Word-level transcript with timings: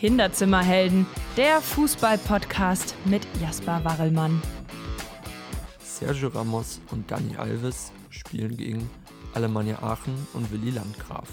Kinderzimmerhelden, 0.00 1.04
der 1.36 1.60
Fußball-Podcast 1.60 2.94
mit 3.04 3.20
Jasper 3.38 3.84
Warrelmann. 3.84 4.40
Sergio 5.78 6.28
Ramos 6.28 6.80
und 6.90 7.10
Dani 7.10 7.36
Alves 7.36 7.92
spielen 8.08 8.56
gegen 8.56 8.88
Alemannia 9.34 9.82
Aachen 9.82 10.14
und 10.32 10.50
Willi 10.50 10.70
Landgraf. 10.70 11.28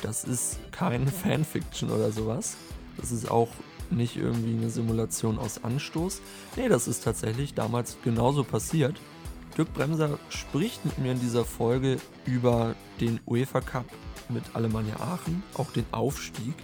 Das 0.00 0.24
ist 0.24 0.60
keine 0.72 1.06
Fanfiction 1.24 1.90
oder 1.90 2.10
sowas. 2.10 2.56
Das 2.96 3.12
ist 3.12 3.30
auch 3.30 3.50
nicht 3.90 4.16
irgendwie 4.16 4.56
eine 4.56 4.70
Simulation 4.70 5.38
aus 5.38 5.62
Anstoß. 5.62 6.22
Nee, 6.56 6.70
das 6.70 6.88
ist 6.88 7.04
tatsächlich 7.04 7.52
damals 7.52 7.98
genauso 8.02 8.44
passiert. 8.44 8.98
Dirk 9.58 9.74
Bremser 9.74 10.18
spricht 10.30 10.82
mit 10.86 10.96
mir 10.96 11.12
in 11.12 11.20
dieser 11.20 11.44
Folge 11.44 11.98
über 12.24 12.74
den 12.98 13.20
UEFA 13.26 13.60
Cup 13.60 13.84
mit 14.30 14.42
Alemannia 14.54 14.96
Aachen, 15.00 15.42
auch 15.58 15.70
den 15.70 15.84
Aufstieg, 15.92 16.54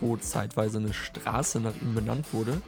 wo 0.00 0.16
zeitweise 0.16 0.78
eine 0.78 0.92
Straße 0.92 1.60
nach 1.60 1.74
ihm 1.80 1.94
benannt 1.94 2.26
wurde, 2.32 2.60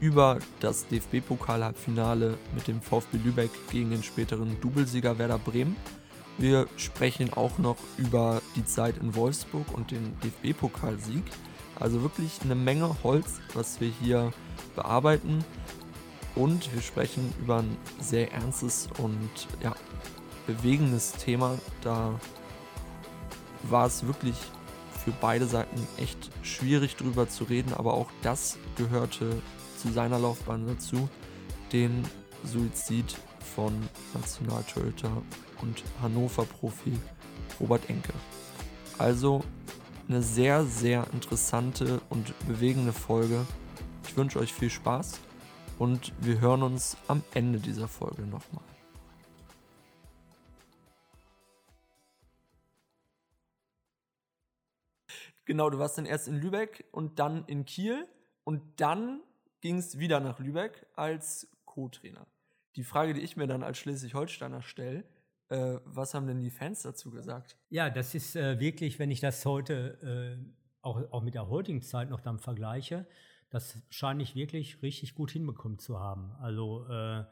über 0.00 0.38
das 0.60 0.86
DFB-Pokal-Halbfinale 0.88 2.36
mit 2.54 2.68
dem 2.68 2.80
VfB 2.80 3.18
Lübeck 3.24 3.50
gegen 3.70 3.90
den 3.90 4.02
späteren 4.02 4.60
Doublesieger 4.60 5.18
Werder 5.18 5.38
Bremen. 5.38 5.76
Wir 6.38 6.66
sprechen 6.76 7.32
auch 7.32 7.58
noch 7.58 7.78
über 7.96 8.42
die 8.56 8.64
Zeit 8.64 8.98
in 8.98 9.14
Wolfsburg 9.14 9.72
und 9.72 9.90
den 9.90 10.16
DFB-Pokalsieg. 10.20 11.22
Also 11.78 12.02
wirklich 12.02 12.40
eine 12.42 12.54
Menge 12.54 12.94
Holz, 13.02 13.40
was 13.54 13.80
wir 13.80 13.90
hier 14.02 14.32
bearbeiten. 14.74 15.44
Und 16.34 16.72
wir 16.74 16.82
sprechen 16.82 17.32
über 17.40 17.58
ein 17.60 17.76
sehr 17.98 18.32
ernstes 18.32 18.88
und 18.98 19.30
ja, 19.62 19.74
bewegendes 20.46 21.12
Thema. 21.12 21.58
Da 21.80 22.20
war 23.62 23.86
es 23.86 24.06
wirklich 24.06 24.36
für 25.06 25.12
beide 25.20 25.46
Seiten 25.46 25.86
echt 25.98 26.32
schwierig 26.42 26.96
drüber 26.96 27.28
zu 27.28 27.44
reden, 27.44 27.72
aber 27.74 27.94
auch 27.94 28.10
das 28.22 28.58
gehörte 28.76 29.40
zu 29.80 29.92
seiner 29.92 30.18
Laufbahn 30.18 30.66
dazu, 30.66 31.08
den 31.72 32.02
Suizid 32.42 33.16
von 33.54 33.72
Nationaltorhüter 34.14 35.22
und 35.62 35.84
Hannover-Profi 36.02 36.98
Robert 37.60 37.88
Enke. 37.88 38.14
Also 38.98 39.44
eine 40.08 40.22
sehr, 40.22 40.64
sehr 40.64 41.06
interessante 41.12 42.00
und 42.08 42.34
bewegende 42.48 42.92
Folge. 42.92 43.46
Ich 44.08 44.16
wünsche 44.16 44.40
euch 44.40 44.52
viel 44.52 44.70
Spaß 44.70 45.20
und 45.78 46.14
wir 46.20 46.40
hören 46.40 46.64
uns 46.64 46.96
am 47.06 47.22
Ende 47.32 47.60
dieser 47.60 47.86
Folge 47.86 48.22
nochmal. 48.22 48.75
Genau, 55.46 55.70
du 55.70 55.78
warst 55.78 55.96
dann 55.96 56.06
erst 56.06 56.28
in 56.28 56.36
Lübeck 56.36 56.84
und 56.92 57.18
dann 57.18 57.44
in 57.46 57.64
Kiel 57.64 58.06
und 58.44 58.80
dann 58.80 59.22
ging 59.60 59.78
es 59.78 59.98
wieder 59.98 60.20
nach 60.20 60.38
Lübeck 60.38 60.86
als 60.94 61.48
Co-Trainer. 61.64 62.26
Die 62.74 62.84
Frage, 62.84 63.14
die 63.14 63.20
ich 63.20 63.36
mir 63.36 63.46
dann 63.46 63.62
als 63.62 63.78
Schleswig-Holsteiner 63.78 64.60
stelle, 64.60 65.04
äh, 65.48 65.78
was 65.84 66.14
haben 66.14 66.26
denn 66.26 66.40
die 66.40 66.50
Fans 66.50 66.82
dazu 66.82 67.10
gesagt? 67.10 67.56
Ja, 67.70 67.88
das 67.90 68.14
ist 68.14 68.34
äh, 68.36 68.58
wirklich, 68.58 68.98
wenn 68.98 69.10
ich 69.10 69.20
das 69.20 69.46
heute 69.46 70.36
äh, 70.36 70.66
auch, 70.82 71.00
auch 71.12 71.22
mit 71.22 71.34
der 71.34 71.48
heutigen 71.48 71.80
Zeit 71.80 72.10
noch 72.10 72.20
dann 72.20 72.38
vergleiche, 72.38 73.06
das 73.50 73.78
scheine 73.88 74.24
ich 74.24 74.34
wirklich 74.34 74.82
richtig 74.82 75.14
gut 75.14 75.30
hinbekommen 75.30 75.78
zu 75.78 76.00
haben. 76.00 76.32
Also 76.40 76.86
äh, 76.88 77.24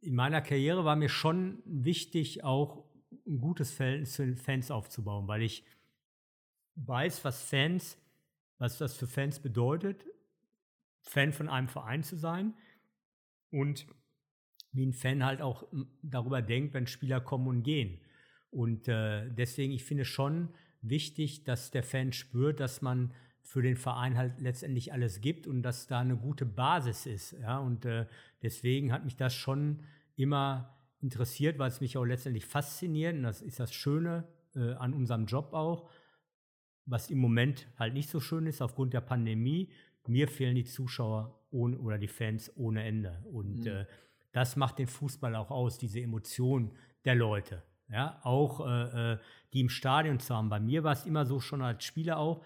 in 0.00 0.14
meiner 0.16 0.42
Karriere 0.42 0.84
war 0.84 0.96
mir 0.96 1.08
schon 1.08 1.62
wichtig, 1.64 2.42
auch 2.42 2.84
ein 3.26 3.40
gutes 3.40 3.70
Verhältnis 3.70 4.14
zu 4.14 4.24
den 4.24 4.36
Fans 4.36 4.70
aufzubauen, 4.70 5.28
weil 5.28 5.42
ich 5.42 5.64
weiß, 6.86 7.24
was 7.24 7.42
Fans, 7.42 7.98
was 8.58 8.78
das 8.78 8.94
für 8.96 9.06
Fans 9.06 9.40
bedeutet, 9.40 10.04
Fan 11.02 11.32
von 11.32 11.48
einem 11.48 11.68
Verein 11.68 12.02
zu 12.02 12.16
sein 12.16 12.54
und 13.50 13.86
wie 14.72 14.86
ein 14.86 14.92
Fan 14.92 15.24
halt 15.24 15.42
auch 15.42 15.66
darüber 16.02 16.42
denkt, 16.42 16.74
wenn 16.74 16.86
Spieler 16.86 17.20
kommen 17.20 17.48
und 17.48 17.62
gehen. 17.62 18.00
Und 18.50 18.88
äh, 18.88 19.28
deswegen, 19.30 19.72
ich 19.72 19.84
finde 19.84 20.04
schon 20.04 20.50
wichtig, 20.82 21.44
dass 21.44 21.70
der 21.70 21.82
Fan 21.82 22.12
spürt, 22.12 22.60
dass 22.60 22.82
man 22.82 23.12
für 23.42 23.62
den 23.62 23.76
Verein 23.76 24.16
halt 24.16 24.40
letztendlich 24.40 24.92
alles 24.92 25.20
gibt 25.20 25.46
und 25.46 25.62
dass 25.62 25.86
da 25.86 26.00
eine 26.00 26.16
gute 26.16 26.46
Basis 26.46 27.06
ist. 27.06 27.32
Ja? 27.32 27.58
Und 27.58 27.84
äh, 27.84 28.06
deswegen 28.42 28.92
hat 28.92 29.04
mich 29.04 29.16
das 29.16 29.34
schon 29.34 29.84
immer 30.16 30.76
interessiert, 31.00 31.58
weil 31.58 31.68
es 31.68 31.80
mich 31.80 31.96
auch 31.96 32.04
letztendlich 32.04 32.46
fasziniert. 32.46 33.14
Und 33.16 33.22
das 33.22 33.42
ist 33.42 33.58
das 33.58 33.72
Schöne 33.72 34.24
äh, 34.54 34.74
an 34.74 34.92
unserem 34.92 35.26
Job 35.26 35.52
auch, 35.52 35.88
was 36.86 37.10
im 37.10 37.18
Moment 37.18 37.68
halt 37.78 37.94
nicht 37.94 38.08
so 38.08 38.20
schön 38.20 38.46
ist 38.46 38.62
aufgrund 38.62 38.94
der 38.94 39.00
Pandemie. 39.00 39.70
Mir 40.06 40.28
fehlen 40.28 40.56
die 40.56 40.64
Zuschauer 40.64 41.40
ohne, 41.50 41.78
oder 41.78 41.98
die 41.98 42.08
Fans 42.08 42.50
ohne 42.56 42.84
Ende. 42.84 43.22
Und 43.24 43.60
mhm. 43.60 43.66
äh, 43.66 43.86
das 44.32 44.56
macht 44.56 44.78
den 44.78 44.86
Fußball 44.86 45.34
auch 45.36 45.50
aus, 45.50 45.78
diese 45.78 46.00
Emotion 46.00 46.72
der 47.04 47.14
Leute. 47.14 47.62
Ja, 47.88 48.20
auch 48.22 48.66
äh, 48.66 49.12
äh, 49.12 49.18
die 49.52 49.60
im 49.60 49.68
Stadion 49.68 50.20
zu 50.20 50.34
haben. 50.34 50.48
Bei 50.48 50.60
mir 50.60 50.84
war 50.84 50.92
es 50.92 51.06
immer 51.06 51.26
so 51.26 51.40
schon 51.40 51.60
als 51.60 51.84
Spieler 51.84 52.18
auch, 52.18 52.44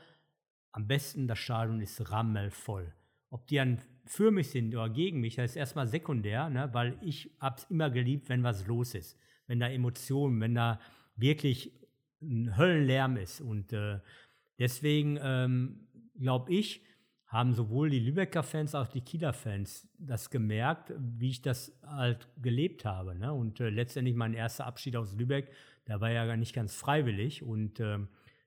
am 0.73 0.87
besten 0.87 1.28
das 1.28 1.39
Stadion 1.39 1.81
ist 1.81 2.11
rammelvoll. 2.11 2.93
Ob 3.31 3.47
die 3.47 3.56
dann 3.56 3.81
für 4.06 4.31
mich 4.31 4.50
sind 4.50 4.75
oder 4.75 4.89
gegen 4.89 5.21
mich, 5.21 5.37
das 5.37 5.53
ist 5.53 5.56
erstmal 5.56 5.87
sekundär, 5.87 6.49
ne, 6.49 6.71
weil 6.73 6.99
ich 7.03 7.31
habe 7.41 7.56
es 7.59 7.65
immer 7.65 7.91
geliebt, 7.91 8.28
wenn 8.28 8.43
was 8.43 8.67
los 8.67 8.94
ist. 8.94 9.19
Wenn 9.47 9.61
da 9.61 9.69
Emotionen, 9.69 10.41
wenn 10.41 10.55
da 10.55 10.81
wirklich 11.17 11.73
ein 12.23 12.56
Höllenlärm 12.56 13.17
ist. 13.17 13.41
Und 13.41 13.73
äh, 13.73 14.00
deswegen 14.59 15.19
ähm, 15.21 15.87
glaube 16.19 16.53
ich, 16.53 16.83
haben 17.35 17.53
sowohl 17.53 17.91
die 17.91 17.99
Lübecker 17.99 18.45
Fans 18.45 18.75
als 18.77 18.89
auch 18.89 18.93
die 18.93 19.01
Kieler 19.01 19.33
Fans 19.33 19.89
das 19.99 20.31
gemerkt, 20.31 20.93
wie 20.97 21.31
ich 21.31 21.43
das 21.43 21.77
halt 21.85 22.29
gelebt 22.41 22.85
habe. 22.85 23.17
Ne? 23.17 23.33
Und 23.33 23.59
äh, 23.59 23.71
letztendlich 23.71 24.15
mein 24.15 24.35
erster 24.35 24.67
Abschied 24.67 24.95
aus 24.95 25.17
Lübeck, 25.17 25.51
der 25.89 26.01
war 26.01 26.11
ja 26.11 26.27
gar 26.27 26.37
nicht 26.37 26.55
ganz 26.55 26.77
freiwillig. 26.77 27.43
Und 27.43 27.81
äh, 27.81 27.99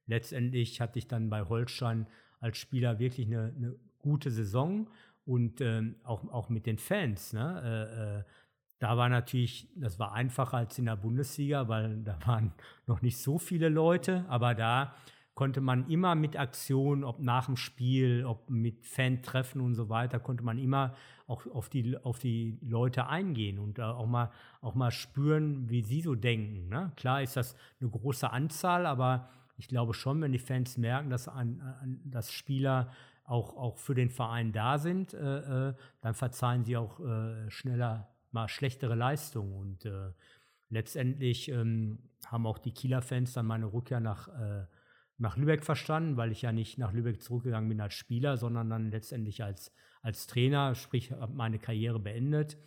letztendlich 0.05 0.79
hatte 0.79 0.99
ich 0.99 1.07
dann 1.07 1.29
bei 1.29 1.43
Holstein 1.43 2.07
als 2.39 2.57
Spieler 2.57 2.97
wirklich 2.97 3.27
eine, 3.27 3.53
eine 3.57 3.75
gute 3.99 4.31
Saison 4.31 4.89
und 5.25 5.59
äh, 5.59 5.81
auch, 6.03 6.23
auch 6.31 6.47
mit 6.47 6.65
den 6.65 6.77
Fans. 6.77 7.33
Ne? 7.33 7.61
Äh, 7.61 8.19
äh, 8.19 8.23
da 8.79 8.95
war 8.95 9.09
natürlich, 9.09 9.67
das 9.75 9.99
war 9.99 10.13
einfacher 10.13 10.57
als 10.57 10.79
in 10.79 10.85
der 10.85 10.95
Bundesliga, 10.95 11.67
weil 11.67 11.97
da 12.03 12.17
waren 12.25 12.53
noch 12.85 13.01
nicht 13.01 13.17
so 13.17 13.37
viele 13.37 13.67
Leute, 13.67 14.23
aber 14.29 14.55
da 14.55 14.95
konnte 15.37 15.61
man 15.61 15.87
immer 15.87 16.15
mit 16.15 16.35
Aktionen, 16.35 17.03
ob 17.03 17.19
nach 17.19 17.45
dem 17.45 17.57
Spiel, 17.57 18.25
ob 18.25 18.49
mit 18.49 18.87
Fan-Treffen 18.87 19.61
und 19.61 19.75
so 19.75 19.87
weiter, 19.87 20.19
konnte 20.19 20.43
man 20.43 20.57
immer 20.57 20.95
auch 21.27 21.45
auf 21.53 21.69
die, 21.69 21.95
auf 21.95 22.17
die 22.17 22.57
Leute 22.63 23.05
eingehen 23.05 23.59
und 23.59 23.79
auch 23.79 24.07
mal, 24.07 24.31
auch 24.61 24.73
mal 24.73 24.89
spüren, 24.89 25.69
wie 25.69 25.83
sie 25.83 26.01
so 26.01 26.15
denken. 26.15 26.69
Ne? 26.69 26.91
Klar 26.95 27.21
ist 27.21 27.37
das 27.37 27.55
eine 27.79 27.87
große 27.87 28.31
Anzahl, 28.31 28.87
aber 28.87 29.29
ich 29.57 29.67
glaube 29.67 29.93
schon, 29.93 30.19
wenn 30.21 30.31
die 30.31 30.39
Fans 30.39 30.75
merken, 30.75 31.11
dass, 31.11 31.27
an, 31.27 32.01
dass 32.03 32.31
Spieler 32.31 32.91
auch, 33.23 33.55
auch 33.57 33.77
für 33.77 33.93
den 33.93 34.09
Verein 34.09 34.53
da 34.53 34.79
sind, 34.79 35.13
äh, 35.13 35.67
äh, 35.69 35.73
dann 36.01 36.15
verzeihen 36.15 36.65
sie 36.65 36.77
auch 36.77 36.99
äh, 36.99 37.47
schneller 37.51 38.07
mal 38.31 38.47
schlechtere 38.47 38.95
Leistungen. 38.95 39.53
Und 39.53 39.85
äh, 39.85 40.13
letztendlich 40.69 41.49
ähm, 41.49 41.99
haben 42.25 42.47
auch 42.47 42.57
die 42.57 42.71
Kieler 42.71 43.03
Fans 43.03 43.33
dann 43.33 43.45
meine 43.45 43.71
Rückkehr 43.71 43.99
nach 43.99 44.29
äh, 44.29 44.65
nach 45.17 45.37
Lübeck 45.37 45.63
verstanden, 45.63 46.17
weil 46.17 46.31
ich 46.31 46.43
ja 46.43 46.51
nicht 46.51 46.77
nach 46.77 46.93
Lübeck 46.93 47.21
zurückgegangen 47.21 47.69
bin 47.69 47.81
als 47.81 47.93
Spieler, 47.93 48.37
sondern 48.37 48.69
dann 48.69 48.91
letztendlich 48.91 49.43
als, 49.43 49.71
als 50.01 50.27
Trainer, 50.27 50.75
sprich 50.75 51.11
habe 51.11 51.33
meine 51.33 51.59
Karriere 51.59 51.99
beendet. 51.99 52.57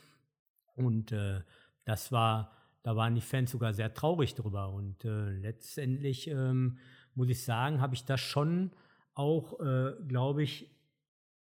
Und 0.75 1.13
äh, 1.13 1.43
das 1.85 2.11
war, 2.11 2.53
da 2.83 2.97
waren 2.97 3.15
die 3.15 3.21
Fans 3.21 3.51
sogar 3.51 3.73
sehr 3.73 3.95
traurig 3.95 4.35
drüber. 4.35 4.71
Und 4.73 5.05
äh, 5.05 5.31
letztendlich 5.31 6.29
ähm, 6.29 6.79
muss 7.15 7.29
ich 7.29 7.45
sagen, 7.45 7.81
habe 7.81 7.95
ich 7.95 8.05
das 8.05 8.21
schon 8.21 8.73
auch, 9.15 9.61
äh, 9.61 9.93
glaube 10.09 10.43
ich, 10.43 10.71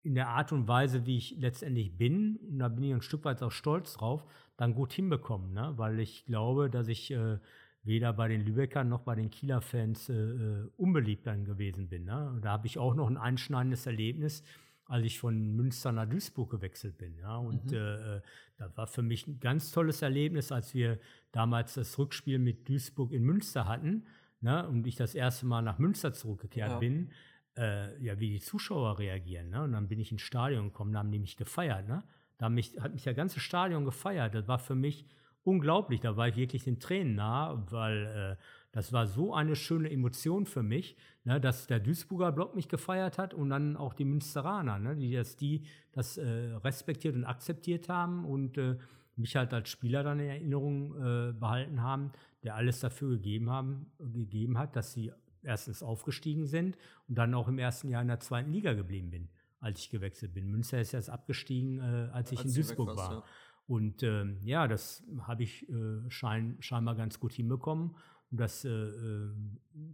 in 0.03 0.15
der 0.15 0.27
Art 0.27 0.51
und 0.51 0.67
Weise, 0.67 1.05
wie 1.05 1.17
ich 1.17 1.37
letztendlich 1.39 1.97
bin, 1.97 2.35
und 2.37 2.59
da 2.59 2.67
bin 2.67 2.83
ich 2.83 2.93
ein 2.93 3.01
Stück 3.01 3.23
weit 3.23 3.41
auch 3.41 3.51
stolz 3.51 3.93
drauf, 3.93 4.25
dann 4.57 4.75
gut 4.75 4.91
hinbekommen, 4.91 5.53
ne? 5.53 5.73
weil 5.77 5.99
ich 5.99 6.25
glaube, 6.25 6.69
dass 6.69 6.89
ich 6.89 7.11
äh, 7.11 7.39
weder 7.83 8.13
bei 8.13 8.29
den 8.29 8.45
Lübeckern 8.45 8.87
noch 8.87 9.01
bei 9.01 9.15
den 9.15 9.29
Kieler 9.29 9.61
Fans 9.61 10.09
äh, 10.09 10.13
äh, 10.13 10.69
unbeliebt 10.77 11.27
dann 11.27 11.45
gewesen 11.45 11.89
bin. 11.89 12.05
Ne? 12.05 12.39
Da 12.41 12.51
habe 12.51 12.67
ich 12.67 12.77
auch 12.77 12.95
noch 12.95 13.09
ein 13.09 13.17
einschneidendes 13.17 13.85
Erlebnis, 13.85 14.43
als 14.85 15.05
ich 15.05 15.19
von 15.19 15.55
Münster 15.55 15.91
nach 15.91 16.07
Duisburg 16.07 16.49
gewechselt 16.51 16.97
bin. 16.97 17.17
Ja? 17.17 17.37
Und 17.37 17.71
mhm. 17.71 17.77
äh, 17.77 18.21
das 18.57 18.77
war 18.77 18.87
für 18.87 19.01
mich 19.01 19.27
ein 19.27 19.39
ganz 19.39 19.71
tolles 19.71 20.01
Erlebnis, 20.01 20.51
als 20.51 20.73
wir 20.73 20.99
damals 21.31 21.73
das 21.73 21.97
Rückspiel 21.99 22.39
mit 22.39 22.67
Duisburg 22.69 23.11
in 23.11 23.23
Münster 23.23 23.67
hatten 23.67 24.05
ne? 24.39 24.67
und 24.67 24.87
ich 24.87 24.95
das 24.95 25.13
erste 25.13 25.45
Mal 25.45 25.61
nach 25.61 25.77
Münster 25.77 26.13
zurückgekehrt 26.13 26.71
ja. 26.71 26.79
bin. 26.79 27.11
Äh, 27.55 28.01
ja, 28.03 28.19
wie 28.19 28.31
die 28.31 28.39
Zuschauer 28.39 28.97
reagieren. 28.97 29.49
Ne? 29.49 29.61
Und 29.61 29.73
dann 29.73 29.87
bin 29.87 29.99
ich 29.99 30.11
ins 30.11 30.23
Stadion 30.23 30.69
gekommen, 30.69 30.91
da 30.93 30.99
haben 30.99 31.11
die 31.11 31.19
mich 31.19 31.37
gefeiert. 31.37 31.87
Ne? 31.87 32.03
Da 32.39 32.47
hat 32.47 32.53
mich, 32.53 32.79
hat 32.79 32.93
mich 32.93 33.03
der 33.03 33.13
ganze 33.13 33.39
Stadion 33.39 33.85
gefeiert. 33.85 34.33
Das 34.33 34.47
war 34.47 34.57
für 34.57 34.73
mich 34.73 35.05
unglaublich. 35.43 35.99
Da 35.99 36.17
war 36.17 36.27
ich 36.27 36.35
wirklich 36.35 36.63
den 36.63 36.79
Tränen 36.79 37.15
nah, 37.15 37.65
weil 37.69 38.37
äh, 38.39 38.43
Das 38.73 38.91
war 38.91 39.05
so 39.05 39.35
eine 39.35 39.55
schöne 39.55 39.91
Emotion 39.91 40.47
für 40.47 40.63
mich, 40.63 40.97
ne, 41.25 41.39
dass 41.39 41.67
der 41.67 41.79
Duisburger 41.79 42.31
Block 42.31 42.55
mich 42.55 42.67
gefeiert 42.69 43.19
hat 43.19 43.35
und 43.35 43.49
dann 43.51 43.77
auch 43.77 43.93
die 43.93 44.03
Münsteraner, 44.05 44.79
ne, 44.79 44.95
die 44.95 45.13
das, 45.13 45.35
die 45.35 45.63
das 45.91 46.17
äh, 46.17 46.23
respektiert 46.63 47.15
und 47.15 47.23
akzeptiert 47.23 47.87
haben 47.87 48.25
und 48.25 48.57
äh, 48.57 48.77
mich 49.15 49.35
halt 49.35 49.53
als 49.53 49.69
Spieler 49.69 50.01
dann 50.03 50.19
in 50.19 50.27
Erinnerung 50.27 50.95
äh, 50.95 51.33
behalten 51.33 51.83
haben, 51.83 52.11
der 52.41 52.55
alles 52.55 52.79
dafür 52.79 53.11
gegeben, 53.11 53.51
haben, 53.51 53.91
gegeben 53.99 54.57
hat, 54.57 54.75
dass 54.75 54.93
sie 54.93 55.11
erstens 55.43 55.83
aufgestiegen 55.83 56.47
sind 56.47 56.75
und 57.07 57.15
dann 57.15 57.35
auch 57.35 57.47
im 57.47 57.59
ersten 57.59 57.89
Jahr 57.89 58.01
in 58.01 58.07
der 58.07 58.21
zweiten 58.21 58.51
Liga 58.51 58.73
geblieben 58.73 59.11
bin, 59.11 59.29
als 59.59 59.81
ich 59.81 59.91
gewechselt 59.91 60.33
bin. 60.33 60.49
Münster 60.49 60.81
ist 60.81 60.95
erst 60.95 61.11
abgestiegen, 61.11 61.77
äh, 61.77 62.09
als 62.11 62.31
ich 62.31 62.39
als 62.39 62.47
in 62.47 62.55
Duisburg 62.55 62.95
war. 62.95 63.11
Ja. 63.11 63.23
Und 63.67 64.03
ähm, 64.03 64.39
ja, 64.43 64.67
das 64.67 65.03
habe 65.21 65.43
ich 65.43 65.67
äh, 65.69 66.09
schein, 66.09 66.57
scheinbar 66.59 66.95
ganz 66.95 67.19
gut 67.19 67.33
hinbekommen. 67.33 67.95
Und 68.31 68.39
das 68.39 68.65
äh, 68.65 68.69
äh, 68.69 69.29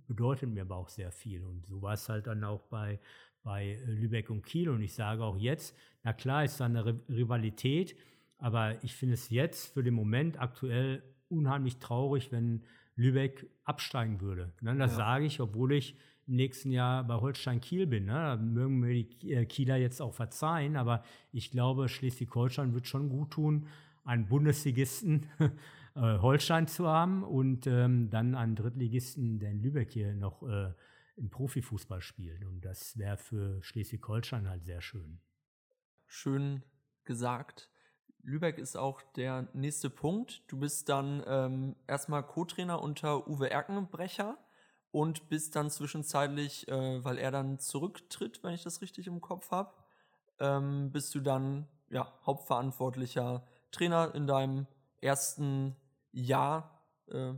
bedeutet 0.08 0.50
mir 0.50 0.62
aber 0.62 0.78
auch 0.78 0.90
sehr 0.90 1.12
viel. 1.12 1.44
Und 1.44 1.68
so 1.68 1.82
war 1.82 1.94
es 1.94 2.10
halt 2.10 2.28
dann 2.28 2.44
auch 2.44 2.64
bei, 2.64 3.00
bei 3.44 3.80
Lübeck 3.86 4.30
und 4.30 4.46
Kiel. 4.46 4.70
Und 4.70 4.82
ich 4.82 4.94
sage 4.94 5.24
auch 5.24 5.38
jetzt, 5.38 5.76
na 6.04 6.14
klar 6.14 6.44
ist 6.44 6.60
da 6.60 6.66
eine 6.66 6.86
Rivalität, 7.10 7.96
aber 8.38 8.84
ich 8.84 8.96
finde 8.96 9.16
es 9.16 9.30
jetzt 9.30 9.74
für 9.74 9.84
den 9.84 9.94
Moment 9.94 10.40
aktuell 10.40 11.04
unheimlich 11.28 11.78
traurig, 11.78 12.32
wenn 12.32 12.64
Lübeck 12.96 13.50
absteigen 13.64 14.22
würde. 14.22 14.52
Ne, 14.62 14.76
das 14.78 14.92
ja. 14.92 14.98
sage 14.98 15.26
ich, 15.26 15.40
obwohl 15.40 15.74
ich 15.74 15.96
nächsten 16.30 16.72
Jahr 16.72 17.04
bei 17.04 17.16
Holstein 17.16 17.60
Kiel 17.60 17.88
bin. 17.88 18.06
Ne? 18.06 18.14
Da 18.14 18.38
mögen 18.38 18.80
mir 18.80 18.94
die 18.94 19.34
äh, 19.34 19.46
Kieler 19.46 19.78
jetzt 19.78 20.02
auch 20.02 20.14
verzeihen, 20.14 20.76
aber 20.76 21.04
ich 21.32 21.52
glaube, 21.52 21.90
Schleswig-Holstein 21.90 22.74
wird 22.74 22.88
schon 22.88 23.10
gut 23.10 23.32
tun, 23.32 23.68
einen 24.04 24.28
Bundesligisten 24.28 25.28
äh, 25.96 26.20
Holstein 26.20 26.68
zu 26.68 26.88
haben 26.88 27.24
und 27.24 27.68
ähm, 27.68 28.10
dann 28.10 28.36
einen 28.36 28.56
Drittligisten, 28.56 29.40
der 29.40 29.52
in 29.52 29.62
Lübeck 29.62 29.92
hier 29.92 30.14
noch 30.14 30.44
äh, 30.44 30.74
im 31.16 31.30
Profifußball 31.30 32.02
spielt. 32.02 32.46
Und 32.46 32.62
das 32.62 32.98
wäre 32.98 33.18
für 33.18 33.62
Schleswig-Holstein 33.62 34.48
halt 34.48 34.64
sehr 34.64 34.82
schön. 34.82 35.20
Schön 36.08 36.64
gesagt. 37.04 37.70
Lübeck 38.24 38.58
ist 38.58 38.76
auch 38.76 39.02
der 39.16 39.48
nächste 39.54 39.90
Punkt. 39.90 40.44
Du 40.48 40.60
bist 40.60 40.90
dann 40.90 41.24
ähm, 41.28 41.76
erstmal 41.88 42.24
Co-Trainer 42.24 42.82
unter 42.82 43.28
Uwe 43.28 43.50
Erkenbrecher 43.50 44.38
und 44.92 45.30
bist 45.30 45.56
dann 45.56 45.70
zwischenzeitlich, 45.70 46.68
äh, 46.68 47.04
weil 47.04 47.18
er 47.18 47.32
dann 47.32 47.60
zurücktritt, 47.60 48.44
wenn 48.44 48.54
ich 48.54 48.64
das 48.64 48.82
richtig 48.82 49.08
im 49.08 49.22
Kopf 49.22 49.52
habe, 49.52 49.74
ähm, 50.40 50.92
bist 50.92 51.14
du 51.16 51.20
dann 51.20 51.68
ja, 51.90 52.12
hauptverantwortlicher 52.26 53.46
Trainer 53.72 54.14
in 54.16 54.28
deinem 54.28 54.68
ersten 55.02 55.76
Jahr 56.12 56.84
äh, 57.08 57.34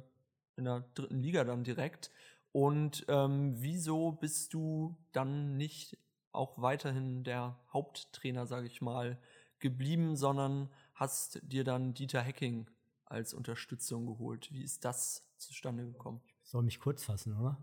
in 0.55 0.65
der 0.65 0.81
dritten 0.93 1.19
Liga 1.21 1.43
dann 1.43 1.63
direkt. 1.63 2.11
Und 2.51 3.05
ähm, 3.07 3.55
wieso 3.57 4.11
bist 4.11 4.53
du 4.53 4.97
dann 5.11 5.57
nicht 5.57 5.97
auch 6.31 6.61
weiterhin 6.61 7.23
der 7.23 7.57
Haupttrainer, 7.71 8.45
sage 8.45 8.67
ich 8.67 8.81
mal, 8.81 9.17
geblieben, 9.59 10.15
sondern 10.15 10.69
hast 10.93 11.39
dir 11.43 11.63
dann 11.63 11.93
Dieter 11.93 12.21
Hecking 12.21 12.69
als 13.05 13.33
Unterstützung 13.33 14.05
geholt? 14.05 14.51
Wie 14.51 14.63
ist 14.63 14.85
das 14.85 15.25
zustande 15.37 15.85
gekommen? 15.85 16.21
Soll 16.51 16.63
mich 16.63 16.81
kurz 16.81 17.05
fassen, 17.05 17.37
oder? 17.37 17.57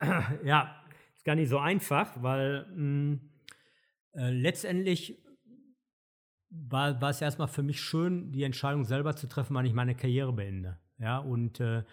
ja, 0.42 0.74
ist 1.14 1.24
gar 1.24 1.34
nicht 1.34 1.50
so 1.50 1.58
einfach, 1.58 2.10
weil 2.22 2.66
mh, 2.70 2.74
hm, 2.74 3.20
äh, 4.14 4.30
letztendlich 4.30 5.22
war, 6.48 6.98
war 6.98 7.10
es 7.10 7.20
erstmal 7.20 7.48
für 7.48 7.62
mich 7.62 7.78
schön, 7.78 8.32
die 8.32 8.44
Entscheidung 8.44 8.84
selber 8.84 9.16
zu 9.16 9.26
treffen, 9.26 9.54
wann 9.54 9.66
ich 9.66 9.74
meine 9.74 9.94
Karriere 9.94 10.32
beende. 10.32 10.78
Ja, 10.98 11.18
und 11.18 11.60
äh, 11.60 11.84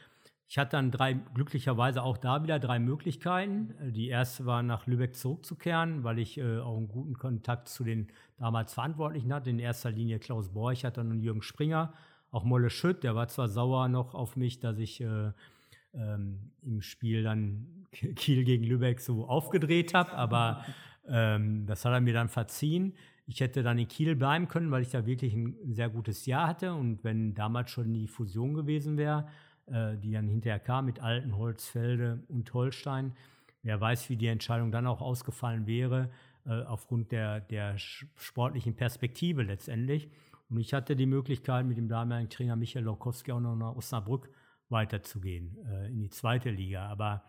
ich 0.47 0.57
hatte 0.57 0.77
dann 0.77 0.91
drei, 0.91 1.11
glücklicherweise 1.11 2.01
auch 2.01 2.17
da 2.17 2.41
wieder 2.41 2.57
drei 2.57 2.79
Möglichkeiten. 2.79 3.75
Die 3.91 4.07
erste 4.07 4.45
war, 4.45 4.63
nach 4.63 4.87
Lübeck 4.87 5.17
zurückzukehren, 5.17 6.05
weil 6.05 6.19
ich 6.19 6.37
äh, 6.37 6.59
auch 6.59 6.77
einen 6.77 6.87
guten 6.87 7.15
Kontakt 7.17 7.67
zu 7.67 7.83
den 7.83 8.07
damals 8.37 8.73
Verantwortlichen 8.73 9.33
hatte. 9.33 9.49
In 9.49 9.59
erster 9.59 9.91
Linie 9.91 10.19
Klaus 10.19 10.53
Borchert 10.53 10.97
und 10.97 11.19
Jürgen 11.19 11.41
Springer. 11.41 11.93
Auch 12.31 12.45
Molle 12.45 12.69
Schütt, 12.69 13.03
der 13.03 13.13
war 13.13 13.27
zwar 13.27 13.49
sauer 13.49 13.89
noch 13.89 14.13
auf 14.13 14.37
mich, 14.37 14.61
dass 14.61 14.77
ich 14.79 15.01
äh, 15.01 15.33
ähm, 15.93 16.51
im 16.61 16.81
Spiel 16.81 17.23
dann 17.23 17.67
Kiel 17.91 18.43
gegen 18.43 18.63
Lübeck 18.63 18.99
so 18.99 19.25
aufgedreht 19.27 19.93
habe, 19.93 20.13
aber 20.13 20.65
ähm, 21.07 21.65
das 21.65 21.85
hat 21.85 21.93
er 21.93 22.01
mir 22.01 22.13
dann 22.13 22.29
verziehen. 22.29 22.93
Ich 23.25 23.39
hätte 23.39 23.63
dann 23.63 23.77
in 23.77 23.87
Kiel 23.87 24.15
bleiben 24.15 24.47
können, 24.47 24.71
weil 24.71 24.81
ich 24.81 24.89
da 24.89 25.05
wirklich 25.05 25.33
ein 25.33 25.55
sehr 25.73 25.89
gutes 25.89 26.25
Jahr 26.25 26.47
hatte. 26.47 26.73
Und 26.73 27.03
wenn 27.03 27.33
damals 27.33 27.71
schon 27.71 27.93
die 27.93 28.07
Fusion 28.07 28.53
gewesen 28.53 28.97
wäre, 28.97 29.27
äh, 29.67 29.97
die 29.97 30.11
dann 30.11 30.27
hinterher 30.27 30.59
kam 30.59 30.85
mit 30.85 31.01
Altenholzfelde 31.01 32.23
und 32.27 32.53
Holstein, 32.53 33.13
wer 33.61 33.79
weiß, 33.79 34.09
wie 34.09 34.17
die 34.17 34.27
Entscheidung 34.27 34.71
dann 34.71 34.87
auch 34.87 35.01
ausgefallen 35.01 35.67
wäre, 35.67 36.09
äh, 36.45 36.63
aufgrund 36.63 37.13
der, 37.13 37.39
der 37.39 37.77
sportlichen 37.77 38.75
Perspektive 38.75 39.43
letztendlich. 39.43 40.09
Und 40.49 40.59
ich 40.59 40.73
hatte 40.73 40.97
die 40.97 41.05
Möglichkeit, 41.05 41.65
mit 41.65 41.77
dem 41.77 41.87
damaligen 41.87 42.29
Trainer 42.29 42.57
Michael 42.57 42.83
Lokowski 42.83 43.31
auch 43.31 43.39
noch 43.39 43.55
nach 43.55 43.75
Osnabrück 43.75 44.29
weiterzugehen, 44.73 45.57
äh, 45.65 45.87
in 45.87 46.01
die 46.01 46.09
zweite 46.09 46.49
Liga. 46.49 46.87
Aber 46.87 47.23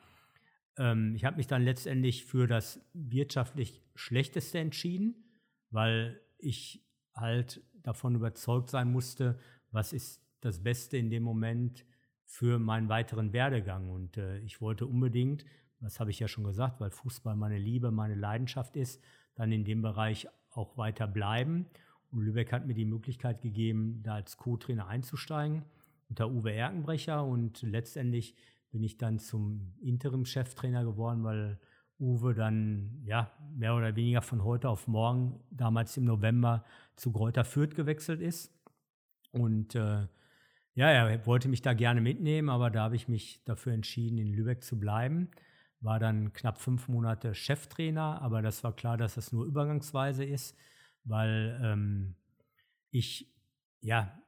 ähm, 0.77 1.15
ich 1.15 1.25
habe 1.25 1.37
mich 1.37 1.47
dann 1.47 1.63
letztendlich 1.63 2.25
für 2.25 2.49
das 2.49 2.85
wirtschaftlich 2.93 3.81
Schlechteste 3.95 4.59
entschieden 4.59 5.15
weil 5.75 6.21
ich 6.39 6.87
halt 7.15 7.61
davon 7.83 8.15
überzeugt 8.15 8.71
sein 8.71 8.93
musste, 8.93 9.37
was 9.73 9.93
ist 9.93 10.23
das 10.41 10.63
Beste 10.63 10.97
in 10.97 11.11
dem 11.11 11.25
Moment 11.25 11.85
für 12.25 12.61
meinen 12.61 12.89
weiteren 12.89 13.33
Werdegang. 13.33 13.91
Und 13.91 14.17
äh, 14.17 14.39
ich 14.39 14.61
wollte 14.61 14.87
unbedingt, 14.87 15.45
das 15.81 15.99
habe 15.99 16.13
ich 16.13 16.21
ja 16.21 16.29
schon 16.29 16.45
gesagt, 16.45 16.81
weil 16.81 16.91
Fußball 16.91 17.35
meine 17.35 17.59
Liebe, 17.59 17.91
meine 17.91 18.15
Leidenschaft 18.15 18.77
ist, 18.77 19.03
dann 19.35 19.51
in 19.51 19.65
dem 19.65 19.83
Bereich 19.83 20.29
auch 20.51 20.77
weiter 20.77 21.09
bleiben. 21.09 21.67
Und 22.13 22.23
Lübeck 22.23 22.53
hat 22.53 22.69
mir 22.69 22.75
die 22.75 22.85
Möglichkeit 22.85 23.43
gegeben, 23.43 24.01
da 24.05 24.15
als 24.15 24.37
Co-Trainer 24.37 24.87
einzusteigen 24.87 25.65
unter 26.09 26.31
Uwe 26.31 26.53
Erkenbrecher. 26.53 27.25
Und 27.25 27.63
letztendlich 27.63 28.35
bin 28.71 28.83
ich 28.83 28.99
dann 28.99 29.19
zum 29.19 29.75
Interim-Cheftrainer 29.81 30.85
geworden, 30.85 31.25
weil 31.25 31.59
Uwe 32.01 32.35
dann 32.35 33.03
ja 33.05 33.31
mehr 33.55 33.75
oder 33.75 33.95
weniger 33.97 34.23
von 34.23 34.45
heute 34.45 34.69
auf 34.69 34.89
morgen, 34.89 35.41
damals 35.51 35.97
im 35.97 36.05
November, 36.05 36.65
zu 36.97 37.13
Gräuter 37.13 37.45
Fürth 37.45 37.75
gewechselt 37.75 38.21
ist. 38.21 38.53
Und 39.31 39.75
äh, 39.75 40.07
ja, 40.75 40.91
er 40.91 41.27
wollte 41.27 41.49
mich 41.49 41.63
da 41.63 41.73
gerne 41.73 42.01
mitnehmen, 42.01 42.49
aber 42.49 42.71
da 42.71 42.83
habe 42.83 42.97
ich 42.97 43.09
mich 43.09 43.45
dafür 43.45 43.73
entschieden, 43.73 44.19
in 44.19 44.33
Lübeck 44.33 44.65
zu 44.65 44.79
bleiben. 44.79 45.31
War 45.81 46.01
dann 46.01 46.33
knapp 46.33 46.59
fünf 46.59 46.89
Monate 46.89 47.35
Cheftrainer, 47.35 48.21
aber 48.23 48.43
das 48.43 48.65
war 48.65 48.75
klar, 48.75 48.97
dass 48.97 49.15
das 49.15 49.33
nur 49.33 49.45
übergangsweise 49.45 50.25
ist, 50.25 50.57
weil 51.05 51.61
ähm, 51.63 52.17
ich 52.91 53.33
ja 53.81 54.19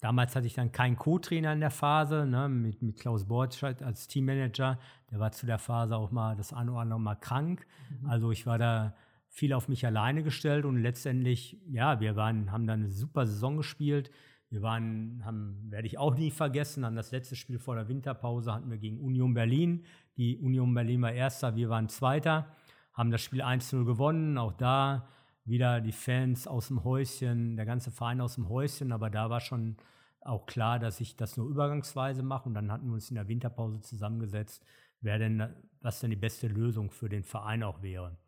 Damals 0.00 0.36
hatte 0.36 0.46
ich 0.46 0.54
dann 0.54 0.72
keinen 0.72 0.96
Co-Trainer 0.96 1.52
in 1.52 1.60
der 1.60 1.70
Phase, 1.70 2.26
ne, 2.26 2.48
mit, 2.48 2.82
mit 2.82 2.98
Klaus 2.98 3.26
Bortscheid 3.26 3.82
als 3.82 4.08
Teammanager. 4.08 4.78
Der 5.10 5.18
war 5.18 5.32
zu 5.32 5.46
der 5.46 5.58
Phase 5.58 5.96
auch 5.96 6.10
mal 6.10 6.36
das 6.36 6.52
eine 6.52 6.72
oder 6.72 6.80
andere 6.80 7.00
Mal 7.00 7.14
krank. 7.14 7.66
Mhm. 8.02 8.10
Also 8.10 8.30
ich 8.30 8.46
war 8.46 8.58
da 8.58 8.94
viel 9.28 9.52
auf 9.52 9.68
mich 9.68 9.86
alleine 9.86 10.22
gestellt 10.22 10.64
und 10.64 10.76
letztendlich, 10.76 11.58
ja, 11.68 12.00
wir 12.00 12.16
waren, 12.16 12.52
haben 12.52 12.66
dann 12.66 12.80
eine 12.80 12.90
super 12.90 13.26
Saison 13.26 13.56
gespielt. 13.56 14.10
Wir 14.50 14.62
waren, 14.62 15.22
haben, 15.24 15.70
werde 15.70 15.86
ich 15.86 15.98
auch 15.98 16.14
nie 16.14 16.30
vergessen, 16.30 16.84
an 16.84 16.94
das 16.94 17.10
letzte 17.10 17.34
Spiel 17.34 17.58
vor 17.58 17.74
der 17.74 17.88
Winterpause 17.88 18.52
hatten 18.52 18.70
wir 18.70 18.78
gegen 18.78 19.00
Union 19.00 19.34
Berlin. 19.34 19.84
Die 20.16 20.38
Union 20.38 20.72
Berlin 20.72 21.02
war 21.02 21.12
Erster, 21.12 21.56
wir 21.56 21.68
waren 21.68 21.88
Zweiter, 21.88 22.46
haben 22.92 23.10
das 23.10 23.22
Spiel 23.22 23.42
1-0 23.42 23.84
gewonnen. 23.84 24.38
Auch 24.38 24.52
da 24.52 25.08
wieder 25.46 25.80
die 25.80 25.92
Fans 25.92 26.46
aus 26.46 26.68
dem 26.68 26.84
Häuschen, 26.84 27.56
der 27.56 27.64
ganze 27.64 27.90
Verein 27.90 28.20
aus 28.20 28.34
dem 28.34 28.48
Häuschen, 28.48 28.92
aber 28.92 29.10
da 29.10 29.30
war 29.30 29.40
schon 29.40 29.76
auch 30.20 30.44
klar, 30.46 30.78
dass 30.78 31.00
ich 31.00 31.16
das 31.16 31.36
nur 31.36 31.48
übergangsweise 31.48 32.22
mache 32.22 32.48
und 32.48 32.54
dann 32.54 32.72
hatten 32.72 32.88
wir 32.88 32.94
uns 32.94 33.10
in 33.10 33.14
der 33.14 33.28
Winterpause 33.28 33.80
zusammengesetzt, 33.80 34.64
wer 35.00 35.18
denn, 35.18 35.54
was 35.80 36.00
denn 36.00 36.10
die 36.10 36.16
beste 36.16 36.48
Lösung 36.48 36.90
für 36.90 37.08
den 37.08 37.22
Verein 37.22 37.62
auch 37.62 37.80
wäre. 37.80 38.18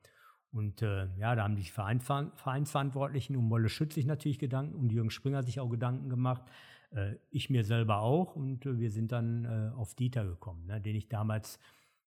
Und 0.53 0.81
äh, 0.81 1.09
ja, 1.17 1.35
da 1.35 1.43
haben 1.43 1.57
die 1.57 1.65
Vereinsverantwortlichen 1.65 3.37
um 3.37 3.51
Wolle 3.51 3.69
Schütz 3.69 3.95
sich 3.95 4.07
natürlich 4.07 4.39
Gedanken 4.39 4.77
und 4.77 4.91
Jürgen 4.91 5.11
Springer 5.11 5.43
sich 5.43 5.61
auch 5.61 5.69
Gedanken 5.69 6.09
gemacht. 6.09 6.43
Äh, 6.91 7.17
ich 7.31 7.51
mir 7.51 7.65
selber 7.65 7.99
auch 7.99 8.35
und 8.35 8.65
äh, 8.65 8.79
wir 8.79 8.91
sind 8.91 9.13
dann 9.13 9.45
äh, 9.45 9.77
auf 9.77 9.95
Dieter 9.95 10.25
gekommen, 10.25 10.67
ne, 10.67 10.81
den 10.81 10.97
ich 10.97 11.09
damals 11.09 11.59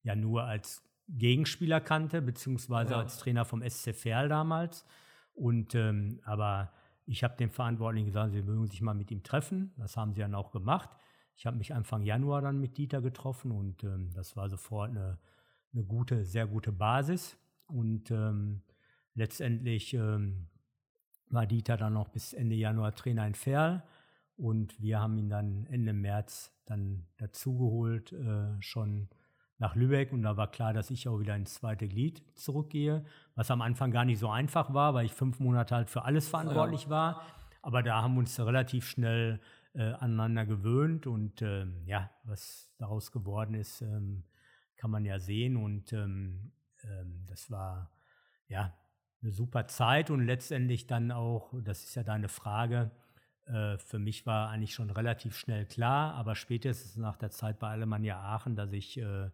ja 0.03 0.15
nur 0.15 0.43
als 0.45 0.83
Gegenspieler 1.17 1.81
kannte, 1.81 2.21
beziehungsweise 2.21 2.93
ja. 2.93 2.99
als 2.99 3.17
Trainer 3.17 3.45
vom 3.45 3.67
SC 3.67 3.93
Verl 3.93 4.29
damals. 4.29 4.85
Und 5.33 5.75
ähm, 5.75 6.19
aber 6.23 6.71
ich 7.05 7.23
habe 7.23 7.35
dem 7.35 7.49
Verantwortlichen 7.49 8.05
gesagt, 8.05 8.31
sie 8.33 8.41
mögen 8.41 8.67
sich 8.67 8.81
mal 8.81 8.93
mit 8.93 9.11
ihm 9.11 9.23
treffen. 9.23 9.73
Das 9.77 9.97
haben 9.97 10.13
sie 10.13 10.21
dann 10.21 10.35
auch 10.35 10.51
gemacht. 10.51 10.89
Ich 11.35 11.45
habe 11.45 11.57
mich 11.57 11.73
Anfang 11.73 12.03
Januar 12.03 12.41
dann 12.41 12.59
mit 12.59 12.77
Dieter 12.77 13.01
getroffen 13.01 13.51
und 13.51 13.83
ähm, 13.83 14.11
das 14.13 14.35
war 14.37 14.49
sofort 14.49 14.91
eine, 14.91 15.17
eine, 15.73 15.83
gute, 15.83 16.23
sehr 16.25 16.47
gute 16.47 16.71
Basis. 16.71 17.37
Und 17.67 18.11
ähm, 18.11 18.61
letztendlich 19.15 19.93
ähm, 19.93 20.47
war 21.29 21.45
Dieter 21.45 21.77
dann 21.77 21.93
noch 21.93 22.09
bis 22.09 22.33
Ende 22.33 22.55
Januar 22.55 22.93
Trainer 22.93 23.25
in 23.25 23.35
Ferl. 23.35 23.83
Und 24.37 24.79
wir 24.81 24.99
haben 24.99 25.17
ihn 25.17 25.29
dann 25.29 25.65
Ende 25.65 25.93
März 25.93 26.51
dann 26.65 27.07
dazugeholt, 27.17 28.11
äh, 28.11 28.61
schon 28.61 29.09
nach 29.61 29.75
Lübeck. 29.75 30.11
Und 30.11 30.23
da 30.23 30.35
war 30.35 30.51
klar, 30.51 30.73
dass 30.73 30.89
ich 30.89 31.07
auch 31.07 31.19
wieder 31.19 31.35
ins 31.35 31.53
zweite 31.53 31.87
Glied 31.87 32.21
zurückgehe, 32.35 33.05
was 33.35 33.49
am 33.51 33.61
Anfang 33.61 33.91
gar 33.91 34.03
nicht 34.03 34.19
so 34.19 34.29
einfach 34.29 34.73
war, 34.73 34.93
weil 34.93 35.05
ich 35.05 35.13
fünf 35.13 35.39
Monate 35.39 35.75
halt 35.75 35.89
für 35.89 36.03
alles 36.03 36.27
verantwortlich 36.27 36.85
ja. 36.85 36.89
war. 36.89 37.21
Aber 37.61 37.83
da 37.83 38.01
haben 38.01 38.15
wir 38.15 38.19
uns 38.19 38.37
relativ 38.39 38.87
schnell 38.87 39.39
äh, 39.73 39.93
aneinander 39.93 40.45
gewöhnt 40.47 41.05
und 41.05 41.43
ähm, 41.43 41.83
ja, 41.85 42.09
was 42.23 42.73
daraus 42.79 43.11
geworden 43.11 43.53
ist, 43.53 43.81
ähm, 43.81 44.23
kann 44.75 44.89
man 44.89 45.05
ja 45.05 45.19
sehen. 45.19 45.55
Und 45.55 45.93
ähm, 45.93 46.51
ähm 46.83 47.23
das 47.27 47.51
war 47.51 47.91
ja 48.47 48.73
eine 49.21 49.31
super 49.31 49.67
Zeit 49.67 50.09
und 50.09 50.25
letztendlich 50.25 50.87
dann 50.87 51.11
auch, 51.11 51.53
das 51.63 51.83
ist 51.83 51.93
ja 51.93 52.03
deine 52.03 52.29
Frage, 52.29 52.89
äh, 53.45 53.77
für 53.77 53.99
mich 53.99 54.25
war 54.25 54.49
eigentlich 54.49 54.73
schon 54.73 54.89
relativ 54.89 55.37
schnell 55.37 55.65
klar, 55.65 56.13
aber 56.15 56.35
spätestens 56.35 56.97
nach 56.97 57.17
der 57.17 57.31
Zeit 57.31 57.59
bei 57.59 57.69
Alemannia 57.69 58.19
Aachen, 58.19 58.55
dass 58.55 58.71
ich 58.71 58.97
äh, 58.97 59.29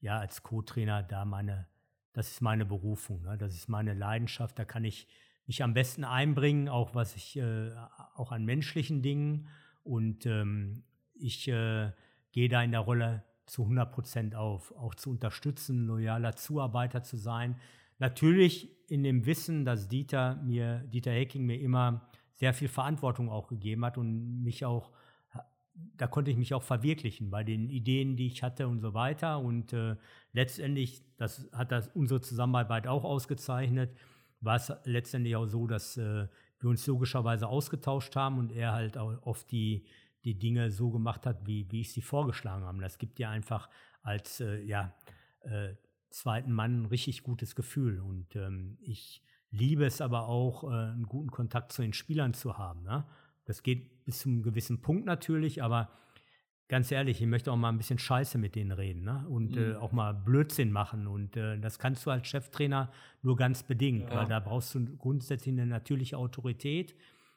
ja 0.00 0.18
als 0.18 0.42
Co-Trainer 0.42 1.02
da 1.02 1.24
meine, 1.24 1.66
das 2.12 2.30
ist 2.30 2.40
meine 2.40 2.64
Berufung, 2.64 3.22
ne? 3.22 3.36
das 3.36 3.54
ist 3.54 3.68
meine 3.68 3.94
Leidenschaft, 3.94 4.58
da 4.58 4.64
kann 4.64 4.84
ich 4.84 5.06
mich 5.46 5.62
am 5.62 5.74
besten 5.74 6.04
einbringen, 6.04 6.68
auch 6.68 6.94
was 6.94 7.16
ich, 7.16 7.36
äh, 7.36 7.70
auch 8.14 8.32
an 8.32 8.44
menschlichen 8.44 9.02
Dingen 9.02 9.48
und 9.82 10.26
ähm, 10.26 10.84
ich 11.14 11.48
äh, 11.48 11.90
gehe 12.32 12.48
da 12.48 12.62
in 12.62 12.70
der 12.70 12.80
Rolle 12.80 13.24
zu 13.46 13.62
100 13.62 13.90
Prozent 13.90 14.34
auf, 14.34 14.72
auch 14.76 14.94
zu 14.94 15.10
unterstützen, 15.10 15.86
loyaler 15.86 16.36
Zuarbeiter 16.36 17.02
zu 17.02 17.16
sein. 17.16 17.56
Natürlich 17.98 18.70
in 18.88 19.02
dem 19.02 19.26
Wissen, 19.26 19.64
dass 19.64 19.88
Dieter 19.88 20.36
mir, 20.36 20.84
Dieter 20.92 21.12
Hecking 21.12 21.44
mir 21.44 21.60
immer 21.60 22.07
sehr 22.38 22.54
viel 22.54 22.68
Verantwortung 22.68 23.30
auch 23.30 23.48
gegeben 23.48 23.84
hat 23.84 23.98
und 23.98 24.42
mich 24.42 24.64
auch, 24.64 24.92
da 25.96 26.06
konnte 26.06 26.30
ich 26.30 26.36
mich 26.36 26.54
auch 26.54 26.62
verwirklichen 26.62 27.30
bei 27.30 27.42
den 27.42 27.68
Ideen, 27.68 28.16
die 28.16 28.26
ich 28.26 28.42
hatte 28.42 28.68
und 28.68 28.80
so 28.80 28.94
weiter. 28.94 29.40
Und 29.40 29.72
äh, 29.72 29.96
letztendlich, 30.32 31.02
das 31.16 31.48
hat 31.52 31.72
das 31.72 31.88
unsere 31.88 32.20
Zusammenarbeit 32.20 32.86
auch 32.86 33.04
ausgezeichnet, 33.04 33.96
war 34.40 34.56
es 34.56 34.72
letztendlich 34.84 35.34
auch 35.34 35.46
so, 35.46 35.66
dass 35.66 35.96
äh, 35.96 36.28
wir 36.60 36.70
uns 36.70 36.86
logischerweise 36.86 37.48
ausgetauscht 37.48 38.14
haben 38.14 38.38
und 38.38 38.52
er 38.52 38.72
halt 38.72 38.96
auch 38.96 39.20
oft 39.22 39.50
die, 39.50 39.84
die 40.24 40.38
Dinge 40.38 40.70
so 40.70 40.90
gemacht 40.90 41.26
hat, 41.26 41.46
wie, 41.46 41.70
wie 41.70 41.80
ich 41.80 41.92
sie 41.92 42.02
vorgeschlagen 42.02 42.64
habe. 42.64 42.80
Das 42.80 42.98
gibt 42.98 43.18
dir 43.18 43.30
einfach 43.30 43.68
als 44.02 44.40
äh, 44.40 44.62
ja, 44.62 44.94
äh, 45.40 45.74
zweiten 46.10 46.52
Mann 46.52 46.82
ein 46.82 46.86
richtig 46.86 47.24
gutes 47.24 47.56
Gefühl. 47.56 48.00
Und 48.00 48.36
ähm, 48.36 48.78
ich 48.80 49.22
liebe 49.50 49.84
es 49.84 50.00
aber 50.00 50.28
auch, 50.28 50.64
äh, 50.64 50.68
einen 50.68 51.06
guten 51.06 51.30
Kontakt 51.30 51.72
zu 51.72 51.82
den 51.82 51.92
Spielern 51.92 52.34
zu 52.34 52.58
haben. 52.58 52.82
Ne? 52.82 53.04
Das 53.44 53.62
geht 53.62 54.04
bis 54.04 54.20
zu 54.20 54.28
einem 54.28 54.42
gewissen 54.42 54.80
Punkt 54.80 55.06
natürlich, 55.06 55.62
aber 55.62 55.90
ganz 56.68 56.92
ehrlich, 56.92 57.20
ich 57.20 57.26
möchte 57.26 57.50
auch 57.50 57.56
mal 57.56 57.70
ein 57.70 57.78
bisschen 57.78 57.98
Scheiße 57.98 58.36
mit 58.38 58.54
denen 58.54 58.72
reden 58.72 59.02
ne? 59.02 59.24
und 59.28 59.56
äh, 59.56 59.60
mhm. 59.60 59.72
äh, 59.72 59.76
auch 59.76 59.92
mal 59.92 60.12
Blödsinn 60.12 60.70
machen. 60.70 61.06
Und 61.06 61.36
äh, 61.36 61.58
das 61.58 61.78
kannst 61.78 62.04
du 62.06 62.10
als 62.10 62.26
Cheftrainer 62.26 62.90
nur 63.22 63.36
ganz 63.36 63.62
bedingt, 63.62 64.10
ja. 64.10 64.16
weil 64.16 64.26
da 64.26 64.40
brauchst 64.40 64.74
du 64.74 64.84
grundsätzlich 64.96 65.54
eine 65.54 65.66
natürliche 65.66 66.18
Autorität 66.18 66.94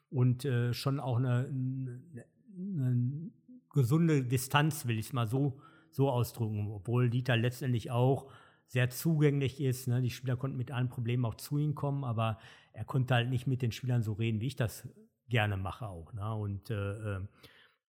und 0.09 0.43
äh, 0.43 0.73
schon 0.73 0.99
auch 0.99 1.17
eine, 1.17 1.47
eine, 1.47 2.25
eine, 2.57 3.31
gesunde 3.73 4.23
Distanz, 4.23 4.85
will 4.85 4.99
ich 4.99 5.05
es 5.07 5.13
mal 5.13 5.27
so, 5.27 5.61
so 5.89 6.09
ausdrücken. 6.09 6.67
Obwohl 6.71 7.09
Dieter 7.09 7.37
letztendlich 7.37 7.89
auch 7.89 8.29
sehr 8.71 8.89
zugänglich 8.89 9.59
ist. 9.59 9.89
Ne? 9.89 10.01
Die 10.01 10.09
Spieler 10.09 10.37
konnten 10.37 10.55
mit 10.55 10.71
allen 10.71 10.87
Problemen 10.87 11.25
auch 11.25 11.35
zu 11.35 11.57
ihm 11.57 11.75
kommen, 11.75 12.05
aber 12.05 12.39
er 12.71 12.85
konnte 12.85 13.13
halt 13.13 13.29
nicht 13.29 13.45
mit 13.45 13.61
den 13.61 13.73
Spielern 13.73 14.01
so 14.01 14.13
reden, 14.13 14.39
wie 14.39 14.47
ich 14.47 14.55
das 14.55 14.87
gerne 15.27 15.57
mache 15.57 15.87
auch. 15.87 16.13
Ne? 16.13 16.33
Und 16.33 16.69
äh, 16.69 17.15
ähm, 17.15 17.27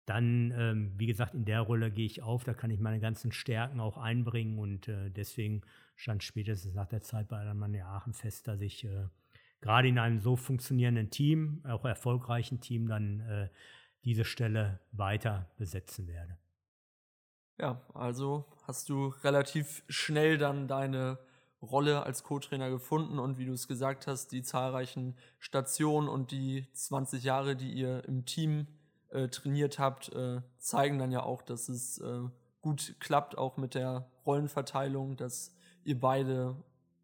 dann, 0.04 0.50
äh, 0.50 0.74
wie 0.98 1.06
gesagt, 1.06 1.32
in 1.32 1.46
der 1.46 1.62
Rolle 1.62 1.90
gehe 1.90 2.04
ich 2.04 2.22
auf, 2.22 2.44
da 2.44 2.52
kann 2.52 2.70
ich 2.70 2.78
meine 2.78 3.00
ganzen 3.00 3.32
Stärken 3.32 3.80
auch 3.80 3.96
einbringen 3.96 4.58
und 4.58 4.86
äh, 4.88 5.10
deswegen 5.10 5.62
stand 5.94 6.22
spätestens 6.22 6.74
nach 6.74 6.86
der 6.86 7.00
Zeit 7.00 7.28
bei 7.28 7.38
Alemannia 7.38 7.86
Aachen 7.86 8.12
fest, 8.12 8.46
dass 8.46 8.60
ich 8.60 8.84
äh, 8.84 9.08
gerade 9.62 9.88
in 9.88 9.98
einem 9.98 10.20
so 10.20 10.36
funktionierenden 10.36 11.08
Team, 11.08 11.62
auch 11.64 11.86
erfolgreichen 11.86 12.60
Team, 12.60 12.86
dann 12.86 13.20
äh, 13.20 13.48
diese 14.04 14.26
Stelle 14.26 14.80
weiter 14.92 15.50
besetzen 15.56 16.06
werde. 16.06 16.36
Ja, 17.58 17.80
also 17.94 18.44
hast 18.66 18.90
du 18.90 19.08
relativ 19.24 19.82
schnell 19.88 20.36
dann 20.36 20.68
deine 20.68 21.18
Rolle 21.62 22.02
als 22.02 22.22
Co-Trainer 22.22 22.68
gefunden 22.68 23.18
und 23.18 23.38
wie 23.38 23.46
du 23.46 23.52
es 23.52 23.66
gesagt 23.66 24.06
hast, 24.06 24.28
die 24.32 24.42
zahlreichen 24.42 25.16
Stationen 25.38 26.08
und 26.08 26.32
die 26.32 26.66
20 26.74 27.24
Jahre, 27.24 27.56
die 27.56 27.72
ihr 27.72 28.04
im 28.06 28.26
Team 28.26 28.66
äh, 29.08 29.28
trainiert 29.28 29.78
habt, 29.78 30.10
äh, 30.10 30.42
zeigen 30.58 30.98
dann 30.98 31.12
ja 31.12 31.22
auch, 31.22 31.40
dass 31.40 31.70
es 31.70 31.98
äh, 31.98 32.20
gut 32.60 32.96
klappt, 33.00 33.38
auch 33.38 33.56
mit 33.56 33.74
der 33.74 34.10
Rollenverteilung, 34.26 35.16
dass 35.16 35.54
ihr 35.82 35.98
beide 35.98 36.56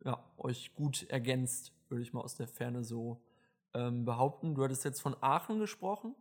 ja, 0.05 0.23
euch 0.37 0.75
gut 0.75 1.09
ergänzt, 1.09 1.73
würde 1.89 2.03
ich 2.03 2.13
mal 2.13 2.21
aus 2.21 2.35
der 2.35 2.49
Ferne 2.49 2.85
so 2.85 3.23
ähm, 3.73 4.05
behaupten. 4.05 4.55
Du 4.55 4.63
hattest 4.65 4.85
jetzt 4.85 5.01
von 5.01 5.17
Aachen 5.23 5.61
gesprochen. 5.61 6.15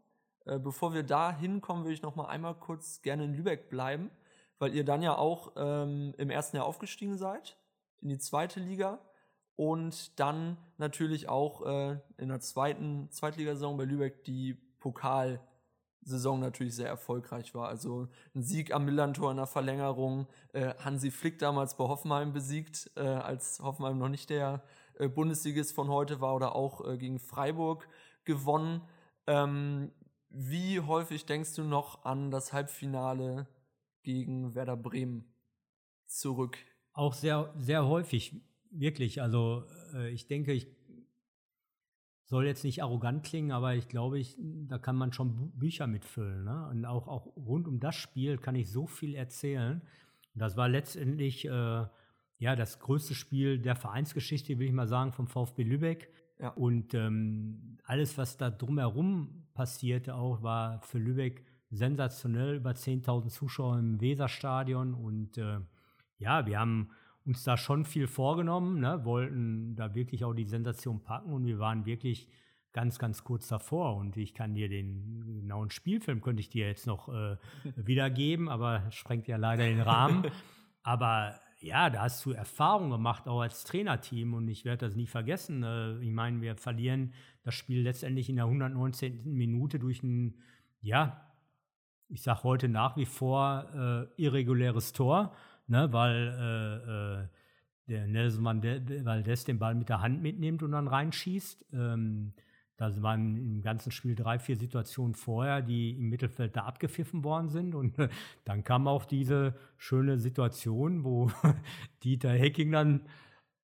Äh, 0.45 0.57
bevor 0.57 0.93
wir 0.93 1.03
da 1.03 1.35
hinkommen, 1.35 1.83
würde 1.83 1.93
ich 1.93 2.01
noch 2.01 2.15
mal 2.15 2.27
einmal 2.27 2.55
kurz 2.55 3.01
gerne 3.01 3.25
in 3.25 3.33
Lübeck 3.33 3.69
bleiben 3.69 4.09
weil 4.61 4.75
ihr 4.75 4.85
dann 4.85 5.01
ja 5.01 5.17
auch 5.17 5.53
ähm, 5.55 6.13
im 6.19 6.29
ersten 6.29 6.55
Jahr 6.55 6.67
aufgestiegen 6.67 7.17
seid 7.17 7.57
in 7.99 8.09
die 8.09 8.19
zweite 8.19 8.59
Liga 8.59 8.99
und 9.55 10.19
dann 10.19 10.55
natürlich 10.77 11.27
auch 11.27 11.65
äh, 11.65 11.97
in 12.17 12.29
der 12.29 12.41
zweiten 12.41 13.09
Zweitligasaison 13.09 13.75
bei 13.75 13.85
Lübeck 13.85 14.23
die 14.23 14.53
Pokalsaison 14.79 16.39
natürlich 16.39 16.75
sehr 16.75 16.87
erfolgreich 16.87 17.55
war. 17.55 17.69
Also 17.69 18.07
ein 18.35 18.43
Sieg 18.43 18.71
am 18.71 18.85
Millantor 18.85 19.31
in 19.31 19.37
der 19.37 19.47
Verlängerung, 19.47 20.27
äh, 20.53 20.75
Hansi 20.77 21.09
Flick 21.09 21.39
damals 21.39 21.75
bei 21.75 21.85
Hoffenheim 21.85 22.31
besiegt, 22.31 22.91
äh, 22.95 23.01
als 23.01 23.61
Hoffenheim 23.61 23.97
noch 23.97 24.09
nicht 24.09 24.29
der 24.29 24.61
äh, 24.99 25.07
Bundesligist 25.07 25.73
von 25.73 25.89
heute 25.89 26.21
war 26.21 26.35
oder 26.35 26.55
auch 26.55 26.87
äh, 26.87 26.99
gegen 26.99 27.17
Freiburg 27.17 27.87
gewonnen. 28.25 28.81
Ähm, 29.25 29.91
wie 30.29 30.81
häufig 30.81 31.25
denkst 31.25 31.55
du 31.55 31.63
noch 31.63 32.05
an 32.05 32.29
das 32.29 32.53
Halbfinale 32.53 33.47
gegen 34.03 34.55
Werder 34.55 34.77
Bremen 34.77 35.25
zurück. 36.07 36.57
Auch 36.93 37.13
sehr, 37.13 37.53
sehr 37.57 37.87
häufig, 37.87 38.41
wirklich. 38.69 39.21
Also 39.21 39.63
äh, 39.93 40.09
ich 40.11 40.27
denke, 40.27 40.53
ich 40.53 40.67
soll 42.25 42.45
jetzt 42.45 42.63
nicht 42.63 42.81
arrogant 42.81 43.25
klingen, 43.25 43.51
aber 43.51 43.75
ich 43.75 43.89
glaube, 43.89 44.17
ich, 44.17 44.37
da 44.39 44.77
kann 44.77 44.95
man 44.95 45.11
schon 45.11 45.51
Bücher 45.51 45.85
mitfüllen. 45.85 46.45
Ne? 46.45 46.69
Und 46.69 46.85
auch, 46.85 47.07
auch 47.07 47.25
rund 47.35 47.67
um 47.67 47.79
das 47.79 47.95
Spiel 47.95 48.37
kann 48.37 48.55
ich 48.55 48.71
so 48.71 48.87
viel 48.87 49.15
erzählen. 49.15 49.81
Das 50.33 50.55
war 50.55 50.69
letztendlich 50.69 51.45
äh, 51.45 51.85
ja 52.37 52.55
das 52.55 52.79
größte 52.79 53.15
Spiel 53.15 53.59
der 53.59 53.75
Vereinsgeschichte, 53.75 54.57
will 54.59 54.67
ich 54.67 54.73
mal 54.73 54.87
sagen, 54.87 55.11
vom 55.11 55.27
VfB 55.27 55.63
Lübeck. 55.63 56.09
Ja. 56.39 56.49
Und 56.51 56.93
ähm, 56.93 57.77
alles, 57.83 58.17
was 58.17 58.37
da 58.37 58.49
drumherum 58.49 59.45
passierte, 59.53 60.15
auch 60.15 60.41
war 60.41 60.81
für 60.81 60.99
Lübeck 60.99 61.45
sensationell, 61.71 62.55
über 62.55 62.71
10.000 62.71 63.29
Zuschauer 63.29 63.79
im 63.79 63.99
Weserstadion 64.01 64.93
und 64.93 65.37
äh, 65.37 65.59
ja, 66.19 66.45
wir 66.45 66.59
haben 66.59 66.89
uns 67.25 67.43
da 67.43 67.57
schon 67.57 67.85
viel 67.85 68.07
vorgenommen, 68.07 68.79
ne? 68.79 69.03
wollten 69.05 69.75
da 69.75 69.95
wirklich 69.95 70.23
auch 70.25 70.33
die 70.33 70.45
Sensation 70.45 71.01
packen 71.01 71.31
und 71.31 71.45
wir 71.45 71.59
waren 71.59 71.85
wirklich 71.85 72.27
ganz, 72.73 72.99
ganz 72.99 73.23
kurz 73.23 73.47
davor 73.47 73.95
und 73.97 74.17
ich 74.17 74.33
kann 74.33 74.53
dir 74.53 74.69
den 74.69 75.41
genauen 75.41 75.69
Spielfilm, 75.69 76.21
könnte 76.21 76.41
ich 76.41 76.49
dir 76.49 76.67
jetzt 76.67 76.87
noch 76.87 77.09
äh, 77.09 77.37
wiedergeben, 77.75 78.49
aber 78.49 78.89
sprengt 78.91 79.27
ja 79.27 79.37
leider 79.37 79.63
den 79.63 79.81
Rahmen. 79.81 80.25
aber 80.83 81.39
ja, 81.59 81.89
da 81.89 82.01
hast 82.01 82.25
du 82.25 82.31
Erfahrung 82.31 82.89
gemacht, 82.89 83.27
auch 83.27 83.41
als 83.41 83.63
Trainerteam 83.65 84.33
und 84.33 84.47
ich 84.47 84.65
werde 84.65 84.87
das 84.87 84.95
nie 84.95 85.05
vergessen. 85.05 85.63
Äh, 85.63 85.99
ich 85.99 86.11
meine, 86.11 86.41
wir 86.41 86.55
verlieren 86.55 87.13
das 87.43 87.53
Spiel 87.53 87.81
letztendlich 87.81 88.29
in 88.29 88.37
der 88.37 88.45
119. 88.45 89.21
Minute 89.25 89.77
durch 89.79 90.01
ein, 90.01 90.35
ja, 90.81 91.30
ich 92.11 92.21
sage 92.21 92.43
heute 92.43 92.67
nach 92.67 92.97
wie 92.97 93.05
vor 93.05 94.09
äh, 94.17 94.21
irreguläres 94.21 94.93
Tor, 94.93 95.33
ne, 95.67 95.91
weil 95.91 96.27
äh, 96.39 97.21
äh 97.21 97.27
der 97.87 98.07
Nelson 98.07 98.45
Valdez 98.45 99.43
den 99.43 99.59
Ball 99.59 99.75
mit 99.75 99.89
der 99.89 100.01
Hand 100.01 100.21
mitnimmt 100.21 100.63
und 100.63 100.71
dann 100.71 100.87
reinschießt. 100.87 101.65
Ähm, 101.73 102.33
da 102.77 102.89
waren 103.03 103.35
im 103.35 103.61
ganzen 103.61 103.91
Spiel 103.91 104.15
drei, 104.15 104.39
vier 104.39 104.55
Situationen 104.55 105.13
vorher, 105.13 105.61
die 105.61 105.91
im 105.91 106.09
Mittelfeld 106.09 106.55
da 106.55 106.61
abgepfiffen 106.63 107.23
worden 107.23 107.49
sind. 107.49 107.75
Und 107.75 107.99
äh, 107.99 108.07
dann 108.45 108.63
kam 108.63 108.87
auch 108.87 109.05
diese 109.05 109.55
schöne 109.77 110.17
Situation, 110.17 111.03
wo 111.03 111.29
Dieter 112.03 112.31
Hecking 112.31 112.71
dann 112.71 113.01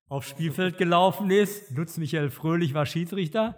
aufs 0.08 0.28
Spielfeld 0.28 0.78
gelaufen 0.78 1.30
ist. 1.30 1.70
Lutz 1.76 1.96
Michael 1.96 2.30
Fröhlich 2.30 2.74
war 2.74 2.86
Schiedsrichter. 2.86 3.56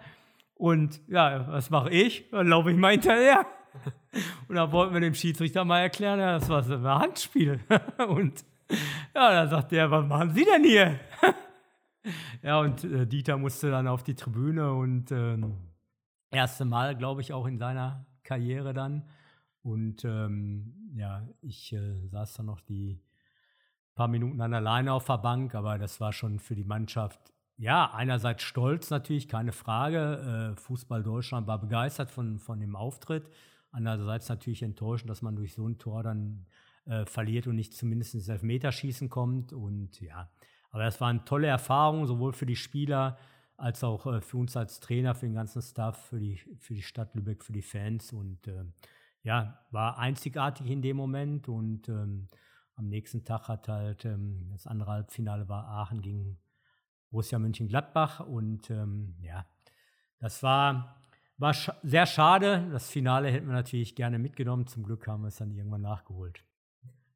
Und 0.55 1.01
ja, 1.07 1.47
was 1.49 1.69
mache 1.69 1.89
ich? 1.91 2.29
Dann 2.31 2.47
laufe 2.47 2.71
ich 2.71 2.77
mal 2.77 2.93
hinterher. 2.93 3.45
Und 4.47 4.55
dann 4.55 4.71
wollten 4.71 4.93
wir 4.93 5.01
dem 5.01 5.13
Schiedsrichter 5.13 5.63
mal 5.65 5.79
erklären, 5.79 6.19
ja, 6.19 6.39
das 6.39 6.49
war 6.49 6.63
ein 6.63 7.01
Handspiel. 7.01 7.59
Und 8.07 8.43
ja, 9.13 9.31
dann 9.31 9.49
sagt 9.49 9.71
der, 9.71 9.91
was 9.91 10.05
machen 10.05 10.31
Sie 10.31 10.45
denn 10.45 10.63
hier? 10.63 10.99
ja, 12.41 12.59
und 12.59 12.83
äh, 12.85 13.05
Dieter 13.05 13.37
musste 13.37 13.69
dann 13.69 13.87
auf 13.87 14.03
die 14.03 14.15
Tribüne 14.15 14.73
und 14.73 15.11
ähm, 15.11 15.57
erste 16.29 16.63
Mal, 16.63 16.95
glaube 16.95 17.19
ich, 17.19 17.33
auch 17.33 17.45
in 17.47 17.57
seiner 17.57 18.05
Karriere 18.23 18.73
dann. 18.73 19.09
Und 19.61 20.05
ähm, 20.05 20.91
ja, 20.95 21.27
ich 21.41 21.73
äh, 21.73 22.07
saß 22.07 22.35
dann 22.35 22.45
noch 22.45 22.61
die 22.61 23.01
paar 23.95 24.07
Minuten 24.07 24.37
dann 24.37 24.53
alleine 24.53 24.93
auf 24.93 25.05
der 25.05 25.17
Bank, 25.17 25.53
aber 25.53 25.77
das 25.77 25.99
war 25.99 26.13
schon 26.13 26.39
für 26.39 26.55
die 26.55 26.63
Mannschaft, 26.63 27.19
ja, 27.57 27.91
einerseits 27.93 28.41
stolz 28.41 28.89
natürlich, 28.89 29.27
keine 29.27 29.51
Frage. 29.51 30.53
Äh, 30.53 30.59
Fußball 30.59 31.03
Deutschland 31.03 31.45
war 31.45 31.59
begeistert 31.59 32.09
von, 32.09 32.39
von 32.39 32.59
dem 32.59 32.75
Auftritt. 32.75 33.29
Andererseits 33.71 34.29
natürlich 34.29 34.63
enttäuschend, 34.63 35.09
dass 35.09 35.21
man 35.21 35.35
durch 35.35 35.53
so 35.53 35.67
ein 35.67 35.77
Tor 35.77 36.03
dann 36.03 36.45
äh, 36.85 37.05
verliert 37.05 37.47
und 37.47 37.55
nicht 37.55 37.73
zumindest 37.73 38.15
ins 38.15 38.27
Elfmeterschießen 38.27 39.09
kommt. 39.09 39.53
Und 39.53 40.01
ja, 40.01 40.29
aber 40.71 40.83
das 40.83 40.99
waren 41.01 41.25
tolle 41.25 41.47
Erfahrungen, 41.47 42.07
sowohl 42.07 42.33
für 42.33 42.45
die 42.45 42.55
Spieler 42.55 43.17
als 43.57 43.83
auch 43.83 44.07
äh, 44.07 44.21
für 44.21 44.37
uns 44.37 44.57
als 44.57 44.79
Trainer, 44.79 45.13
für 45.13 45.27
den 45.27 45.35
ganzen 45.35 45.61
Staff, 45.61 46.07
für 46.07 46.19
die, 46.19 46.37
für 46.57 46.73
die 46.73 46.81
Stadt 46.81 47.13
Lübeck, 47.13 47.43
für 47.43 47.53
die 47.53 47.61
Fans. 47.61 48.11
Und 48.11 48.47
äh, 48.47 48.65
ja, 49.23 49.59
war 49.69 49.99
einzigartig 49.99 50.67
in 50.67 50.81
dem 50.81 50.97
Moment. 50.97 51.47
Und 51.47 51.87
ähm, 51.87 52.27
am 52.75 52.87
nächsten 52.87 53.23
Tag 53.23 53.47
hat 53.47 53.67
halt 53.67 54.05
ähm, 54.05 54.49
das 54.51 54.65
andere 54.65 54.91
Halbfinale 54.91 55.47
war 55.47 55.67
Aachen 55.67 56.01
gegen 56.01 56.39
Borussia 57.11 57.37
Mönchengladbach. 57.37 58.21
Und 58.21 58.69
ähm, 58.71 59.15
ja, 59.21 59.45
das 60.17 60.41
war, 60.41 61.00
war 61.41 61.53
sch 61.53 61.71
sehr 61.83 62.05
schade. 62.05 62.67
Das 62.71 62.89
Finale 62.89 63.29
hätten 63.29 63.47
wir 63.47 63.53
natürlich 63.53 63.95
gerne 63.95 64.19
mitgenommen. 64.19 64.67
Zum 64.67 64.83
Glück 64.83 65.07
haben 65.07 65.23
wir 65.23 65.29
es 65.29 65.37
dann 65.37 65.51
irgendwann 65.51 65.81
nachgeholt. 65.81 66.43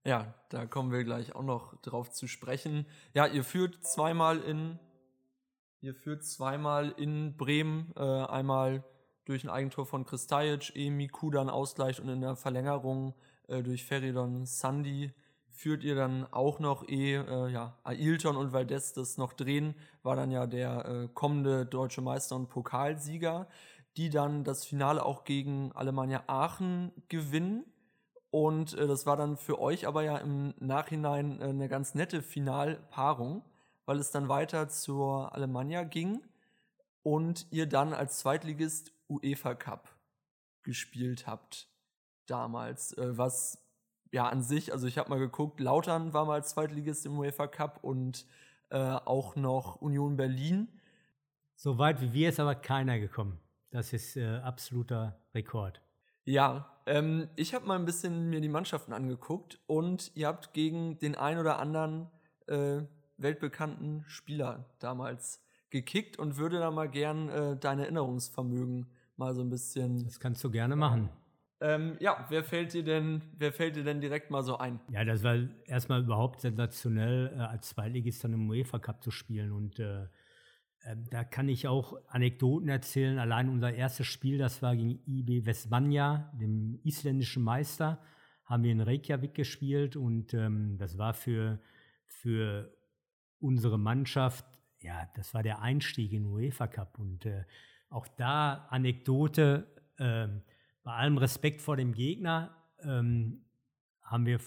Ja, 0.04 0.34
da 0.50 0.66
kommen 0.66 0.92
wir 0.92 1.04
gleich 1.04 1.36
auch 1.36 1.44
noch 1.44 1.80
drauf 1.82 2.12
zu 2.12 2.28
sprechen. 2.28 2.86
Ja, 3.14 3.26
ihr 3.26 3.44
führt 3.44 3.84
zweimal 3.84 4.40
in, 4.40 4.80
ihr 5.82 5.96
führt 5.96 6.24
zweimal 6.24 6.92
in 6.98 7.38
Bremen, 7.38 7.92
äh, 7.96 8.02
einmal 8.02 8.84
durch 9.26 9.44
ein 9.44 9.50
Eigentor 9.50 9.86
von 9.86 10.06
Kristajic, 10.06 10.76
Emi 10.76 11.08
Kudan 11.08 11.50
Ausgleich 11.50 12.00
und 12.02 12.10
in 12.10 12.22
der 12.22 12.36
Verlängerung 12.36 13.16
äh, 13.48 13.64
durch 13.64 13.84
Feridon 13.86 14.46
Sandi 14.46 15.12
führt 15.56 15.84
ihr 15.84 15.96
dann 15.96 16.28
auch 16.32 16.60
noch 16.60 16.88
eh, 16.88 17.16
äh, 17.16 17.50
ja, 17.50 17.78
Ailton 17.84 18.36
und 18.36 18.54
Valdez 18.54 18.94
das 18.94 19.18
noch 19.18 19.34
drehen, 19.34 19.74
war 20.04 20.16
dann 20.16 20.30
ja 20.30 20.46
der 20.46 20.86
äh, 20.86 21.08
kommende 21.14 21.66
deutsche 21.66 22.02
Meister 22.02 22.36
und 22.36 22.50
Pokalsieger, 22.50 23.48
die 23.98 24.10
dann 24.10 24.44
das 24.44 24.66
Finale 24.66 25.06
auch 25.06 25.24
gegen 25.24 25.72
Alemannia 25.74 26.24
Aachen 26.28 26.92
gewinnen 27.08 27.66
und 28.36 28.74
äh, 28.74 28.86
das 28.86 29.06
war 29.06 29.16
dann 29.16 29.38
für 29.38 29.62
euch 29.62 29.88
aber 29.88 30.04
ja 30.04 30.18
im 30.18 30.54
Nachhinein 30.60 31.40
äh, 31.40 31.46
eine 31.46 31.70
ganz 31.70 31.96
nette 31.96 32.22
Finalpaarung, 32.22 33.46
weil 33.86 33.98
es 33.98 34.12
dann 34.12 34.28
weiter 34.28 34.68
zur 34.68 35.34
Alemannia 35.34 35.84
ging 35.84 36.22
und 37.02 37.48
ihr 37.52 37.66
dann 37.66 37.94
als 37.94 38.18
Zweitligist 38.18 38.92
UEFA 39.08 39.56
Cup 39.56 39.88
gespielt 40.64 41.28
habt 41.28 41.70
damals, 42.26 42.92
äh, 42.98 43.18
was 43.18 43.64
ja 44.12 44.28
an 44.28 44.42
sich, 44.42 44.74
also 44.74 44.86
ich 44.86 44.98
habe 44.98 45.10
mal 45.10 45.20
geguckt, 45.20 45.62
Lautern 45.62 46.12
war 46.12 46.26
mal 46.26 46.44
Zweitligist 46.44 47.06
im 47.06 47.18
UEFA 47.18 47.48
Cup 47.48 47.84
und 47.84 48.26
äh, 48.70 48.78
auch 48.78 49.38
noch 49.38 49.78
Union 49.78 50.18
Berlin. 50.18 50.68
So 51.56 51.78
weit 51.78 52.02
wie 52.02 52.12
wir 52.12 52.28
ist 52.28 52.42
aber 52.42 52.56
keiner 52.56 53.00
gekommen. 53.00 53.40
Das 53.76 53.92
ist 53.92 54.16
äh, 54.16 54.38
absoluter 54.38 55.20
Rekord. 55.34 55.82
Ja, 56.24 56.80
ähm, 56.86 57.28
ich 57.36 57.54
habe 57.54 57.66
mal 57.66 57.78
ein 57.78 57.84
bisschen 57.84 58.30
mir 58.30 58.40
die 58.40 58.48
Mannschaften 58.48 58.94
angeguckt 58.94 59.60
und 59.68 60.14
ihr 60.16 60.28
habt 60.28 60.54
gegen 60.54 60.98
den 61.00 61.16
ein 61.16 61.38
oder 61.40 61.60
anderen 61.60 62.10
äh, 62.48 62.84
weltbekannten 63.18 64.06
Spieler 64.08 64.64
damals 64.80 65.44
gekickt 65.72 66.18
und 66.18 66.38
würde 66.38 66.60
da 66.60 66.72
mal 66.72 66.88
gern 66.88 67.28
äh, 67.28 67.58
dein 67.58 67.80
Erinnerungsvermögen 67.80 68.88
mal 69.18 69.36
so 69.36 69.42
ein 69.42 69.50
bisschen. 69.50 70.06
Das 70.06 70.22
kannst 70.22 70.42
du 70.46 70.50
gerne 70.50 70.78
machen. 70.78 71.10
Ähm, 71.60 71.98
ja, 72.00 72.26
wer 72.30 72.46
fällt 72.46 72.72
dir 72.72 72.84
denn, 72.86 73.24
wer 73.38 73.52
fällt 73.52 73.76
dir 73.76 73.84
denn 73.84 74.00
direkt 74.00 74.32
mal 74.32 74.44
so 74.44 74.58
ein? 74.58 74.80
Ja, 74.90 75.04
das 75.04 75.22
war 75.22 75.36
erstmal 75.66 76.02
überhaupt 76.02 76.40
sensationell, 76.40 77.34
äh, 77.36 77.42
als 77.42 77.68
Zweitligist 77.72 78.24
dann 78.24 78.32
im 78.32 78.50
UEFA 78.50 78.80
Cup 78.80 79.04
zu 79.04 79.12
spielen 79.12 79.52
und 79.52 79.80
äh, 79.80 80.08
da 81.10 81.24
kann 81.24 81.50
ich 81.50 81.68
auch 81.68 81.98
Anekdoten 82.08 82.70
erzählen. 82.70 83.18
Allein 83.18 83.50
unser 83.50 83.74
erstes 83.74 84.08
Spiel, 84.08 84.38
das 84.38 84.62
war 84.62 84.76
gegen 84.76 85.00
IB 85.08 85.46
Westmanja, 85.46 86.32
dem 86.40 86.80
isländischen 86.84 87.44
Meister, 87.44 88.00
haben 88.46 88.64
wir 88.64 88.72
in 88.72 88.82
Reykjavik 88.82 89.34
gespielt 89.34 89.96
und 89.96 90.34
ähm, 90.34 90.78
das 90.78 90.98
war 90.98 91.14
für, 91.14 91.60
für 92.06 92.72
unsere 93.40 93.80
Mannschaft, 93.80 94.46
ja, 94.82 95.10
das 95.16 95.34
war 95.34 95.42
der 95.42 95.62
Einstieg 95.62 96.14
in 96.14 96.28
UEFA 96.28 96.68
Cup 96.68 97.00
und 97.00 97.26
äh, 97.26 97.46
auch 97.90 98.08
da 98.08 98.68
Anekdote, 98.70 99.68
äh, 99.98 100.28
bei 100.84 100.92
allem 100.92 101.18
Respekt 101.18 101.62
vor 101.62 101.78
dem 101.78 101.94
Gegner, 101.94 102.56
ähm, 102.84 103.42
haben 104.04 104.28
wir, 104.28 104.40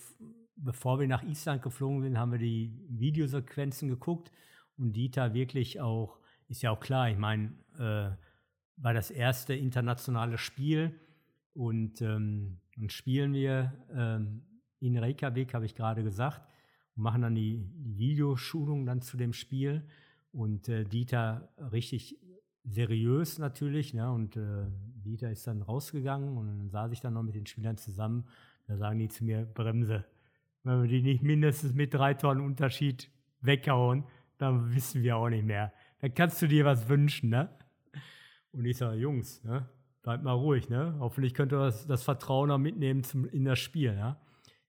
bevor 0.54 1.00
wir 1.00 1.08
nach 1.08 1.24
Island 1.24 1.62
geflogen 1.62 2.02
sind, 2.02 2.16
haben 2.16 2.30
wir 2.30 2.38
die 2.38 2.86
Videosequenzen 2.88 3.88
geguckt 3.88 4.30
und 4.76 4.92
Dieter 4.92 5.34
wirklich 5.34 5.80
auch 5.80 6.20
ist 6.48 6.62
ja 6.62 6.70
auch 6.70 6.80
klar, 6.80 7.10
ich 7.10 7.18
meine, 7.18 7.52
äh, 7.78 8.10
war 8.76 8.94
das 8.94 9.10
erste 9.10 9.54
internationale 9.54 10.38
Spiel 10.38 10.98
und 11.52 12.00
ähm, 12.00 12.60
dann 12.76 12.90
spielen 12.90 13.32
wir 13.34 13.72
ähm, 13.92 14.42
in 14.80 14.96
Reykjavik, 14.96 15.54
habe 15.54 15.66
ich 15.66 15.74
gerade 15.74 16.02
gesagt, 16.02 16.42
und 16.96 17.02
machen 17.02 17.22
dann 17.22 17.34
die, 17.34 17.64
die 17.76 17.98
Videoschulung 17.98 18.86
dann 18.86 19.02
zu 19.02 19.16
dem 19.16 19.32
Spiel 19.32 19.84
und 20.32 20.68
äh, 20.68 20.84
Dieter 20.84 21.52
richtig 21.72 22.18
seriös 22.64 23.38
natürlich, 23.38 23.94
ne? 23.94 24.10
und 24.12 24.36
äh, 24.36 24.66
Dieter 25.04 25.30
ist 25.30 25.46
dann 25.46 25.62
rausgegangen 25.62 26.36
und 26.36 26.46
dann 26.46 26.70
saß 26.70 26.92
ich 26.92 27.00
dann 27.00 27.14
noch 27.14 27.22
mit 27.22 27.34
den 27.34 27.46
Spielern 27.46 27.76
zusammen, 27.76 28.24
da 28.66 28.76
sagen 28.76 28.98
die 28.98 29.08
zu 29.08 29.24
mir, 29.24 29.44
Bremse, 29.44 30.04
wenn 30.62 30.82
wir 30.82 30.88
die 30.88 31.02
nicht 31.02 31.22
mindestens 31.22 31.74
mit 31.74 31.94
drei 31.94 32.14
Tonnen 32.14 32.44
Unterschied 32.44 33.10
weghauen, 33.40 34.04
dann 34.36 34.74
wissen 34.74 35.02
wir 35.02 35.16
auch 35.16 35.28
nicht 35.28 35.44
mehr 35.44 35.72
dann 36.00 36.14
kannst 36.14 36.40
du 36.42 36.46
dir 36.46 36.64
was 36.64 36.88
wünschen, 36.88 37.30
ne? 37.30 37.48
Und 38.52 38.64
ich 38.64 38.76
sage, 38.76 38.96
Jungs, 38.98 39.42
ne? 39.44 39.68
Bleibt 40.02 40.22
mal 40.24 40.32
ruhig, 40.32 40.68
ne? 40.68 40.96
Hoffentlich 41.00 41.34
könnt 41.34 41.52
ihr 41.52 41.58
das, 41.58 41.86
das 41.86 42.02
Vertrauen 42.02 42.50
auch 42.50 42.58
mitnehmen 42.58 43.02
zum, 43.02 43.26
in 43.28 43.44
das 43.44 43.58
Spiel, 43.58 43.94
ja? 43.94 44.20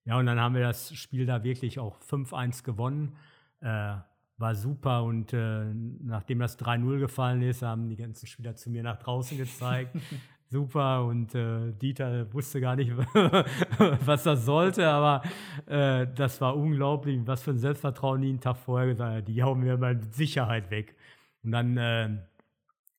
Ja, 0.06 0.18
und 0.18 0.26
dann 0.26 0.40
haben 0.40 0.56
wir 0.56 0.62
das 0.62 0.94
Spiel 0.96 1.26
da 1.26 1.44
wirklich 1.44 1.78
auch 1.80 2.00
5-1 2.00 2.64
gewonnen. 2.64 3.16
Äh, 3.62 3.98
war 4.40 4.56
super 4.56 5.04
und 5.04 5.34
äh, 5.34 5.66
nachdem 6.02 6.40
das 6.40 6.58
3-0 6.58 7.00
gefallen 7.00 7.42
ist, 7.42 7.62
haben 7.62 7.90
die 7.90 7.98
ganzen 7.98 8.26
Spieler 8.26 8.56
zu 8.56 8.70
mir 8.70 8.84
nach 8.84 8.98
draußen 8.98 9.38
gezeigt. 9.38 9.98
super 10.50 11.06
und 11.06 11.36
äh, 11.36 11.74
Dieter 11.74 12.34
wusste 12.34 12.62
gar 12.62 12.76
nicht, 12.76 12.92
was 14.06 14.24
das 14.24 14.46
sollte, 14.46 14.88
aber 14.88 15.22
äh, 15.68 16.08
das 16.16 16.42
war 16.42 16.56
unglaublich, 16.56 17.20
was 17.26 17.44
für 17.44 17.52
ein 17.52 17.60
Selbstvertrauen 17.60 18.22
die 18.22 18.30
einen 18.30 18.40
Tag 18.40 18.58
vorher 18.58 18.88
gesagt 18.88 19.16
hat. 19.16 19.28
Die 19.28 19.44
hauen 19.44 19.60
mir 19.60 19.78
mal 19.78 19.96
mit 19.96 20.16
Sicherheit 20.16 20.72
weg. 20.72 20.96
Und 21.44 21.52
dann 21.52 21.78
äh, 21.78 22.10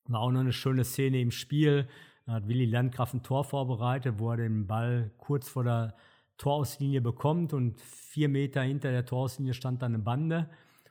war 0.06 0.20
auch 0.20 0.30
noch 0.30 0.40
eine 0.40 0.52
schöne 0.52 0.84
Szene 0.84 1.20
im 1.20 1.30
Spiel. 1.30 1.88
Da 2.26 2.32
hat 2.32 2.48
Willi 2.48 2.66
Landgraf 2.66 3.14
ein 3.14 3.22
Tor 3.22 3.44
vorbereitet, 3.44 4.18
wo 4.18 4.30
er 4.30 4.38
den 4.38 4.66
Ball 4.66 5.10
kurz 5.18 5.48
vor 5.48 5.64
der 5.64 5.94
Torauslinie 6.38 7.00
bekommt 7.00 7.52
und 7.52 7.78
vier 7.80 8.28
Meter 8.28 8.62
hinter 8.62 8.90
der 8.90 9.04
Torauslinie 9.04 9.52
stand 9.52 9.82
dann 9.82 9.94
eine 9.94 10.02
Bande 10.02 10.48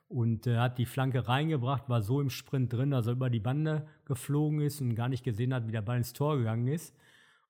und 0.07 0.47
äh, 0.47 0.57
hat 0.57 0.77
die 0.77 0.85
Flanke 0.85 1.27
reingebracht, 1.27 1.89
war 1.89 2.01
so 2.01 2.21
im 2.21 2.29
Sprint 2.29 2.73
drin, 2.73 2.91
dass 2.91 3.07
er 3.07 3.13
über 3.13 3.29
die 3.29 3.39
Bande 3.39 3.87
geflogen 4.05 4.61
ist 4.61 4.81
und 4.81 4.95
gar 4.95 5.09
nicht 5.09 5.23
gesehen 5.23 5.53
hat, 5.53 5.67
wie 5.67 5.71
der 5.71 5.81
Ball 5.81 5.97
ins 5.97 6.13
Tor 6.13 6.37
gegangen 6.37 6.67
ist. 6.67 6.95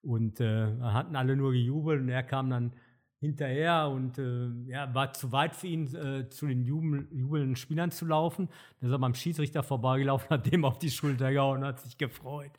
Und 0.02 0.40
äh, 0.40 0.78
hatten 0.82 1.16
alle 1.16 1.36
nur 1.36 1.52
gejubelt 1.52 2.02
und 2.02 2.10
er 2.10 2.24
kam 2.24 2.50
dann 2.50 2.74
hinterher 3.20 3.90
und 3.90 4.18
äh, 4.18 4.50
ja, 4.68 4.94
war 4.94 5.14
zu 5.14 5.32
weit 5.32 5.56
für 5.56 5.68
ihn, 5.68 5.94
äh, 5.94 6.30
zu 6.30 6.48
den 6.48 6.64
jubel, 6.64 7.08
jubelnden 7.12 7.56
Spielern 7.56 7.92
zu 7.92 8.06
laufen. 8.06 8.48
Da 8.80 8.88
ist 8.88 8.94
er 8.94 9.00
beim 9.00 9.14
Schiedsrichter 9.14 9.62
vorbeigelaufen, 9.62 10.30
hat 10.30 10.52
dem 10.52 10.64
auf 10.64 10.80
die 10.80 10.90
Schulter 10.90 11.32
gehauen 11.32 11.60
und 11.60 11.66
hat 11.66 11.80
sich 11.80 11.98
gefreut. 11.98 12.52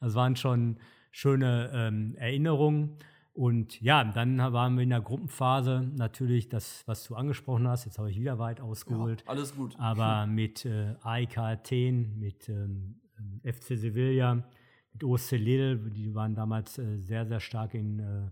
Das 0.00 0.14
waren 0.14 0.36
schon 0.36 0.78
schöne 1.12 1.70
ähm, 1.72 2.14
Erinnerungen. 2.16 2.96
Und 3.32 3.80
ja, 3.80 4.02
dann 4.02 4.38
waren 4.38 4.74
wir 4.74 4.82
in 4.82 4.90
der 4.90 5.00
Gruppenphase 5.00 5.88
natürlich 5.94 6.48
das, 6.48 6.82
was 6.86 7.04
du 7.04 7.14
angesprochen 7.14 7.68
hast. 7.68 7.84
Jetzt 7.84 7.98
habe 7.98 8.10
ich 8.10 8.18
wieder 8.18 8.40
weit 8.40 8.60
ausgeholt. 8.60 9.22
Ja, 9.24 9.30
alles 9.30 9.54
gut. 9.54 9.76
Aber 9.78 10.26
mit 10.26 10.64
äh, 10.64 10.96
AEK 11.02 11.38
Athen, 11.38 12.18
mit 12.18 12.48
ähm, 12.48 12.96
FC 13.44 13.78
Sevilla, 13.78 14.44
mit 14.92 15.04
OSC 15.04 15.36
Lille, 15.36 15.76
die 15.76 16.12
waren 16.16 16.34
damals 16.34 16.78
äh, 16.78 16.96
sehr, 16.96 17.26
sehr 17.26 17.38
stark 17.38 17.74
in 17.74 18.00
äh, 18.00 18.30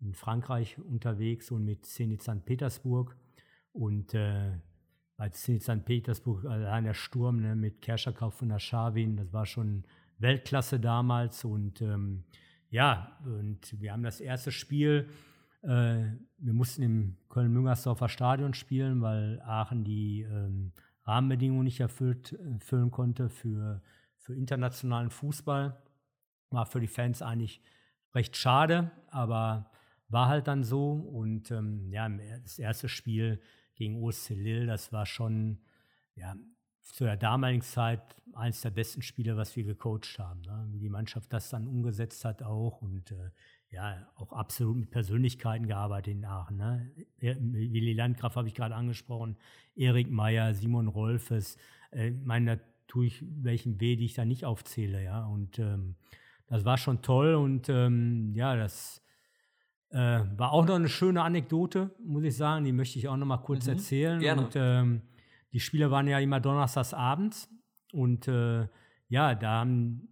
in 0.00 0.14
Frankreich 0.14 0.78
unterwegs 0.78 1.50
und 1.50 1.64
mit 1.64 1.86
Zenit 1.86 2.22
St. 2.22 2.44
Petersburg. 2.44 3.16
Und 3.72 4.14
äh, 4.14 4.58
bei 5.16 5.28
Zenit 5.28 5.62
St. 5.62 5.84
Petersburg, 5.84 6.44
allein 6.44 6.84
der 6.84 6.94
Sturm 6.94 7.40
ne, 7.40 7.54
mit 7.54 7.82
Kerschakov 7.82 8.34
von 8.34 8.48
der 8.48 8.58
Schawin, 8.58 9.16
das 9.16 9.32
war 9.32 9.46
schon 9.46 9.84
Weltklasse 10.18 10.80
damals. 10.80 11.44
Und 11.44 11.82
ähm, 11.82 12.24
ja, 12.70 13.18
und 13.24 13.80
wir 13.80 13.92
haben 13.92 14.02
das 14.02 14.20
erste 14.20 14.50
Spiel, 14.52 15.08
äh, 15.62 16.04
wir 16.38 16.54
mussten 16.54 16.82
im 16.82 17.16
Köln-Müngersdorfer 17.28 18.08
Stadion 18.08 18.54
spielen, 18.54 19.02
weil 19.02 19.40
Aachen 19.42 19.84
die 19.84 20.22
ähm, 20.22 20.72
Rahmenbedingungen 21.04 21.64
nicht 21.64 21.80
erfüllt, 21.80 22.32
erfüllen 22.32 22.90
konnte 22.90 23.28
für, 23.28 23.82
für 24.16 24.34
internationalen 24.34 25.10
Fußball. 25.10 25.76
War 26.50 26.66
für 26.66 26.80
die 26.80 26.88
Fans 26.88 27.22
eigentlich 27.22 27.62
recht 28.14 28.36
schade, 28.36 28.90
aber 29.08 29.70
war 30.10 30.28
halt 30.28 30.46
dann 30.46 30.64
so. 30.64 30.92
Und 30.92 31.50
ähm, 31.50 31.90
ja, 31.92 32.08
das 32.42 32.58
erste 32.58 32.88
Spiel 32.88 33.40
gegen 33.74 34.02
OSC 34.02 34.30
Lille, 34.30 34.66
das 34.66 34.92
war 34.92 35.06
schon, 35.06 35.58
ja, 36.14 36.36
zu 36.82 37.04
der 37.04 37.16
damaligen 37.16 37.62
Zeit 37.62 38.02
eines 38.34 38.60
der 38.60 38.70
besten 38.70 39.02
Spiele, 39.02 39.36
was 39.36 39.56
wir 39.56 39.64
gecoacht 39.64 40.18
haben. 40.18 40.42
Ne? 40.42 40.68
Wie 40.70 40.78
die 40.78 40.88
Mannschaft 40.88 41.32
das 41.32 41.50
dann 41.50 41.66
umgesetzt 41.66 42.24
hat 42.24 42.42
auch 42.42 42.82
und 42.82 43.12
äh, 43.12 43.30
ja, 43.70 44.08
auch 44.16 44.32
absolut 44.32 44.76
mit 44.76 44.90
Persönlichkeiten 44.90 45.66
gearbeitet 45.66 46.14
in 46.14 46.24
Aachen. 46.24 46.56
Ne? 46.56 46.90
Willi 47.20 47.92
Landgraf 47.92 48.34
habe 48.34 48.48
ich 48.48 48.54
gerade 48.54 48.74
angesprochen, 48.74 49.36
Erik 49.76 50.10
Meyer, 50.10 50.54
Simon 50.54 50.88
Rolfes, 50.88 51.56
äh, 51.92 52.10
meine 52.10 52.60
tue 52.88 53.06
ich 53.06 53.24
welchen 53.24 53.80
weh, 53.80 53.94
die 53.94 54.06
ich 54.06 54.14
da 54.14 54.24
nicht 54.24 54.44
aufzähle, 54.44 55.02
ja. 55.02 55.24
Und 55.24 55.60
ähm, 55.60 55.94
das 56.48 56.64
war 56.64 56.76
schon 56.76 57.02
toll 57.02 57.34
und 57.34 57.68
ähm, 57.68 58.34
ja, 58.34 58.56
das 58.56 59.00
äh, 59.90 60.20
war 60.36 60.52
auch 60.52 60.66
noch 60.66 60.76
eine 60.76 60.88
schöne 60.88 61.22
Anekdote, 61.22 61.90
muss 62.04 62.24
ich 62.24 62.36
sagen. 62.36 62.64
Die 62.64 62.72
möchte 62.72 62.98
ich 62.98 63.08
auch 63.08 63.16
noch 63.16 63.26
mal 63.26 63.38
kurz 63.38 63.66
mhm, 63.66 63.72
erzählen. 63.72 64.20
Gerne. 64.20 64.42
Und 64.42 64.52
ähm, 64.56 65.02
die 65.52 65.60
Spiele 65.60 65.90
waren 65.90 66.06
ja 66.06 66.18
immer 66.18 66.40
donnerstags 66.40 66.94
abends 66.94 67.48
und 67.92 68.28
äh, 68.28 68.68
ja, 69.08 69.34
da 69.34 69.60
haben 69.60 70.08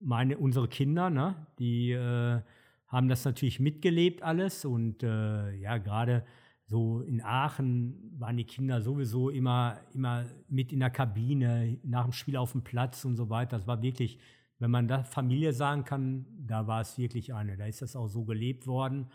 meine 0.00 0.36
unsere 0.36 0.68
Kinder, 0.68 1.08
ne, 1.08 1.46
die 1.58 1.92
äh, 1.92 2.40
haben 2.86 3.08
das 3.08 3.24
natürlich 3.24 3.58
mitgelebt 3.58 4.22
alles 4.22 4.64
und 4.64 5.02
äh, 5.02 5.54
ja, 5.54 5.78
gerade 5.78 6.24
so 6.66 7.00
in 7.02 7.22
Aachen 7.22 8.12
waren 8.18 8.36
die 8.36 8.44
Kinder 8.44 8.80
sowieso 8.80 9.30
immer, 9.30 9.78
immer 9.94 10.24
mit 10.48 10.72
in 10.72 10.80
der 10.80 10.90
Kabine, 10.90 11.78
nach 11.82 12.04
dem 12.04 12.12
Spiel 12.12 12.36
auf 12.36 12.52
dem 12.52 12.62
Platz 12.62 13.04
und 13.04 13.16
so 13.16 13.30
weiter. 13.30 13.56
Das 13.56 13.66
war 13.66 13.82
wirklich, 13.82 14.18
wenn 14.62 14.70
man 14.70 14.86
da 14.86 15.02
Familie 15.02 15.52
sagen 15.52 15.84
kann, 15.84 16.24
da 16.46 16.68
war 16.68 16.80
es 16.80 16.96
wirklich 16.96 17.34
eine. 17.34 17.56
Da 17.56 17.66
ist 17.66 17.82
das 17.82 17.96
auch 17.96 18.06
so 18.06 18.24
gelebt 18.24 18.68
worden. 18.68 19.08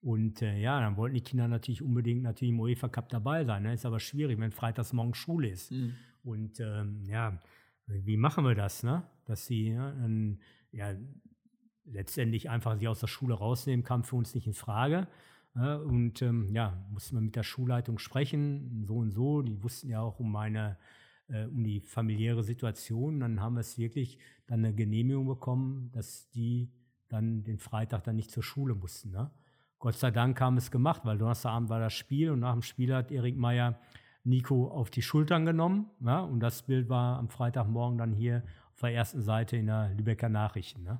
Und 0.00 0.42
äh, 0.42 0.60
ja, 0.60 0.80
dann 0.80 0.96
wollten 0.96 1.16
die 1.16 1.22
Kinder 1.22 1.48
natürlich 1.48 1.82
unbedingt 1.82 2.22
natürlich 2.22 2.52
im 2.52 2.60
UEFA 2.60 2.88
Cup 2.88 3.08
dabei 3.08 3.44
sein. 3.44 3.64
Ne? 3.64 3.74
Ist 3.74 3.84
aber 3.84 3.98
schwierig, 3.98 4.38
wenn 4.38 4.52
freitags 4.52 4.92
morgen 4.92 5.14
Schule 5.14 5.48
ist. 5.48 5.72
Mhm. 5.72 5.94
Und 6.22 6.60
ähm, 6.60 7.02
ja, 7.04 7.36
wie 7.88 8.16
machen 8.16 8.44
wir 8.44 8.54
das, 8.54 8.84
ne? 8.84 9.02
Dass 9.24 9.44
sie 9.44 9.70
ne, 9.70 10.38
ja, 10.70 10.94
letztendlich 11.84 12.48
einfach 12.48 12.76
sie 12.76 12.86
aus 12.86 13.00
der 13.00 13.08
Schule 13.08 13.34
rausnehmen, 13.34 13.84
kam 13.84 14.04
für 14.04 14.14
uns 14.14 14.36
nicht 14.36 14.46
in 14.46 14.54
Frage. 14.54 15.08
und 15.54 16.22
ähm, 16.22 16.54
ja, 16.54 16.86
mussten 16.92 17.16
wir 17.16 17.20
mit 17.22 17.34
der 17.34 17.42
Schulleitung 17.42 17.98
sprechen, 17.98 18.84
so 18.86 18.98
und 18.98 19.10
so. 19.10 19.42
Die 19.42 19.60
wussten 19.64 19.88
ja 19.88 20.00
auch 20.00 20.20
um 20.20 20.30
meine, 20.30 20.78
äh, 21.32 21.46
um 21.46 21.64
die 21.64 21.80
familiäre 21.80 22.42
Situation. 22.42 23.20
Dann 23.20 23.40
haben 23.40 23.54
wir 23.54 23.60
es 23.60 23.78
wirklich 23.78 24.18
dann 24.46 24.64
eine 24.64 24.74
Genehmigung 24.74 25.26
bekommen, 25.26 25.90
dass 25.92 26.28
die 26.30 26.70
dann 27.08 27.42
den 27.44 27.58
Freitag 27.58 28.04
dann 28.04 28.16
nicht 28.16 28.30
zur 28.30 28.42
Schule 28.42 28.74
mussten. 28.74 29.10
Ne? 29.10 29.30
Gott 29.78 29.94
sei 29.94 30.10
Dank 30.10 30.40
haben 30.40 30.56
es 30.56 30.70
gemacht, 30.70 31.02
weil 31.04 31.18
Donnerstagabend 31.18 31.68
war 31.68 31.80
das 31.80 31.92
Spiel 31.92 32.30
und 32.30 32.40
nach 32.40 32.52
dem 32.52 32.62
Spiel 32.62 32.94
hat 32.94 33.10
Erik 33.10 33.36
Meyer 33.36 33.78
Nico 34.24 34.68
auf 34.68 34.90
die 34.90 35.02
Schultern 35.02 35.44
genommen. 35.44 35.90
Ja, 36.00 36.20
und 36.20 36.40
das 36.40 36.62
Bild 36.62 36.88
war 36.88 37.18
am 37.18 37.28
Freitagmorgen 37.28 37.98
dann 37.98 38.12
hier 38.12 38.44
auf 38.74 38.80
der 38.80 38.94
ersten 38.94 39.20
Seite 39.20 39.56
in 39.56 39.66
der 39.66 39.90
Lübecker 39.96 40.28
Nachrichten. 40.28 40.84
Ne? 40.84 40.98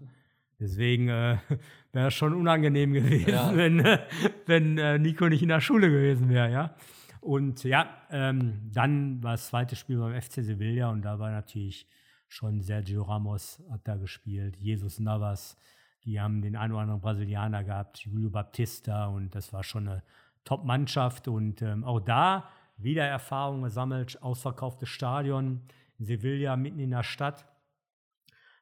Deswegen 0.59 1.09
äh, 1.09 1.39
wäre 1.93 2.09
es 2.09 2.15
schon 2.15 2.35
unangenehm 2.35 2.93
gewesen, 2.93 3.31
ja. 3.31 3.53
wenn, 3.57 3.81
äh, 3.81 3.99
wenn 4.47 4.79
äh, 4.79 4.99
Nico 4.99 5.29
nicht 5.29 5.43
in 5.43 5.49
der 5.49 5.61
Schule 5.61 5.89
gewesen 5.89 6.29
wäre, 6.29 6.51
ja. 6.51 6.75
Und 7.23 7.63
ja, 7.63 7.89
ähm, 8.11 8.69
dann 8.73 9.23
war 9.23 9.33
das 9.33 9.47
zweite 9.47 9.77
Spiel 9.77 9.99
beim 9.99 10.21
FC 10.21 10.43
Sevilla 10.43 10.91
und 10.91 11.03
da 11.03 11.21
war 11.21 11.31
natürlich 11.31 11.87
schon 12.27 12.61
Sergio 12.61 13.03
Ramos 13.03 13.63
hat 13.71 13.87
da 13.87 13.95
gespielt, 13.95 14.57
Jesus 14.57 14.99
Navas, 14.99 15.57
die 16.05 16.21
haben 16.21 16.43
den 16.43 16.57
einen 16.57 16.73
oder 16.73 16.83
anderen 16.83 17.01
Brasilianer 17.01 17.63
gehabt, 17.63 17.99
Julio 17.99 18.29
Baptista 18.29 19.07
und 19.07 19.37
das 19.37 19.53
war 19.53 19.63
schon 19.63 19.87
eine 19.87 20.03
Top-Mannschaft 20.43 21.29
und 21.29 21.63
ähm, 21.63 21.85
auch 21.85 22.01
da 22.01 22.49
wieder 22.77 23.05
Erfahrungen 23.05 23.63
gesammelt, 23.63 24.21
ausverkauftes 24.21 24.89
Stadion 24.89 25.61
in 26.01 26.05
Sevilla, 26.05 26.57
mitten 26.57 26.81
in 26.81 26.91
der 26.91 27.05
Stadt 27.05 27.47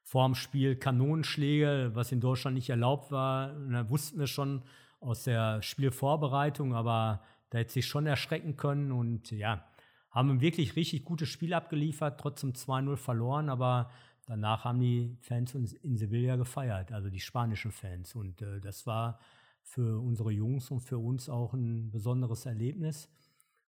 vor 0.03 0.27
dem 0.27 0.35
Spiel 0.35 0.77
Kanonenschläge, 0.77 1.93
was 1.95 2.13
in 2.13 2.21
Deutschland 2.21 2.57
nicht 2.57 2.69
erlaubt 2.69 3.11
war. 3.11 3.55
Da 3.71 3.89
wussten 3.89 4.19
wir 4.19 4.27
schon 4.27 4.63
aus 5.01 5.23
der 5.25 5.63
Spielvorbereitung, 5.63 6.75
aber 6.75 7.23
da 7.51 7.59
hätte 7.59 7.73
sich 7.73 7.87
schon 7.87 8.07
erschrecken 8.07 8.57
können 8.57 8.93
und 8.93 9.31
ja, 9.31 9.65
haben 10.11 10.41
wirklich 10.41 10.77
richtig 10.77 11.05
gutes 11.05 11.29
Spiel 11.29 11.55
abgeliefert, 11.55 12.19
trotzdem 12.19 12.53
2-0 12.53 12.97
verloren, 12.97 13.49
aber 13.49 13.91
danach 14.27 14.65
haben 14.65 14.81
die 14.81 15.17
Fans 15.21 15.55
in 15.55 15.97
Sevilla 15.97 16.37
gefeiert, 16.37 16.93
also 16.93 17.11
die 17.11 17.21
spanischen 17.21 17.71
Fans. 17.71 18.15
Und 18.15 18.43
äh, 18.43 18.61
das 18.61 18.87
war 18.87 19.21
für 19.63 20.01
unsere 20.01 20.33
Jungs 20.33 20.71
und 20.71 20.81
für 20.81 20.99
uns 20.99 21.29
auch 21.29 21.53
ein 21.55 21.91
besonderes 21.91 22.47
Erlebnis. 22.47 23.09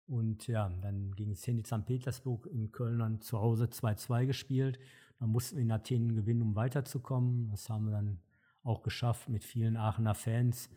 Und 0.07 0.47
ja, 0.47 0.69
dann 0.81 1.15
gegen 1.15 1.35
Zenit 1.35 1.67
St. 1.67 1.85
Petersburg 1.85 2.47
in 2.47 2.71
Köln 2.71 2.99
dann 2.99 3.21
zu 3.21 3.39
Hause 3.39 3.65
2-2 3.65 4.25
gespielt. 4.25 4.79
Man 5.19 5.29
musste 5.29 5.59
in 5.59 5.71
Athen 5.71 6.15
gewinnen, 6.15 6.41
um 6.41 6.55
weiterzukommen. 6.55 7.49
Das 7.49 7.69
haben 7.69 7.85
wir 7.85 7.91
dann 7.91 8.19
auch 8.63 8.81
geschafft 8.81 9.29
mit 9.29 9.43
vielen 9.43 9.77
Aachener 9.77 10.15
Fans. 10.15 10.69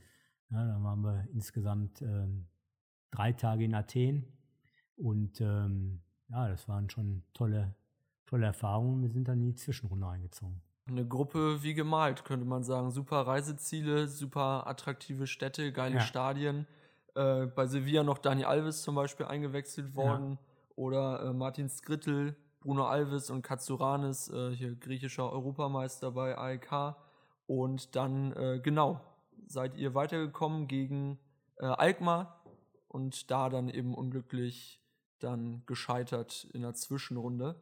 Ja, 0.51 0.65
dann 0.67 0.85
waren 0.85 1.01
wir 1.03 1.27
insgesamt 1.33 2.03
ähm, 2.03 2.47
drei 3.15 3.33
Tage 3.33 3.65
in 3.65 3.75
Athen. 3.75 4.25
Und 4.97 5.41
ähm, 5.41 6.01
ja, 6.29 6.49
das 6.49 6.69
waren 6.69 6.91
schon 6.91 7.23
tolle, 7.33 7.75
tolle 8.27 8.47
Erfahrungen. 8.47 9.03
Wir 9.03 9.11
sind 9.11 9.29
dann 9.29 9.41
in 9.41 9.49
die 9.49 9.55
Zwischenrunde 9.55 10.07
eingezogen. 10.07 10.63
Eine 10.87 11.07
Gruppe 11.07 11.63
wie 11.63 11.75
gemalt, 11.75 12.25
könnte 12.25 12.45
man 12.45 12.63
sagen. 12.63 12.91
Super 12.91 13.27
Reiseziele, 13.27 14.07
super 14.07 14.67
attraktive 14.67 15.27
Städte, 15.27 15.73
geile 15.73 15.97
ja. 15.97 16.01
Stadien. 16.01 16.67
Äh, 17.15 17.47
bei 17.47 17.67
Sevilla 17.67 18.03
noch 18.03 18.19
Dani 18.19 18.45
Alves 18.45 18.83
zum 18.83 18.95
Beispiel 18.95 19.27
eingewechselt 19.27 19.95
worden. 19.95 20.33
Ja. 20.33 20.39
Oder 20.77 21.23
äh, 21.23 21.33
Martin 21.33 21.69
Skrittel, 21.69 22.37
Bruno 22.61 22.85
Alves 22.85 23.31
und 23.31 23.43
Katsuranis, 23.43 24.29
äh, 24.29 24.51
hier 24.51 24.75
griechischer 24.75 25.33
Europameister 25.33 26.11
bei 26.11 26.37
AEK. 26.37 26.97
Und 27.47 27.95
dann, 27.95 28.33
äh, 28.33 28.61
genau, 28.63 29.01
seid 29.47 29.77
ihr 29.77 29.95
weitergekommen 29.95 30.67
gegen 30.67 31.19
äh, 31.59 31.67
Alkmaar 31.67 32.44
und 32.95 33.31
da 33.33 33.49
dann 33.49 33.69
eben 33.69 33.93
unglücklich 33.93 34.81
dann 35.19 35.65
gescheitert 35.67 36.47
in 36.53 36.63
der 36.63 36.75
Zwischenrunde. 36.75 37.57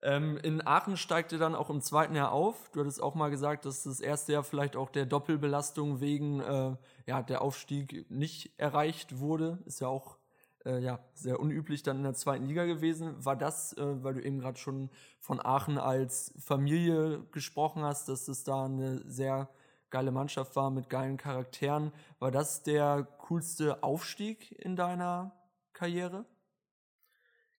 Ähm, 0.00 0.38
in 0.38 0.66
Aachen 0.66 0.96
steigt 0.96 1.32
ihr 1.32 1.38
dann 1.38 1.54
auch 1.54 1.68
im 1.68 1.82
zweiten 1.82 2.14
Jahr 2.14 2.32
auf. 2.32 2.70
Du 2.70 2.80
hattest 2.80 3.02
auch 3.02 3.14
mal 3.14 3.28
gesagt, 3.28 3.66
dass 3.66 3.82
das 3.82 4.00
erste 4.00 4.32
Jahr 4.32 4.44
vielleicht 4.44 4.74
auch 4.74 4.88
der 4.88 5.04
Doppelbelastung 5.04 6.00
wegen 6.00 6.40
äh, 6.40 6.76
ja, 7.06 7.22
der 7.22 7.42
Aufstieg 7.42 8.10
nicht 8.10 8.58
erreicht 8.58 9.18
wurde. 9.18 9.58
Ist 9.66 9.80
ja 9.80 9.88
auch 9.88 10.16
äh, 10.64 10.78
ja, 10.78 11.00
sehr 11.12 11.40
unüblich 11.40 11.82
dann 11.82 11.98
in 11.98 12.04
der 12.04 12.14
zweiten 12.14 12.46
Liga 12.46 12.64
gewesen. 12.64 13.22
War 13.22 13.36
das, 13.36 13.74
äh, 13.74 14.02
weil 14.02 14.14
du 14.14 14.22
eben 14.22 14.38
gerade 14.38 14.58
schon 14.58 14.88
von 15.18 15.44
Aachen 15.44 15.76
als 15.76 16.32
Familie 16.38 17.22
gesprochen 17.32 17.82
hast, 17.82 18.08
dass 18.08 18.28
es 18.28 18.44
da 18.44 18.64
eine 18.64 19.02
sehr 19.10 19.50
geile 19.90 20.10
Mannschaft 20.10 20.56
war 20.56 20.70
mit 20.70 20.88
geilen 20.88 21.16
Charakteren, 21.16 21.92
war 22.18 22.30
das 22.30 22.62
der 22.62 23.06
coolste 23.18 23.82
Aufstieg 23.82 24.52
in 24.52 24.76
deiner 24.76 25.32
Karriere? 25.72 26.24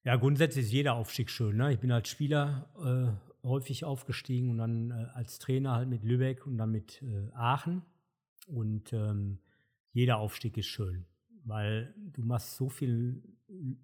Ja, 0.04 0.16
grundsätzlich 0.16 0.66
ist 0.66 0.72
jeder 0.72 0.96
Aufstieg 0.96 1.30
schön. 1.30 1.58
Ne? 1.58 1.74
Ich 1.74 1.80
bin 1.80 1.92
als 1.92 2.10
Spieler 2.10 2.70
äh, 3.44 3.48
häufig 3.48 3.86
aufgestiegen 3.86 4.50
und 4.50 4.58
dann 4.58 4.92
äh, 4.92 5.08
als 5.14 5.40
Trainer 5.40 5.74
halt 5.76 5.90
mit 5.90 6.04
Lübeck 6.04 6.46
und 6.46 6.58
dann 6.58 6.72
mit 6.72 7.02
äh, 7.02 7.32
Aachen. 7.34 7.84
Und 8.48 8.94
ähm, 8.94 9.40
jeder 9.92 10.18
Aufstieg 10.18 10.58
ist 10.58 10.68
schön 10.68 11.06
weil 11.50 11.94
du 12.14 12.24
machst 12.24 12.56
so 12.56 12.70
vielen 12.70 13.24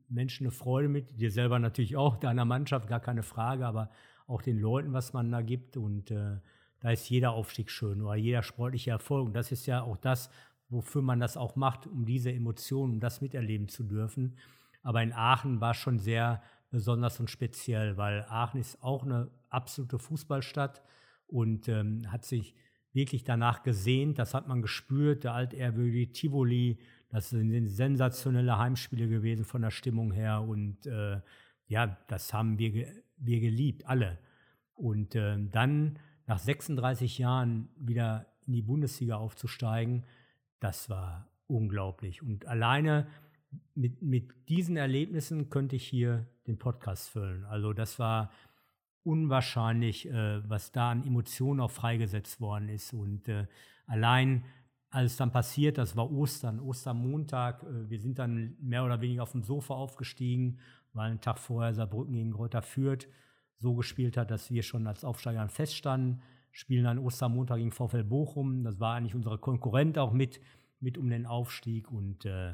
Menschen 0.07 0.45
eine 0.45 0.51
Freude 0.51 0.87
mit, 0.87 1.19
dir 1.19 1.31
selber 1.31 1.59
natürlich 1.59 1.97
auch, 1.97 2.17
deiner 2.17 2.45
Mannschaft, 2.45 2.87
gar 2.87 2.99
keine 2.99 3.23
Frage, 3.23 3.65
aber 3.65 3.89
auch 4.27 4.41
den 4.41 4.59
Leuten, 4.59 4.93
was 4.93 5.13
man 5.13 5.31
da 5.31 5.41
gibt 5.41 5.77
und 5.77 6.11
äh, 6.11 6.37
da 6.85 6.91
ist 6.91 7.09
jeder 7.09 7.31
Aufstieg 7.31 7.71
schön 7.71 8.03
oder 8.03 8.13
jeder 8.13 8.43
sportliche 8.43 8.91
Erfolg 8.91 9.25
und 9.25 9.33
das 9.33 9.51
ist 9.51 9.65
ja 9.65 9.81
auch 9.81 9.97
das, 9.97 10.29
wofür 10.69 11.01
man 11.01 11.19
das 11.19 11.35
auch 11.35 11.55
macht, 11.55 11.87
um 11.87 12.05
diese 12.05 12.31
Emotionen, 12.31 12.93
um 12.93 12.99
das 12.99 13.21
miterleben 13.21 13.67
zu 13.69 13.85
dürfen. 13.85 14.37
Aber 14.83 15.01
in 15.01 15.11
Aachen 15.11 15.61
war 15.61 15.73
schon 15.73 15.97
sehr 15.97 16.43
besonders 16.69 17.19
und 17.19 17.31
speziell, 17.31 17.97
weil 17.97 18.23
Aachen 18.29 18.59
ist 18.59 18.83
auch 18.83 19.01
eine 19.01 19.31
absolute 19.49 19.97
Fußballstadt 19.97 20.83
und 21.25 21.67
ähm, 21.69 22.03
hat 22.11 22.23
sich 22.23 22.53
wirklich 22.93 23.23
danach 23.23 23.63
gesehnt, 23.63 24.19
das 24.19 24.35
hat 24.35 24.47
man 24.47 24.61
gespürt, 24.61 25.23
der 25.23 25.33
altehrwürdige 25.33 26.13
Tivoli, 26.13 26.77
das 27.09 27.31
sind 27.31 27.67
sensationelle 27.67 28.59
Heimspiele 28.59 29.07
gewesen 29.07 29.43
von 29.43 29.63
der 29.63 29.71
Stimmung 29.71 30.11
her 30.11 30.43
und 30.43 30.85
äh, 30.85 31.19
ja, 31.65 31.97
das 32.07 32.31
haben 32.31 32.59
wir, 32.59 32.85
wir 33.17 33.39
geliebt, 33.39 33.87
alle. 33.87 34.19
Und 34.75 35.15
äh, 35.15 35.35
dann 35.49 35.97
nach 36.27 36.39
36 36.39 37.17
Jahren 37.17 37.69
wieder 37.77 38.25
in 38.47 38.53
die 38.53 38.61
Bundesliga 38.61 39.17
aufzusteigen, 39.17 40.03
das 40.59 40.89
war 40.89 41.27
unglaublich. 41.47 42.21
Und 42.21 42.47
alleine 42.47 43.07
mit, 43.73 44.01
mit 44.01 44.33
diesen 44.49 44.77
Erlebnissen 44.77 45.49
könnte 45.49 45.75
ich 45.75 45.85
hier 45.87 46.27
den 46.47 46.57
Podcast 46.57 47.09
füllen. 47.09 47.45
Also 47.45 47.73
das 47.73 47.99
war 47.99 48.31
unwahrscheinlich, 49.03 50.09
äh, 50.09 50.49
was 50.49 50.71
da 50.71 50.91
an 50.91 51.05
Emotionen 51.05 51.59
auch 51.59 51.71
freigesetzt 51.71 52.41
worden 52.41 52.69
ist. 52.69 52.93
Und 52.93 53.27
äh, 53.27 53.47
allein 53.85 54.45
als 54.89 55.11
es 55.11 55.17
dann 55.17 55.31
passiert, 55.31 55.77
das 55.77 55.95
war 55.97 56.09
Ostern, 56.09 56.59
Ostermontag, 56.59 57.63
äh, 57.63 57.89
wir 57.89 57.99
sind 57.99 58.17
dann 58.17 58.55
mehr 58.61 58.85
oder 58.85 59.01
weniger 59.01 59.23
auf 59.23 59.33
dem 59.33 59.43
Sofa 59.43 59.73
aufgestiegen, 59.73 60.59
weil 60.93 61.11
ein 61.11 61.21
Tag 61.21 61.37
vorher 61.37 61.73
Saarbrücken 61.73 62.13
gegen 62.13 62.31
Greuther 62.31 62.61
Fürth 62.61 63.07
so 63.59 63.73
gespielt 63.75 64.17
hat, 64.17 64.31
dass 64.31 64.51
wir 64.51 64.63
schon 64.63 64.87
als 64.87 65.03
Aufsteiger 65.03 65.47
feststanden. 65.49 66.21
Spielen 66.51 66.85
dann 66.85 66.99
Ostermontag 66.99 67.57
gegen 67.57 67.71
VfL 67.71 68.03
Bochum. 68.03 68.63
Das 68.63 68.79
war 68.79 68.95
eigentlich 68.95 69.15
unsere 69.15 69.37
Konkurrent 69.37 69.97
auch 69.97 70.13
mit, 70.13 70.39
mit 70.79 70.97
um 70.97 71.09
den 71.09 71.25
Aufstieg. 71.25 71.91
Und 71.91 72.25
äh, 72.25 72.53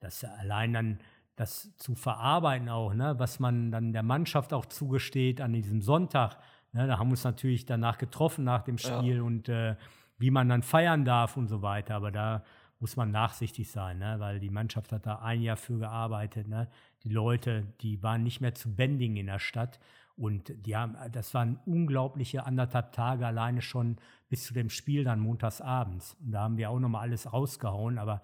das 0.00 0.24
allein 0.24 0.72
dann 0.72 0.98
das 1.38 1.74
zu 1.76 1.94
verarbeiten 1.94 2.68
auch, 2.68 2.94
ne, 2.94 3.14
was 3.18 3.38
man 3.38 3.70
dann 3.70 3.92
der 3.92 4.02
Mannschaft 4.02 4.52
auch 4.52 4.66
zugesteht 4.66 5.40
an 5.40 5.52
diesem 5.52 5.82
Sonntag. 5.82 6.36
Ne, 6.72 6.86
da 6.86 6.98
haben 6.98 7.08
wir 7.08 7.12
uns 7.12 7.24
natürlich 7.24 7.64
danach 7.64 7.96
getroffen 7.98 8.44
nach 8.44 8.62
dem 8.62 8.76
Spiel 8.76 9.16
ja. 9.16 9.22
und 9.22 9.48
äh, 9.48 9.76
wie 10.18 10.30
man 10.30 10.48
dann 10.48 10.62
feiern 10.62 11.04
darf 11.04 11.36
und 11.36 11.46
so 11.46 11.62
weiter. 11.62 11.94
Aber 11.94 12.10
da 12.10 12.42
muss 12.80 12.96
man 12.96 13.10
nachsichtig 13.10 13.70
sein, 13.70 13.98
ne, 13.98 14.16
weil 14.18 14.40
die 14.40 14.50
Mannschaft 14.50 14.92
hat 14.92 15.06
da 15.06 15.20
ein 15.20 15.40
Jahr 15.40 15.56
für 15.56 15.78
gearbeitet. 15.78 16.48
Ne. 16.48 16.68
Die 17.04 17.10
Leute, 17.10 17.66
die 17.80 18.02
waren 18.02 18.24
nicht 18.24 18.40
mehr 18.40 18.54
zu 18.54 18.74
bändigen 18.74 19.16
in 19.16 19.26
der 19.26 19.38
Stadt. 19.38 19.78
Und 20.18 20.52
die 20.66 20.76
haben, 20.76 20.96
das 21.12 21.32
waren 21.32 21.60
unglaubliche 21.64 22.44
anderthalb 22.44 22.92
Tage 22.92 23.26
alleine 23.26 23.62
schon 23.62 23.96
bis 24.28 24.44
zu 24.44 24.52
dem 24.52 24.68
Spiel 24.68 25.04
dann 25.04 25.20
montags 25.20 25.60
abends. 25.60 26.16
Und 26.20 26.32
da 26.32 26.40
haben 26.40 26.56
wir 26.56 26.70
auch 26.70 26.80
nochmal 26.80 27.02
alles 27.02 27.32
rausgehauen. 27.32 27.98
Aber 27.98 28.22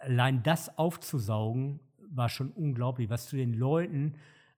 allein 0.00 0.42
das 0.42 0.76
aufzusaugen, 0.76 1.80
war 2.10 2.28
schon 2.28 2.50
unglaublich, 2.50 3.10
was 3.10 3.28
du 3.28 3.36
den 3.36 3.54
Leuten 3.54 4.14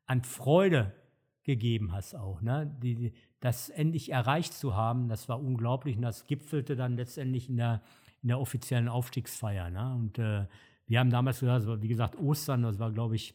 an 0.06 0.22
Freude 0.22 0.92
gegeben 1.42 1.92
hast 1.92 2.14
auch. 2.14 2.40
Ne? 2.40 2.74
Die, 2.82 3.12
das 3.40 3.70
endlich 3.70 4.12
erreicht 4.12 4.52
zu 4.52 4.76
haben, 4.76 5.08
das 5.08 5.28
war 5.28 5.40
unglaublich 5.40 5.96
und 5.96 6.02
das 6.02 6.26
gipfelte 6.26 6.76
dann 6.76 6.96
letztendlich 6.96 7.48
in 7.48 7.56
der, 7.56 7.82
in 8.22 8.28
der 8.28 8.38
offiziellen 8.38 8.88
Aufstiegsfeier. 8.88 9.70
Ne? 9.70 9.94
Und 9.94 10.18
äh, 10.18 10.46
wir 10.86 10.98
haben 10.98 11.10
damals 11.10 11.40
gesagt, 11.40 11.82
wie 11.82 11.88
gesagt, 11.88 12.18
Ostern, 12.18 12.62
das 12.62 12.78
war, 12.78 12.90
glaube 12.90 13.16
ich, 13.16 13.34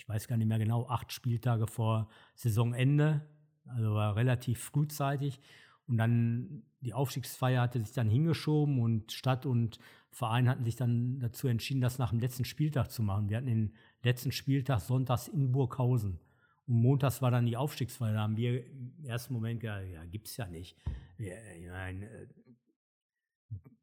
ich 0.00 0.08
weiß 0.08 0.28
gar 0.28 0.38
nicht 0.38 0.46
mehr 0.46 0.58
genau, 0.58 0.88
acht 0.88 1.12
Spieltage 1.12 1.66
vor 1.66 2.08
Saisonende, 2.34 3.20
also 3.66 3.92
war 3.92 4.16
relativ 4.16 4.58
frühzeitig. 4.58 5.40
Und 5.86 5.98
dann 5.98 6.62
die 6.80 6.94
Aufstiegsfeier 6.94 7.60
hatte 7.60 7.80
sich 7.80 7.92
dann 7.92 8.08
hingeschoben 8.08 8.80
und 8.80 9.12
Stadt 9.12 9.44
und 9.44 9.78
Verein 10.10 10.48
hatten 10.48 10.64
sich 10.64 10.76
dann 10.76 11.20
dazu 11.20 11.48
entschieden, 11.48 11.82
das 11.82 11.98
nach 11.98 12.10
dem 12.10 12.18
letzten 12.18 12.46
Spieltag 12.46 12.90
zu 12.90 13.02
machen. 13.02 13.28
Wir 13.28 13.36
hatten 13.36 13.46
den 13.46 13.74
letzten 14.02 14.32
Spieltag 14.32 14.80
sonntags 14.80 15.28
in 15.28 15.52
Burghausen. 15.52 16.18
Und 16.66 16.80
montags 16.80 17.20
war 17.20 17.30
dann 17.30 17.44
die 17.44 17.58
Aufstiegsfeier. 17.58 18.14
Da 18.14 18.20
haben 18.20 18.38
wir 18.38 18.64
im 18.66 19.04
ersten 19.04 19.34
Moment 19.34 19.60
gedacht, 19.60 19.82
ja, 19.92 20.02
gibt's 20.06 20.38
ja 20.38 20.46
nicht. 20.46 20.78
Ich 21.18 21.68
meine, 21.68 22.06
äh, 22.06 22.26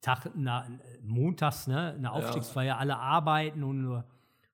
Tag, 0.01 0.31
na, 0.35 0.67
montags, 1.03 1.67
ne, 1.67 1.93
eine 1.93 2.11
Aufstiegsfeier, 2.11 2.65
ja. 2.65 2.77
alle 2.77 2.97
arbeiten 2.97 3.63
und 3.63 3.83
nur. 3.83 4.09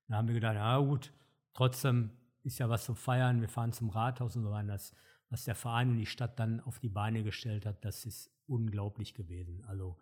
Da 0.10 0.18
haben 0.18 0.28
wir 0.28 0.36
gedacht, 0.36 0.56
ja 0.56 0.78
gut, 0.80 1.14
trotzdem 1.54 2.12
ist 2.44 2.60
ja 2.60 2.70
was 2.70 2.86
zu 2.86 2.96
feiern. 2.96 3.42
Wir 3.42 3.50
fahren 3.50 3.72
zum 3.72 3.90
Rathaus 3.90 4.36
und 4.36 4.44
so 4.44 4.52
weiter. 4.52 4.68
Das, 4.68 4.94
was 5.30 5.46
der 5.46 5.56
Verein 5.56 5.92
und 5.92 5.98
die 5.98 6.06
Stadt 6.06 6.40
dann 6.40 6.60
auf 6.60 6.80
die 6.80 6.90
Beine 6.90 7.24
gestellt 7.24 7.66
hat, 7.66 7.84
das 7.86 8.06
ist 8.06 8.32
unglaublich 8.48 9.14
gewesen. 9.14 9.64
Also 9.68 9.98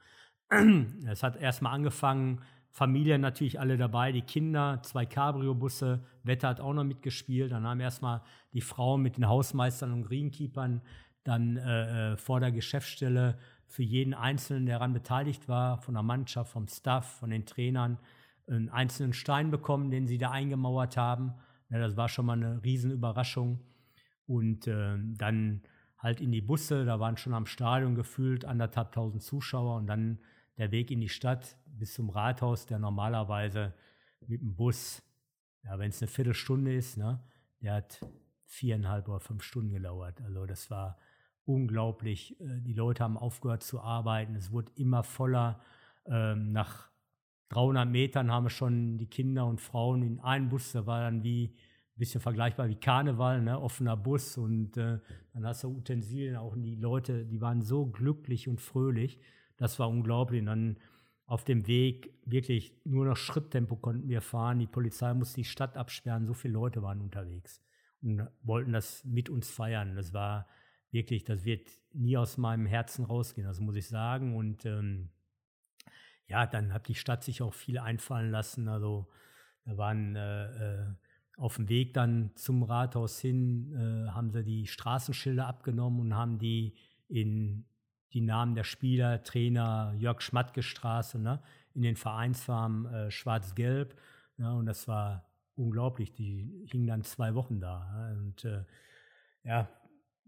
es 1.08 1.24
hat 1.24 1.38
erstmal 1.38 1.74
angefangen, 1.74 2.42
Familie 2.72 3.20
natürlich 3.20 3.60
alle 3.60 3.76
dabei, 3.76 4.14
die 4.14 4.22
Kinder, 4.22 4.80
zwei 4.84 5.06
Cabrio-Busse, 5.06 6.06
Wetter 6.24 6.48
hat 6.48 6.62
auch 6.62 6.74
noch 6.74 6.86
mitgespielt. 6.86 7.52
Dann 7.52 7.68
haben 7.68 7.82
erstmal 7.82 8.22
die 8.54 8.62
Frauen 8.62 9.02
mit 9.02 9.18
den 9.18 9.28
Hausmeistern 9.28 9.92
und 9.92 10.04
Greenkeepern 10.04 10.82
dann 11.24 11.58
äh, 11.58 12.14
äh, 12.14 12.18
vor 12.18 12.40
der 12.40 12.52
Geschäftsstelle 12.52 13.38
für 13.68 13.84
jeden 13.84 14.14
Einzelnen, 14.14 14.66
der 14.66 14.80
daran 14.80 14.94
beteiligt 14.94 15.48
war, 15.48 15.78
von 15.78 15.94
der 15.94 16.04
Mannschaft, 16.04 16.52
vom 16.52 16.68
Staff, 16.68 17.20
von 17.20 17.30
den 17.30 17.46
Trainern, 17.46 18.00
einen 18.56 18.70
einzelnen 18.70 19.14
Stein 19.14 19.52
bekommen, 19.52 19.92
den 19.92 20.08
sie 20.08 20.18
da 20.18 20.32
eingemauert 20.32 20.98
haben. 20.98 21.34
Ja, 21.70 21.80
das 21.80 21.98
war 21.98 22.10
schon 22.10 22.26
mal 22.26 22.34
eine 22.34 22.64
Riesenüberraschung. 22.64 23.60
Und 24.28 24.68
äh, 24.68 24.98
dann 24.98 25.64
halt 25.98 26.22
in 26.22 26.32
die 26.32 26.42
Busse, 26.42 26.86
da 26.86 27.00
waren 27.00 27.18
schon 27.18 27.34
am 27.34 27.46
Stadion 27.46 27.96
gefühlt 27.96 28.46
anderthalb 28.46 28.92
tausend 28.92 29.24
Zuschauer 29.24 29.78
und 29.78 29.88
dann 29.88 30.20
der 30.58 30.72
Weg 30.72 30.92
in 30.92 31.00
die 31.00 31.10
Stadt 31.10 31.58
bis 31.66 31.94
zum 31.94 32.10
Rathaus, 32.10 32.66
der 32.66 32.80
normalerweise 32.80 33.74
mit 34.28 34.42
dem 34.42 34.56
Bus, 34.56 35.02
ja, 35.64 35.78
wenn 35.80 35.90
es 35.90 36.02
eine 36.02 36.10
Viertelstunde 36.10 36.76
ist, 36.76 36.98
ne, 36.98 37.24
der 37.62 37.76
hat 37.76 38.06
viereinhalb 38.46 39.08
oder 39.08 39.20
fünf 39.20 39.44
Stunden 39.44 39.72
gedauert. 39.72 40.22
Also 40.22 40.46
das 40.46 40.70
war 40.70 40.98
unglaublich. 41.46 42.40
Äh, 42.40 42.62
die 42.62 42.74
Leute 42.74 43.04
haben 43.04 43.18
aufgehört 43.18 43.64
zu 43.64 43.82
arbeiten. 43.82 44.36
Es 44.36 44.52
wurde 44.52 44.72
immer 44.76 45.04
voller. 45.04 45.62
Ähm, 46.06 46.52
nach 46.52 46.90
300 47.52 47.90
Metern 47.90 48.32
haben 48.32 48.46
wir 48.46 48.50
schon 48.50 48.98
die 48.98 49.08
Kinder 49.08 49.46
und 49.46 49.60
Frauen 49.60 50.04
in 50.04 50.20
einen 50.20 50.50
Bus. 50.50 50.72
Da 50.72 50.86
war 50.86 51.02
dann 51.02 51.24
wie 51.24 51.48
ein 51.48 52.00
bisschen 52.00 52.22
vergleichbar 52.22 52.70
wie 52.70 52.76
Karneval, 52.76 53.42
ne? 53.42 53.60
offener 53.60 53.98
Bus. 53.98 54.38
Und 54.38 54.78
äh, 54.78 55.00
dann 55.34 55.46
hast 55.46 55.64
du 55.64 55.70
Utensilien. 55.70 56.38
Auch 56.38 56.56
die 56.58 56.76
Leute, 56.76 57.26
die 57.26 57.42
waren 57.42 57.62
so 57.62 57.86
glücklich 57.86 58.48
und 58.48 58.62
fröhlich. 58.62 59.20
Das 59.58 59.80
war 59.80 59.90
unglaublich. 59.90 60.40
Und 60.40 60.46
dann 60.48 60.78
auf 61.26 61.44
dem 61.44 61.68
Weg 61.68 62.14
wirklich 62.26 62.74
nur 62.86 63.06
noch 63.06 63.18
Schritttempo 63.18 63.76
konnten 63.76 64.08
wir 64.08 64.22
fahren. 64.22 64.60
Die 64.60 64.68
Polizei 64.68 65.14
musste 65.14 65.42
die 65.42 65.46
Stadt 65.46 65.76
absperren. 65.76 66.26
So 66.26 66.34
viele 66.34 66.54
Leute 66.54 66.82
waren 66.82 67.02
unterwegs 67.02 67.62
und 68.02 68.28
wollten 68.44 68.72
das 68.72 69.04
mit 69.04 69.30
uns 69.30 69.50
feiern. 69.50 69.96
Das 69.96 70.14
war 70.14 70.48
wirklich, 70.92 71.26
das 71.26 71.44
wird 71.44 71.70
nie 71.94 72.18
aus 72.18 72.38
meinem 72.38 72.66
Herzen 72.66 73.06
rausgehen, 73.06 73.48
das 73.48 73.60
muss 73.60 73.76
ich 73.76 73.88
sagen. 73.88 74.36
Und 74.36 74.66
ähm, 74.66 75.10
ja, 76.32 76.48
dann 76.48 76.74
hat 76.74 76.88
die 76.88 76.96
Stadt 76.96 77.24
sich 77.24 77.41
auch 77.41 77.54
viel 77.54 77.78
einfallen 77.78 78.32
lassen. 78.32 78.70
Also 78.70 79.08
da 79.65 79.78
waren 79.78 80.15
äh, 80.15 80.46
äh, 80.46 80.86
auf 81.36 81.58
dem 81.58 81.67
Weg 81.67 81.94
dann 81.94 82.32
zum 82.36 82.63
Rathaus 82.63 83.20
hin, 83.20 83.74
äh, 83.74 84.12
haben 84.12 84.32
sie 84.32 84.44
die 84.44 84.65
Straßenschilder 84.65 85.46
abgenommen 85.46 86.00
und 86.00 86.15
haben 86.15 86.39
die 86.39 86.74
in 87.10 87.65
die 88.13 88.22
Namen 88.22 88.56
der 88.56 88.63
Spieler, 88.63 89.24
Trainer, 89.24 89.94
Jörg 89.98 90.22
Schmatke 90.22 90.63
Straße, 90.63 91.20
ne, 91.20 91.41
in 91.74 91.82
den 91.82 91.98
Vereinsfarben 91.98 92.86
äh, 92.86 93.12
schwarz-gelb. 93.12 94.00
Ne, 94.38 94.54
und 94.56 94.65
das 94.65 94.88
war 94.88 95.26
unglaublich. 95.56 96.13
Die 96.13 96.65
hingen 96.72 96.88
dann 96.88 97.04
zwei 97.04 97.36
Wochen 97.36 97.60
da. 97.60 98.13
Und 98.17 98.46
äh, 98.46 98.63
ja, 99.44 99.67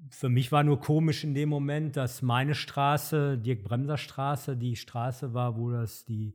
für 0.09 0.29
mich 0.29 0.51
war 0.51 0.63
nur 0.63 0.79
komisch 0.79 1.23
in 1.23 1.33
dem 1.33 1.49
Moment, 1.49 1.97
dass 1.97 2.21
meine 2.21 2.55
Straße, 2.55 3.37
Dirk 3.37 3.63
Bremser 3.63 3.97
Straße, 3.97 4.57
die 4.57 4.75
Straße 4.75 5.33
war, 5.33 5.57
wo 5.57 5.71
das 5.71 6.05
die, 6.05 6.33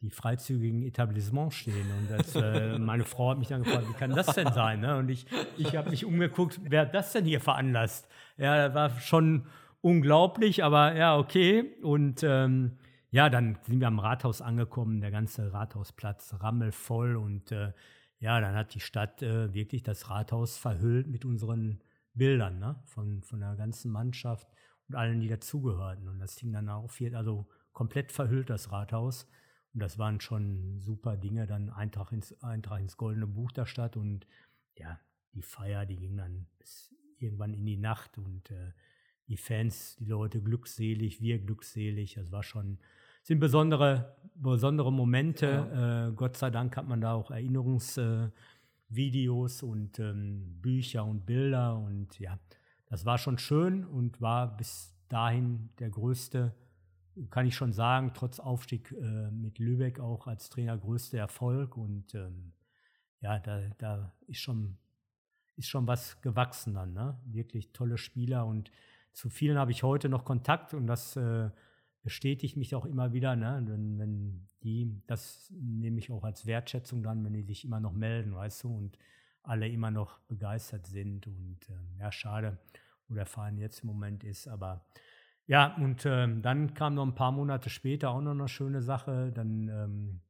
die 0.00 0.10
freizügigen 0.10 0.82
Etablissements 0.82 1.56
stehen. 1.56 1.86
Und 1.98 2.10
das, 2.10 2.34
äh, 2.34 2.78
meine 2.78 3.04
Frau 3.04 3.30
hat 3.30 3.38
mich 3.38 3.48
dann 3.48 3.62
gefragt, 3.62 3.88
wie 3.88 3.98
kann 3.98 4.10
das 4.10 4.34
denn 4.34 4.52
sein? 4.52 4.80
Ne? 4.80 4.96
Und 4.96 5.08
ich, 5.10 5.26
ich 5.56 5.76
habe 5.76 5.90
mich 5.90 6.04
umgeguckt, 6.04 6.60
wer 6.64 6.82
hat 6.82 6.94
das 6.94 7.12
denn 7.12 7.24
hier 7.24 7.40
veranlasst? 7.40 8.08
Ja, 8.36 8.68
das 8.68 8.74
war 8.74 9.00
schon 9.00 9.46
unglaublich, 9.80 10.64
aber 10.64 10.94
ja, 10.94 11.16
okay. 11.16 11.74
Und 11.82 12.22
ähm, 12.22 12.78
ja, 13.10 13.28
dann 13.28 13.58
sind 13.62 13.80
wir 13.80 13.88
am 13.88 13.98
Rathaus 13.98 14.40
angekommen, 14.40 15.00
der 15.00 15.10
ganze 15.10 15.52
Rathausplatz 15.52 16.34
rammelvoll 16.40 17.16
und 17.16 17.52
äh, 17.52 17.72
ja, 18.20 18.40
dann 18.40 18.54
hat 18.54 18.74
die 18.74 18.80
Stadt 18.80 19.22
äh, 19.22 19.52
wirklich 19.52 19.82
das 19.82 20.08
Rathaus 20.08 20.56
verhüllt 20.56 21.08
mit 21.08 21.24
unseren 21.24 21.80
Bildern 22.14 22.58
ne? 22.58 22.82
von, 22.86 23.22
von 23.22 23.40
der 23.40 23.56
ganzen 23.56 23.90
Mannschaft 23.90 24.48
und 24.88 24.94
allen, 24.94 25.20
die 25.20 25.28
dazugehörten. 25.28 26.08
Und 26.08 26.18
das 26.18 26.36
ging 26.36 26.52
dann 26.52 26.68
auch 26.68 26.90
viel, 26.90 27.14
also 27.14 27.48
komplett 27.72 28.12
verhüllt, 28.12 28.50
das 28.50 28.70
Rathaus. 28.72 29.26
Und 29.74 29.80
das 29.80 29.98
waren 29.98 30.20
schon 30.20 30.80
super 30.80 31.16
Dinge, 31.16 31.46
dann 31.46 31.70
Eintrag 31.70 32.12
ins, 32.12 32.40
Eintrag 32.42 32.80
ins 32.80 32.96
Goldene 32.96 33.26
Buch 33.26 33.52
der 33.52 33.64
Stadt 33.64 33.96
und 33.96 34.26
ja, 34.76 35.00
die 35.32 35.42
Feier, 35.42 35.86
die 35.86 35.96
ging 35.96 36.16
dann 36.16 36.46
bis 36.58 36.94
irgendwann 37.18 37.54
in 37.54 37.64
die 37.64 37.76
Nacht 37.76 38.18
und 38.18 38.50
äh, 38.50 38.72
die 39.28 39.36
Fans, 39.36 39.96
die 39.96 40.04
Leute 40.04 40.42
glückselig, 40.42 41.22
wir 41.22 41.38
glückselig. 41.38 42.14
Das 42.14 42.32
war 42.32 42.42
schon, 42.42 42.78
sind 43.22 43.38
besondere, 43.38 44.16
besondere 44.34 44.92
Momente. 44.92 45.46
Ja. 45.46 46.08
Äh, 46.08 46.12
Gott 46.12 46.36
sei 46.36 46.50
Dank 46.50 46.76
hat 46.76 46.86
man 46.86 47.00
da 47.00 47.14
auch 47.14 47.30
Erinnerungsvideos 47.30 47.96
äh, 47.98 48.30
und 49.62 49.98
ähm, 49.98 50.60
Bücher 50.60 51.04
und 51.04 51.26
Bilder. 51.26 51.76
Und 51.76 52.18
ja, 52.18 52.38
das 52.86 53.04
war 53.04 53.18
schon 53.18 53.38
schön 53.38 53.84
und 53.84 54.20
war 54.20 54.56
bis 54.56 54.94
dahin 55.08 55.70
der 55.78 55.90
größte, 55.90 56.54
kann 57.30 57.46
ich 57.46 57.54
schon 57.54 57.72
sagen, 57.72 58.12
trotz 58.14 58.40
Aufstieg 58.40 58.92
äh, 58.92 59.30
mit 59.30 59.58
Lübeck 59.58 60.00
auch 60.00 60.26
als 60.26 60.50
Trainer 60.50 60.76
größte 60.78 61.18
Erfolg. 61.18 61.76
Und 61.76 62.14
ähm, 62.14 62.52
ja, 63.20 63.38
da, 63.38 63.60
da 63.78 64.12
ist 64.26 64.40
schon, 64.40 64.78
ist 65.56 65.68
schon 65.68 65.86
was 65.86 66.20
gewachsen 66.22 66.74
dann. 66.74 66.92
Ne? 66.92 67.18
Wirklich 67.26 67.72
tolle 67.72 67.98
Spieler 67.98 68.46
und 68.46 68.70
zu 69.12 69.28
vielen 69.28 69.58
habe 69.58 69.72
ich 69.72 69.82
heute 69.82 70.08
noch 70.08 70.24
Kontakt 70.24 70.72
und 70.74 70.86
das 70.86 71.16
äh, 71.16 71.50
bestätigt 72.02 72.56
mich 72.56 72.74
auch 72.74 72.84
immer 72.84 73.12
wieder, 73.12 73.36
ne? 73.36 73.62
wenn, 73.66 73.98
wenn 73.98 74.48
die, 74.62 75.02
das 75.06 75.52
nehme 75.54 75.98
ich 75.98 76.10
auch 76.10 76.24
als 76.24 76.46
Wertschätzung 76.46 77.02
dann, 77.02 77.24
wenn 77.24 77.32
die 77.32 77.42
sich 77.42 77.64
immer 77.64 77.80
noch 77.80 77.92
melden, 77.92 78.34
weißt 78.34 78.64
du, 78.64 78.76
und 78.76 78.98
alle 79.42 79.68
immer 79.68 79.90
noch 79.90 80.18
begeistert 80.20 80.86
sind. 80.86 81.26
Und 81.26 81.58
ähm, 81.68 81.96
ja, 81.98 82.12
schade, 82.12 82.58
wo 83.08 83.14
der 83.14 83.26
Verein 83.26 83.58
jetzt 83.58 83.80
im 83.80 83.88
Moment 83.88 84.24
ist. 84.24 84.48
Aber 84.48 84.84
ja, 85.46 85.74
und 85.76 86.06
ähm, 86.06 86.42
dann 86.42 86.74
kam 86.74 86.94
noch 86.94 87.06
ein 87.06 87.14
paar 87.14 87.32
Monate 87.32 87.70
später 87.70 88.10
auch 88.10 88.20
noch 88.20 88.32
eine 88.32 88.48
schöne 88.48 88.82
Sache. 88.82 89.32
Dann 89.32 89.68
ähm, 89.68 90.20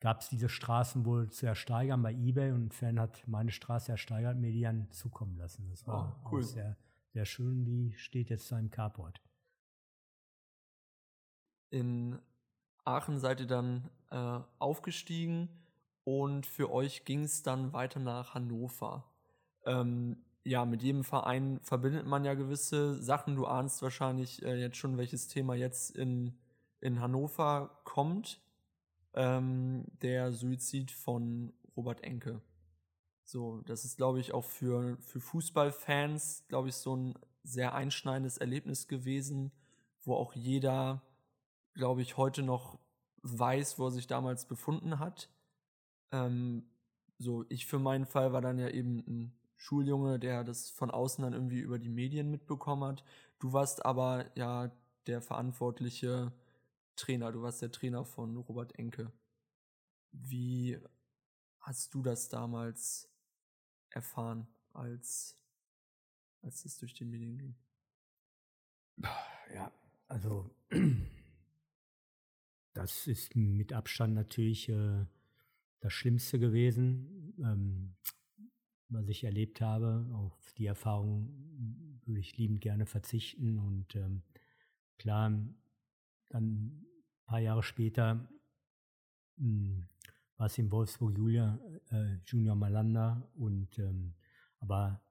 gab 0.00 0.20
es 0.20 0.28
diese 0.28 0.48
Straßen 0.48 1.04
wohl 1.04 1.30
zu 1.30 1.46
ersteigern 1.46 2.02
bei 2.02 2.12
eBay 2.12 2.52
und 2.52 2.74
Fan 2.74 3.00
hat 3.00 3.26
meine 3.26 3.50
Straße 3.50 3.92
ersteigert, 3.92 4.36
mir 4.36 4.52
die 4.52 4.62
dann 4.62 4.90
zukommen 4.92 5.36
lassen. 5.36 5.68
Das 5.70 5.86
war 5.86 6.20
oh, 6.24 6.28
cool. 6.32 6.42
sehr, 6.42 6.76
sehr 7.12 7.24
schön. 7.24 7.64
Die 7.64 7.92
steht 7.96 8.30
jetzt 8.30 8.50
da 8.52 8.58
im 8.58 8.70
Carport. 8.70 9.20
In 11.70 12.18
Aachen 12.84 13.18
seid 13.18 13.40
ihr 13.40 13.46
dann 13.46 13.90
äh, 14.10 14.40
aufgestiegen 14.58 15.48
und 16.04 16.46
für 16.46 16.70
euch 16.70 17.04
ging 17.04 17.24
es 17.24 17.42
dann 17.42 17.72
weiter 17.72 18.00
nach 18.00 18.34
Hannover. 18.34 19.04
Ähm, 19.66 20.24
ja, 20.44 20.64
mit 20.64 20.82
jedem 20.82 21.04
Verein 21.04 21.60
verbindet 21.62 22.06
man 22.06 22.24
ja 22.24 22.34
gewisse 22.34 23.00
Sachen. 23.02 23.36
Du 23.36 23.46
ahnst 23.46 23.82
wahrscheinlich 23.82 24.42
äh, 24.42 24.54
jetzt 24.54 24.78
schon, 24.78 24.96
welches 24.96 25.28
Thema 25.28 25.54
jetzt 25.54 25.94
in, 25.94 26.38
in 26.80 27.00
Hannover 27.00 27.80
kommt. 27.84 28.40
Ähm, 29.12 29.84
der 30.00 30.32
Suizid 30.32 30.90
von 30.90 31.52
Robert 31.76 32.02
Enke. 32.02 32.40
So, 33.24 33.60
das 33.66 33.84
ist, 33.84 33.98
glaube 33.98 34.20
ich, 34.20 34.32
auch 34.32 34.44
für, 34.44 34.96
für 35.00 35.20
Fußballfans, 35.20 36.46
glaube 36.48 36.70
ich, 36.70 36.76
so 36.76 36.96
ein 36.96 37.14
sehr 37.44 37.74
einschneidendes 37.74 38.38
Erlebnis 38.38 38.88
gewesen, 38.88 39.52
wo 40.02 40.14
auch 40.14 40.32
jeder, 40.34 41.02
glaube 41.78 42.02
ich, 42.02 42.16
heute 42.16 42.42
noch 42.42 42.76
weiß, 43.22 43.78
wo 43.78 43.86
er 43.86 43.92
sich 43.92 44.08
damals 44.08 44.46
befunden 44.46 44.98
hat. 44.98 45.30
Ähm, 46.10 46.68
so, 47.18 47.44
ich 47.48 47.66
für 47.66 47.78
meinen 47.78 48.04
Fall 48.04 48.32
war 48.32 48.40
dann 48.40 48.58
ja 48.58 48.68
eben 48.68 48.98
ein 49.06 49.38
Schuljunge, 49.56 50.18
der 50.18 50.42
das 50.42 50.70
von 50.70 50.90
außen 50.90 51.22
dann 51.22 51.34
irgendwie 51.34 51.60
über 51.60 51.78
die 51.78 51.88
Medien 51.88 52.32
mitbekommen 52.32 52.82
hat. 52.82 53.04
Du 53.38 53.52
warst 53.52 53.86
aber 53.86 54.28
ja 54.36 54.72
der 55.06 55.22
verantwortliche 55.22 56.32
Trainer, 56.96 57.30
du 57.30 57.42
warst 57.42 57.62
der 57.62 57.70
Trainer 57.70 58.04
von 58.04 58.36
Robert 58.36 58.76
Enke. 58.76 59.12
Wie 60.10 60.80
hast 61.60 61.94
du 61.94 62.02
das 62.02 62.28
damals 62.28 63.08
erfahren, 63.90 64.48
als, 64.72 65.40
als 66.42 66.64
es 66.64 66.76
durch 66.78 66.94
die 66.94 67.04
Medien 67.04 67.38
ging? 67.38 67.54
Ja, 69.54 69.70
also 70.08 70.50
das 72.78 73.08
ist 73.08 73.34
mit 73.34 73.72
Abstand 73.72 74.14
natürlich 74.14 74.68
äh, 74.68 75.04
das 75.80 75.92
Schlimmste 75.92 76.38
gewesen, 76.38 77.34
ähm, 77.40 77.96
was 78.88 79.08
ich 79.08 79.24
erlebt 79.24 79.60
habe. 79.60 80.08
Auf 80.14 80.52
die 80.56 80.66
Erfahrung 80.66 81.28
würde 82.04 82.20
ich 82.20 82.36
liebend 82.36 82.60
gerne 82.60 82.86
verzichten. 82.86 83.58
Und 83.58 83.96
ähm, 83.96 84.22
klar, 84.96 85.30
dann 86.28 86.54
ein 86.54 86.86
paar 87.26 87.40
Jahre 87.40 87.64
später 87.64 88.28
hm, 89.38 89.88
war 90.36 90.46
es 90.46 90.56
in 90.56 90.70
Wolfsburg 90.70 91.16
Julia, 91.16 91.58
äh, 91.90 92.18
Junior 92.26 92.54
Malanda. 92.54 93.28
Und 93.34 93.76
ähm, 93.80 94.14
aber 94.60 95.02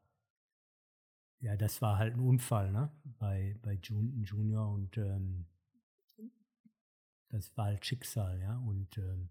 ja, 1.39 1.57
das 1.57 1.81
war 1.81 1.97
halt 1.97 2.13
ein 2.13 2.21
Unfall, 2.21 2.71
ne? 2.71 2.91
Bei, 3.19 3.57
bei 3.61 3.73
Jun 3.73 4.23
Junior 4.23 4.71
und 4.73 4.97
ähm, 4.97 5.45
das 7.29 7.55
war 7.57 7.65
halt 7.65 7.85
Schicksal, 7.85 8.39
ja. 8.39 8.57
Und 8.57 8.97
ähm, 8.97 9.29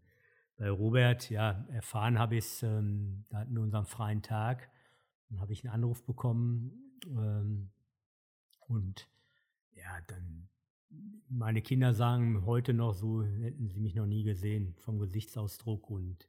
bei 0.57 0.71
Robert, 0.71 1.31
ja, 1.31 1.67
erfahren 1.71 2.19
habe 2.19 2.37
ich 2.37 2.45
es, 2.45 2.63
ähm, 2.63 3.25
da 3.29 3.39
hatten 3.39 3.55
wir 3.55 3.63
unseren 3.63 3.87
freien 3.87 4.23
Tag, 4.23 4.71
dann 5.29 5.41
habe 5.41 5.53
ich 5.53 5.65
einen 5.65 5.75
Anruf 5.75 6.05
bekommen 6.05 6.73
ähm, 7.07 7.71
und 8.69 9.09
ja, 9.75 10.01
dann 10.07 10.49
meine 11.29 11.61
Kinder 11.61 11.93
sagen 11.93 12.47
heute 12.47 12.73
noch 12.73 12.95
so, 12.95 13.23
hätten 13.23 13.69
sie 13.69 13.81
mich 13.81 13.95
noch 13.95 14.07
nie 14.07 14.23
gesehen 14.23 14.75
vom 14.79 14.99
Gesichtsausdruck 14.99 15.91
und 15.91 16.29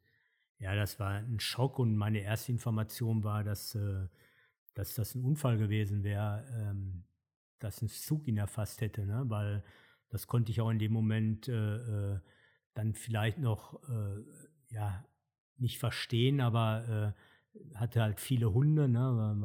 ja, 0.60 0.76
das 0.76 1.00
war 1.00 1.12
ein 1.12 1.40
Schock 1.40 1.80
und 1.80 1.96
meine 1.96 2.20
erste 2.20 2.52
Information 2.52 3.24
war, 3.24 3.44
dass, 3.44 3.76
äh, 3.76 4.08
dass 4.74 4.96
das 4.96 5.16
ein 5.16 5.24
Unfall 5.24 5.58
gewesen 5.58 6.04
wäre, 6.04 6.46
ähm, 6.52 7.04
dass 7.60 7.82
ein 7.82 7.88
Zug 7.88 8.28
ihn 8.28 8.38
erfasst 8.38 8.82
hätte, 8.82 9.06
ne? 9.06 9.24
weil 9.28 9.64
das 10.10 10.28
konnte 10.28 10.52
ich 10.52 10.62
auch 10.62 10.70
in 10.70 10.80
dem 10.80 10.94
Moment 10.94 11.48
äh, 11.48 11.76
äh, 12.14 12.20
dann 12.74 12.94
vielleicht 12.94 13.40
noch 13.40 13.82
äh, 13.90 14.24
ja 14.70 15.06
nicht 15.58 15.80
verstehen, 15.80 16.40
aber 16.42 17.16
äh, 17.16 17.76
hatte 17.76 18.02
halt 18.02 18.20
viele 18.20 18.54
Hunde, 18.54 18.88
ne, 18.88 19.00
war, 19.00 19.42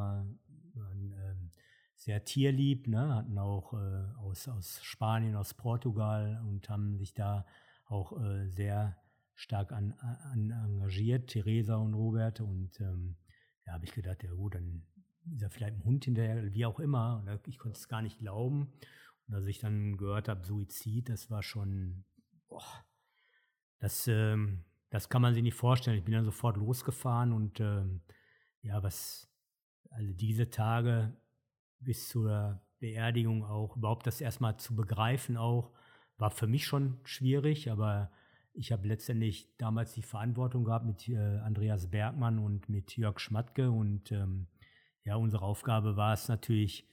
waren 0.74 1.12
ähm, 1.12 1.50
sehr 1.96 2.24
tierlieb, 2.24 2.88
ne, 2.88 3.14
hatten 3.14 3.38
auch 3.38 3.72
äh, 3.74 4.04
aus, 4.18 4.48
aus 4.48 4.82
Spanien, 4.82 5.36
aus 5.36 5.54
Portugal 5.54 6.42
und 6.46 6.68
haben 6.68 6.98
sich 6.98 7.14
da 7.14 7.46
auch 7.86 8.20
äh, 8.20 8.48
sehr 8.48 8.96
stark 9.34 9.72
an, 9.72 9.92
an 10.32 10.50
engagiert, 10.50 11.28
Theresa 11.28 11.76
und 11.76 11.94
Robert. 11.94 12.40
Und 12.40 12.80
ähm, 12.80 13.16
ja, 13.66 13.72
habe 13.72 13.84
ich 13.84 13.92
gedacht, 13.92 14.22
ja 14.22 14.32
gut, 14.32 14.54
dann 14.54 14.82
ist 15.34 15.42
er 15.42 15.50
vielleicht 15.50 15.76
ein 15.76 15.84
Hund 15.84 16.04
hinterher, 16.04 16.52
wie 16.52 16.66
auch 16.66 16.80
immer. 16.80 17.24
Ich 17.46 17.58
konnte 17.58 17.78
es 17.78 17.88
gar 17.88 18.02
nicht 18.02 18.18
glauben. 18.18 18.72
Und 19.32 19.38
als 19.38 19.46
ich 19.46 19.60
dann 19.60 19.96
gehört 19.96 20.28
habe, 20.28 20.44
Suizid, 20.44 21.08
das 21.08 21.30
war 21.30 21.42
schon, 21.42 22.04
boah, 22.50 22.84
das, 23.78 24.06
ähm, 24.06 24.62
das 24.90 25.08
kann 25.08 25.22
man 25.22 25.32
sich 25.32 25.42
nicht 25.42 25.54
vorstellen. 25.54 25.96
Ich 25.96 26.04
bin 26.04 26.12
dann 26.12 26.26
sofort 26.26 26.58
losgefahren 26.58 27.32
und 27.32 27.58
ähm, 27.58 28.02
ja, 28.60 28.82
was, 28.82 29.32
also 29.88 30.12
diese 30.12 30.50
Tage 30.50 31.16
bis 31.80 32.10
zur 32.10 32.60
Beerdigung 32.78 33.42
auch, 33.42 33.74
überhaupt 33.78 34.06
das 34.06 34.20
erstmal 34.20 34.58
zu 34.58 34.76
begreifen 34.76 35.38
auch, 35.38 35.72
war 36.18 36.30
für 36.30 36.46
mich 36.46 36.66
schon 36.66 37.00
schwierig, 37.04 37.70
aber 37.70 38.12
ich 38.52 38.70
habe 38.70 38.86
letztendlich 38.86 39.56
damals 39.56 39.94
die 39.94 40.02
Verantwortung 40.02 40.64
gehabt 40.64 40.84
mit 40.84 41.08
äh, 41.08 41.38
Andreas 41.38 41.90
Bergmann 41.90 42.38
und 42.38 42.68
mit 42.68 42.98
Jörg 42.98 43.18
Schmatke 43.18 43.70
und 43.70 44.12
ähm, 44.12 44.48
ja, 45.04 45.16
unsere 45.16 45.42
Aufgabe 45.42 45.96
war 45.96 46.12
es 46.12 46.28
natürlich, 46.28 46.86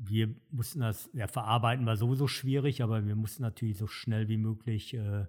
wir 0.00 0.34
mussten 0.50 0.80
das, 0.80 1.10
ja, 1.12 1.26
verarbeiten 1.26 1.84
war 1.84 1.96
sowieso 1.96 2.28
schwierig, 2.28 2.82
aber 2.82 3.04
wir 3.06 3.16
mussten 3.16 3.42
natürlich 3.42 3.78
so 3.78 3.88
schnell 3.88 4.28
wie 4.28 4.36
möglich 4.36 4.94
äh, 4.94 5.22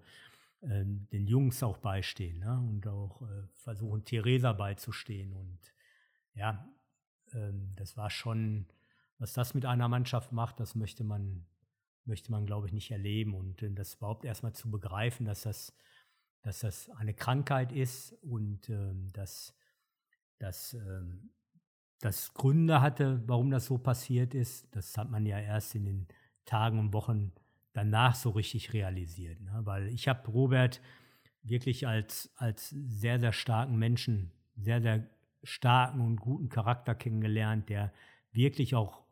äh, 0.61 0.85
den 0.85 1.25
Jungs 1.25 1.63
auch 1.63 1.77
beistehen 1.77 2.39
ne? 2.39 2.59
und 2.59 2.87
auch 2.87 3.21
äh, 3.23 3.47
versuchen, 3.55 4.05
Theresa 4.05 4.53
beizustehen. 4.53 5.33
Und 5.33 5.59
ja, 6.33 6.67
ähm, 7.33 7.71
das 7.77 7.97
war 7.97 8.09
schon, 8.09 8.67
was 9.17 9.33
das 9.33 9.53
mit 9.53 9.65
einer 9.65 9.87
Mannschaft 9.87 10.31
macht, 10.31 10.59
das 10.59 10.75
möchte 10.75 11.03
man, 11.03 11.45
möchte 12.05 12.31
man, 12.31 12.45
glaube 12.45 12.67
ich, 12.67 12.73
nicht 12.73 12.91
erleben. 12.91 13.33
Und 13.33 13.63
äh, 13.63 13.71
das 13.71 13.95
überhaupt 13.95 14.23
erstmal 14.23 14.53
zu 14.53 14.69
begreifen, 14.69 15.25
dass 15.25 15.41
das, 15.41 15.73
dass 16.43 16.59
das 16.59 16.89
eine 16.91 17.15
Krankheit 17.15 17.71
ist 17.71 18.13
und 18.21 18.69
ähm, 18.69 19.11
dass, 19.13 19.55
dass 20.37 20.75
ähm, 20.75 21.31
das 22.01 22.33
Gründe 22.33 22.81
hatte, 22.81 23.21
warum 23.27 23.51
das 23.51 23.65
so 23.65 23.77
passiert 23.77 24.33
ist. 24.33 24.67
Das 24.75 24.97
hat 24.97 25.09
man 25.09 25.25
ja 25.25 25.39
erst 25.39 25.75
in 25.75 25.85
den 25.85 26.07
Tagen 26.45 26.79
und 26.79 26.93
Wochen 26.93 27.31
danach 27.73 28.15
so 28.15 28.31
richtig 28.31 28.73
realisiert. 28.73 29.41
Ne? 29.41 29.61
Weil 29.63 29.87
ich 29.89 30.07
habe 30.07 30.29
Robert 30.31 30.81
wirklich 31.43 31.87
als, 31.87 32.31
als 32.35 32.69
sehr, 32.69 33.19
sehr 33.19 33.33
starken 33.33 33.77
Menschen, 33.77 34.31
sehr, 34.55 34.81
sehr 34.81 35.07
starken 35.43 36.01
und 36.01 36.17
guten 36.17 36.49
Charakter 36.49 36.95
kennengelernt, 36.95 37.69
der 37.69 37.93
wirklich 38.31 38.75
auch, 38.75 39.03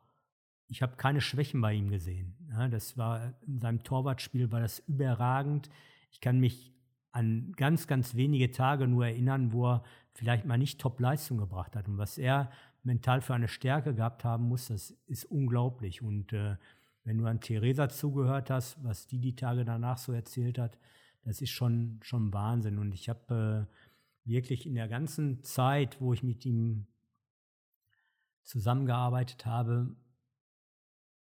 ich 0.68 0.82
habe 0.82 0.98
keine 0.98 1.22
Schwächen 1.22 1.62
bei 1.62 1.74
ihm 1.74 1.90
gesehen. 1.90 2.36
Ne? 2.50 2.70
Das 2.70 2.98
war, 2.98 3.34
in 3.46 3.60
seinem 3.60 3.84
Torwartspiel 3.84 4.52
war 4.52 4.60
das 4.60 4.80
überragend. 4.80 5.70
Ich 6.12 6.22
kann 6.22 6.40
mich 6.40 6.74
an 7.12 7.54
ganz, 7.56 7.88
ganz 7.88 8.16
wenige 8.16 8.52
Tage 8.52 8.88
nur 8.88 9.08
erinnern, 9.08 9.52
wo 9.54 9.72
er 9.72 9.84
vielleicht 10.14 10.46
mal 10.46 10.58
nicht 10.58 10.80
Top-Leistung 10.80 11.38
gebracht 11.38 11.76
hat. 11.76 11.88
Und 11.88 11.98
was 11.98 12.18
er 12.18 12.52
mental 12.88 13.22
für 13.22 13.36
eine 13.36 13.50
Stärke 13.50 13.94
gehabt 13.94 14.24
haben 14.24 14.46
muss, 14.46 14.70
das 14.70 14.92
ist 15.06 15.26
unglaublich. 15.26 16.02
Und 16.02 16.34
äh, 16.34 16.56
wenn 17.04 17.18
du 17.18 17.26
an 17.26 17.42
Theresa 17.42 17.90
zugehört 17.90 18.50
hast, 18.50 18.84
was 18.84 19.06
die 19.06 19.20
die 19.20 19.36
Tage 19.36 19.66
danach 19.66 19.98
so 19.98 20.14
erzählt 20.14 20.58
hat, 20.58 20.80
das 21.24 21.42
ist 21.42 21.52
schon, 21.52 22.00
schon 22.02 22.34
Wahnsinn. 22.34 22.80
Und 22.80 22.94
ich 22.94 23.10
habe 23.10 23.68
äh, 24.26 24.28
wirklich 24.28 24.66
in 24.66 24.74
der 24.74 24.88
ganzen 24.88 25.44
Zeit, 25.44 26.00
wo 26.00 26.14
ich 26.14 26.24
mit 26.24 26.46
ihm 26.46 26.88
zusammengearbeitet 28.44 29.46
habe, 29.46 29.96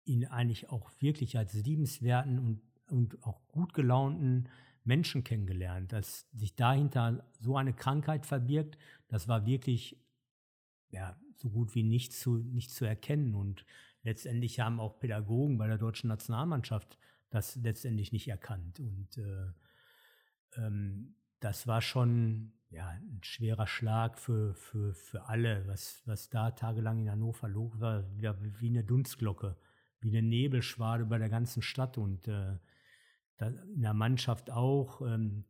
ihn 0.06 0.26
eigentlich 0.26 0.70
auch 0.70 0.92
wirklich 1.00 1.36
als 1.38 1.54
liebenswerten 1.56 2.38
und, 2.38 2.62
und 2.92 3.24
auch 3.24 3.48
gut 3.48 3.74
gelaunten 3.74 4.50
Menschen 4.84 5.24
kennengelernt. 5.24 5.92
Dass 5.92 6.30
sich 6.32 6.56
dahinter 6.56 7.26
so 7.40 7.58
eine 7.58 7.74
Krankheit 7.74 8.28
verbirgt, 8.28 8.78
das 9.08 9.28
war 9.28 9.48
wirklich 9.48 10.00
ja, 10.90 11.18
so 11.38 11.50
gut 11.50 11.76
wie 11.76 11.84
nicht 11.84 12.14
zu, 12.14 12.38
nicht 12.38 12.72
zu 12.72 12.86
erkennen. 12.86 13.36
Und 13.36 13.66
letztendlich 14.04 14.60
haben 14.60 14.80
auch 14.80 15.00
Pädagogen 15.00 15.58
bei 15.58 15.68
der 15.68 15.78
deutschen 15.78 16.08
Nationalmannschaft 16.08 16.98
das 17.30 17.56
letztendlich 17.58 18.12
nicht 18.12 18.28
erkannt. 18.28 18.80
Und 18.80 19.18
äh, 19.18 19.52
ähm, 20.58 21.16
das 21.40 21.68
war 21.68 21.82
schon, 21.82 22.54
ja, 22.70 22.90
ein 22.90 23.20
schwerer 23.22 23.68
Schlag 23.68 24.18
für, 24.18 24.54
für, 24.54 24.94
für 24.94 25.26
alle, 25.26 25.68
was, 25.68 26.02
was 26.06 26.30
da 26.30 26.52
tagelang 26.52 27.00
in 27.00 27.12
Hannover 27.12 27.48
los 27.48 27.80
war, 27.80 28.06
wie 28.18 28.70
eine 28.70 28.84
Dunstglocke, 28.84 29.58
wie 30.02 30.10
eine 30.10 30.28
Nebelschwade 30.28 31.04
über 31.04 31.20
der 31.20 31.30
ganzen 31.30 31.62
Stadt 31.62 31.98
und 31.98 32.28
äh, 32.28 32.58
in 33.40 33.82
der 33.82 33.94
Mannschaft 33.94 34.50
auch, 34.50 35.02
ähm, 35.02 35.46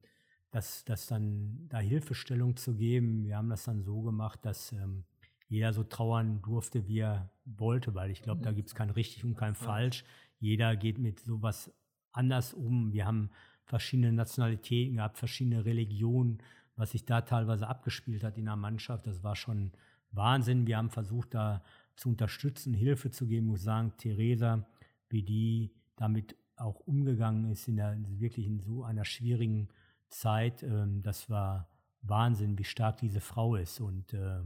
dass, 0.52 0.86
dass 0.86 1.08
dann 1.08 1.68
da 1.70 1.80
Hilfestellung 1.80 2.56
zu 2.56 2.76
geben. 2.76 3.26
Wir 3.26 3.38
haben 3.38 3.50
das 3.50 3.66
dann 3.66 3.84
so 3.84 4.02
gemacht, 4.02 4.40
dass 4.44 4.72
ähm, 4.72 5.04
jeder 5.48 5.74
so 5.74 5.84
trauern 5.84 6.42
durfte, 6.42 6.88
wie 6.88 7.00
er 7.00 7.30
wollte, 7.46 7.94
weil 7.94 8.12
ich 8.12 8.22
glaube, 8.22 8.42
da 8.42 8.52
mhm. 8.52 8.56
gibt 8.56 8.70
es 8.70 8.76
kein 8.76 8.90
richtig 8.90 9.24
und 9.24 9.36
kein 9.36 9.56
falsch. 9.56 10.04
Jeder 10.40 10.76
geht 10.76 10.98
mit 10.98 11.20
sowas 11.20 11.72
anders 12.12 12.54
um. 12.54 12.94
Wir 12.94 13.06
haben 13.06 13.30
verschiedene 13.66 14.12
Nationalitäten 14.12 14.98
gehabt, 14.98 15.18
verschiedene 15.18 15.66
Religionen, 15.66 16.40
was 16.76 16.92
sich 16.92 17.06
da 17.06 17.22
teilweise 17.22 17.68
abgespielt 17.68 18.24
hat 18.24 18.38
in 18.38 18.46
der 18.46 18.56
Mannschaft. 18.56 19.08
Das 19.08 19.24
war 19.24 19.36
schon 19.36 19.72
Wahnsinn. 20.12 20.68
Wir 20.68 20.78
haben 20.78 20.90
versucht, 20.90 21.34
da 21.34 21.64
zu 21.96 22.10
unterstützen, 22.10 22.74
Hilfe 22.74 23.12
zu 23.12 23.28
geben. 23.28 23.48
Ich 23.48 23.52
muss 23.52 23.64
sagen, 23.64 23.94
Theresa, 23.98 24.68
wie 25.10 25.24
die 25.24 25.72
damit 25.96 26.36
auch 26.58 26.80
umgegangen 26.82 27.52
ist, 27.52 27.68
in 27.68 27.78
der, 27.78 27.98
wirklich 28.20 28.48
in 28.48 28.60
so 28.60 28.84
einer 28.84 29.06
schwierigen 29.06 29.70
Zeit, 30.10 30.64
ähm, 30.64 31.02
das 31.04 31.30
war 31.30 31.70
Wahnsinn, 32.02 32.58
wie 32.58 32.64
stark 32.64 32.98
diese 32.98 33.22
Frau 33.22 33.56
ist. 33.56 33.80
Und 33.80 34.14
äh, 34.14 34.42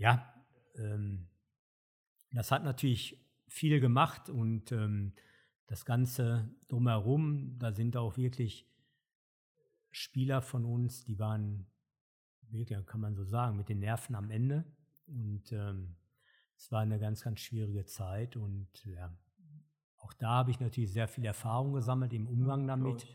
ja, 0.00 0.34
ähm, 0.76 1.28
das 2.32 2.50
hat 2.50 2.64
natürlich 2.64 3.22
viel 3.46 3.80
gemacht 3.80 4.30
und 4.30 4.72
ähm, 4.72 5.12
das 5.66 5.84
Ganze 5.84 6.50
drumherum, 6.68 7.58
da 7.58 7.72
sind 7.72 7.96
auch 7.96 8.16
wirklich 8.16 8.66
Spieler 9.90 10.40
von 10.40 10.64
uns, 10.64 11.04
die 11.04 11.18
waren, 11.18 11.66
wirklich, 12.48 12.84
kann 12.86 13.00
man 13.00 13.14
so 13.14 13.24
sagen, 13.24 13.56
mit 13.56 13.68
den 13.68 13.80
Nerven 13.80 14.14
am 14.14 14.30
Ende. 14.30 14.64
Und 15.06 15.52
ähm, 15.52 15.96
es 16.56 16.72
war 16.72 16.80
eine 16.80 16.98
ganz, 16.98 17.22
ganz 17.22 17.40
schwierige 17.40 17.84
Zeit. 17.84 18.36
Und 18.36 18.68
ja, 18.84 19.14
auch 19.98 20.12
da 20.14 20.30
habe 20.30 20.50
ich 20.50 20.60
natürlich 20.60 20.92
sehr 20.92 21.08
viel 21.08 21.24
Erfahrung 21.24 21.72
gesammelt 21.72 22.12
im 22.12 22.26
Umgang 22.26 22.66
damit. 22.66 23.06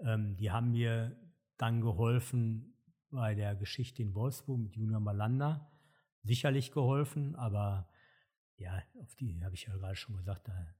Ähm, 0.00 0.36
die 0.36 0.50
haben 0.50 0.72
mir 0.72 1.16
dann 1.58 1.80
geholfen 1.80 2.74
bei 3.10 3.34
der 3.34 3.54
Geschichte 3.54 4.02
in 4.02 4.14
Wolfsburg 4.14 4.58
mit 4.58 4.76
Junior 4.76 5.00
Malanda. 5.00 5.70
Sicherlich 6.24 6.72
geholfen, 6.72 7.36
aber 7.36 7.88
ja, 8.56 8.82
auf 9.00 9.14
die 9.16 9.44
habe 9.44 9.54
ich 9.54 9.66
ja 9.66 9.76
gerade 9.76 9.96
schon 9.96 10.16
gesagt, 10.16 10.48
da 10.48 10.74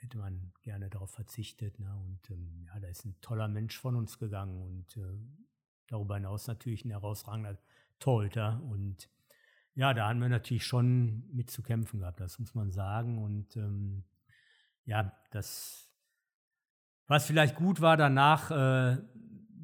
hätte 0.00 0.18
man 0.18 0.52
gerne 0.62 0.90
darauf 0.90 1.10
verzichtet. 1.10 1.78
Ne? 1.78 1.94
Und 1.96 2.30
ähm, 2.30 2.64
ja, 2.66 2.78
da 2.80 2.88
ist 2.88 3.04
ein 3.04 3.16
toller 3.20 3.48
Mensch 3.48 3.78
von 3.78 3.96
uns 3.96 4.18
gegangen 4.18 4.60
und 4.60 4.96
äh, 4.96 5.18
darüber 5.86 6.16
hinaus 6.16 6.46
natürlich 6.46 6.84
ein 6.84 6.90
herausragender 6.90 7.58
Torhüter. 7.98 8.62
Und 8.62 9.08
ja, 9.74 9.94
da 9.94 10.08
haben 10.08 10.20
wir 10.20 10.28
natürlich 10.28 10.66
schon 10.66 11.24
mit 11.32 11.50
zu 11.50 11.62
kämpfen 11.62 12.00
gehabt, 12.00 12.20
das 12.20 12.38
muss 12.38 12.54
man 12.54 12.70
sagen. 12.70 13.22
Und 13.22 13.56
ähm, 13.56 14.04
ja, 14.84 15.12
das, 15.30 15.90
was 17.06 17.26
vielleicht 17.26 17.56
gut 17.56 17.80
war, 17.80 17.96
danach 17.96 18.50
äh, 18.50 18.98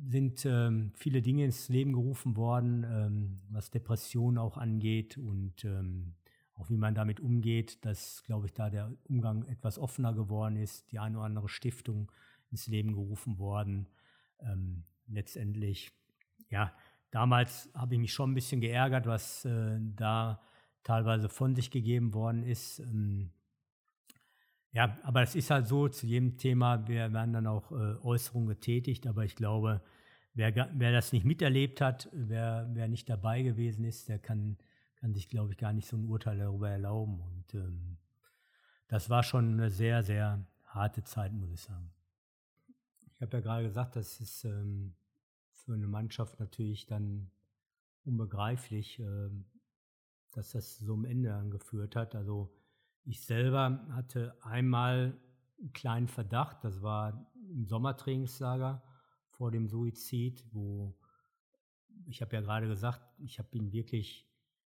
sind 0.08 0.44
ähm, 0.46 0.92
viele 0.94 1.22
Dinge 1.22 1.44
ins 1.44 1.68
Leben 1.68 1.92
gerufen 1.92 2.36
worden, 2.36 2.84
ähm, 2.84 3.40
was 3.50 3.70
Depressionen 3.70 4.38
auch 4.38 4.56
angeht 4.56 5.18
und 5.18 5.64
ähm, 5.64 6.14
auch 6.54 6.68
wie 6.70 6.76
man 6.76 6.94
damit 6.94 7.20
umgeht, 7.20 7.84
dass, 7.84 8.22
glaube 8.24 8.46
ich, 8.46 8.52
da 8.52 8.70
der 8.70 8.92
Umgang 9.08 9.44
etwas 9.44 9.78
offener 9.78 10.12
geworden 10.12 10.56
ist, 10.56 10.90
die 10.92 10.98
eine 10.98 11.16
oder 11.16 11.26
andere 11.26 11.48
Stiftung 11.48 12.12
ins 12.50 12.66
Leben 12.66 12.92
gerufen 12.92 13.38
worden. 13.38 13.86
Ähm, 14.40 14.84
letztendlich, 15.06 15.90
ja, 16.50 16.72
damals 17.10 17.70
habe 17.74 17.94
ich 17.94 18.00
mich 18.00 18.12
schon 18.12 18.32
ein 18.32 18.34
bisschen 18.34 18.60
geärgert, 18.60 19.06
was 19.06 19.44
äh, 19.44 19.78
da 19.96 20.42
teilweise 20.82 21.28
von 21.28 21.54
sich 21.54 21.70
gegeben 21.70 22.14
worden 22.14 22.42
ist. 22.42 22.80
Ähm, 22.80 23.30
ja, 24.72 24.98
aber 25.02 25.22
es 25.22 25.34
ist 25.34 25.50
halt 25.50 25.66
so, 25.66 25.88
zu 25.88 26.06
jedem 26.06 26.36
Thema 26.36 26.86
wir 26.86 27.12
werden 27.12 27.32
dann 27.32 27.46
auch 27.46 27.72
äh, 27.72 27.96
Äußerungen 28.02 28.48
getätigt, 28.48 29.06
aber 29.06 29.24
ich 29.24 29.36
glaube, 29.36 29.82
wer, 30.34 30.70
wer 30.74 30.92
das 30.92 31.12
nicht 31.12 31.24
miterlebt 31.24 31.80
hat, 31.80 32.08
wer, 32.12 32.68
wer 32.72 32.88
nicht 32.88 33.08
dabei 33.08 33.42
gewesen 33.42 33.84
ist, 33.84 34.08
der 34.08 34.18
kann 34.18 34.56
kann 35.00 35.14
sich, 35.14 35.28
glaube 35.28 35.52
ich, 35.52 35.58
gar 35.58 35.72
nicht 35.72 35.88
so 35.88 35.96
ein 35.96 36.04
Urteil 36.04 36.38
darüber 36.38 36.68
erlauben. 36.68 37.20
Und 37.20 37.54
ähm, 37.54 37.96
das 38.88 39.08
war 39.08 39.22
schon 39.22 39.54
eine 39.54 39.70
sehr, 39.70 40.02
sehr 40.02 40.46
harte 40.66 41.02
Zeit, 41.02 41.32
muss 41.32 41.50
ich 41.50 41.60
sagen. 41.60 41.90
Ich 43.14 43.22
habe 43.22 43.38
ja 43.38 43.42
gerade 43.42 43.64
gesagt, 43.64 43.96
das 43.96 44.20
ist 44.20 44.44
ähm, 44.44 44.94
für 45.52 45.72
eine 45.72 45.86
Mannschaft 45.86 46.38
natürlich 46.38 46.86
dann 46.86 47.30
unbegreiflich, 48.04 49.00
äh, 49.00 49.30
dass 50.32 50.52
das 50.52 50.78
so 50.78 50.92
am 50.94 51.06
Ende 51.06 51.34
angeführt 51.34 51.96
hat. 51.96 52.14
Also 52.14 52.52
ich 53.10 53.20
selber 53.22 53.84
hatte 53.90 54.36
einmal 54.42 55.18
einen 55.58 55.72
kleinen 55.72 56.08
Verdacht, 56.08 56.62
das 56.62 56.80
war 56.80 57.26
im 57.50 57.66
Sommertrainingslager 57.66 58.82
vor 59.30 59.50
dem 59.50 59.66
Suizid, 59.66 60.44
wo 60.52 60.96
ich 62.06 62.22
habe 62.22 62.36
ja 62.36 62.40
gerade 62.40 62.68
gesagt, 62.68 63.00
ich 63.18 63.38
habe 63.38 63.48
ihn 63.58 63.72
wirklich 63.72 64.28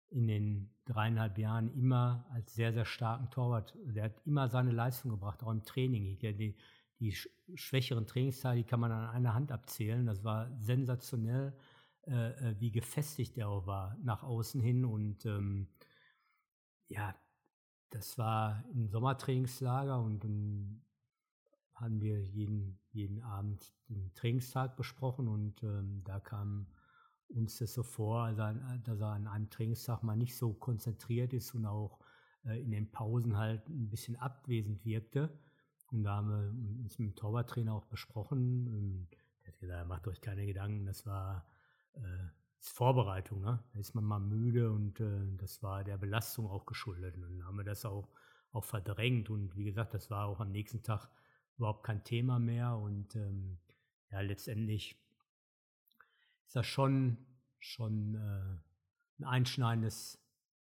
in 0.10 0.28
den 0.28 0.70
dreieinhalb 0.84 1.38
Jahren 1.38 1.74
immer 1.74 2.26
als 2.30 2.54
sehr, 2.54 2.74
sehr 2.74 2.86
starken 2.86 3.30
Torwart. 3.32 3.74
Der 3.86 4.06
hat 4.06 4.22
immer 4.26 4.50
seine 4.50 4.72
Leistung 4.72 5.12
gebracht, 5.12 5.42
auch 5.42 5.52
im 5.52 5.64
Training. 5.64 6.18
Die, 6.20 6.36
die, 6.36 6.56
die 7.00 7.16
schwächeren 7.56 8.06
Trainingsteile, 8.06 8.58
die 8.58 8.64
kann 8.64 8.82
man 8.82 8.92
an 8.92 9.10
einer 9.10 9.34
Hand 9.34 9.52
abzählen. 9.52 10.06
Das 10.06 10.24
war 10.24 10.52
sensationell, 10.60 11.58
äh, 12.04 12.32
äh, 12.32 12.56
wie 12.60 12.72
gefestigt 12.72 13.38
er 13.38 13.50
auch 13.50 13.66
war 13.66 13.98
nach 14.04 14.24
außen 14.24 14.62
hin. 14.62 14.86
Und 14.86 15.26
ähm, 15.26 15.68
ja, 16.88 17.16
das 17.96 18.18
war 18.18 18.62
im 18.74 18.90
Sommertrainingslager 18.90 20.02
und 20.02 20.22
dann 20.26 20.82
haben 21.76 22.02
wir 22.02 22.22
jeden, 22.22 22.78
jeden 22.92 23.22
Abend 23.24 23.74
den 23.88 24.14
Trainingstag 24.16 24.76
besprochen 24.76 25.30
und 25.30 25.64
ähm, 25.64 26.02
da 26.04 26.20
kam 26.20 26.68
uns 27.30 27.58
das 27.58 27.74
so 27.74 27.84
vor, 27.84 28.34
dass 28.34 29.00
er 29.00 29.08
an 29.08 29.28
einem 29.28 29.50
Trainingstag 29.50 30.04
mal 30.04 30.18
nicht 30.18 30.36
so 30.36 30.54
konzentriert 30.54 31.32
ist 31.32 31.56
und 31.56 31.66
auch 31.66 32.00
äh, 32.44 32.62
in 32.62 32.72
den 32.72 32.92
Pausen 32.92 33.38
halt 33.38 33.68
ein 33.70 33.90
bisschen 33.90 34.18
abwesend 34.18 34.84
wirkte. 34.84 35.30
Und 35.92 36.04
da 36.04 36.18
haben 36.18 36.30
wir 36.30 36.84
uns 36.84 37.00
mit 37.00 37.12
dem 37.12 37.16
Torwarttrainer 37.16 37.74
auch 37.74 37.86
besprochen. 37.86 38.68
Und 38.68 39.08
er 39.44 39.54
hat 39.54 39.60
gesagt, 39.60 39.88
macht 39.88 40.08
euch 40.10 40.20
keine 40.20 40.46
Gedanken, 40.46 40.86
das 40.86 41.06
war 41.06 41.48
äh, 41.94 42.28
Vorbereitung. 42.70 43.42
Ne? 43.42 43.64
Da 43.74 43.80
ist 43.80 43.94
man 43.96 44.04
mal 44.04 44.20
müde 44.20 44.72
und 44.72 45.00
äh, 45.00 45.38
das 45.38 45.62
war 45.64 45.84
der 45.84 45.98
Belastung 45.98 46.48
auch 46.48 46.66
geschuldet. 46.66 47.16
Und 47.16 47.22
dann 47.22 47.46
haben 47.46 47.58
wir 47.58 47.64
das 47.64 47.86
auch, 47.86 48.10
auch 48.52 48.64
verdrängt. 48.64 49.30
Und 49.30 49.56
wie 49.56 49.66
gesagt, 49.66 49.94
das 49.94 50.10
war 50.10 50.28
auch 50.28 50.40
am 50.40 50.52
nächsten 50.52 50.84
Tag 50.84 51.10
überhaupt 51.58 51.84
kein 51.84 52.04
Thema 52.04 52.40
mehr. 52.40 52.78
Und 52.78 53.16
ähm, 53.16 53.60
ja, 54.12 54.22
letztendlich 54.22 54.96
ist 56.46 56.56
das 56.56 56.66
schon, 56.66 57.18
schon 57.60 58.16
äh, 58.16 59.20
ein 59.20 59.24
einschneidendes 59.26 60.20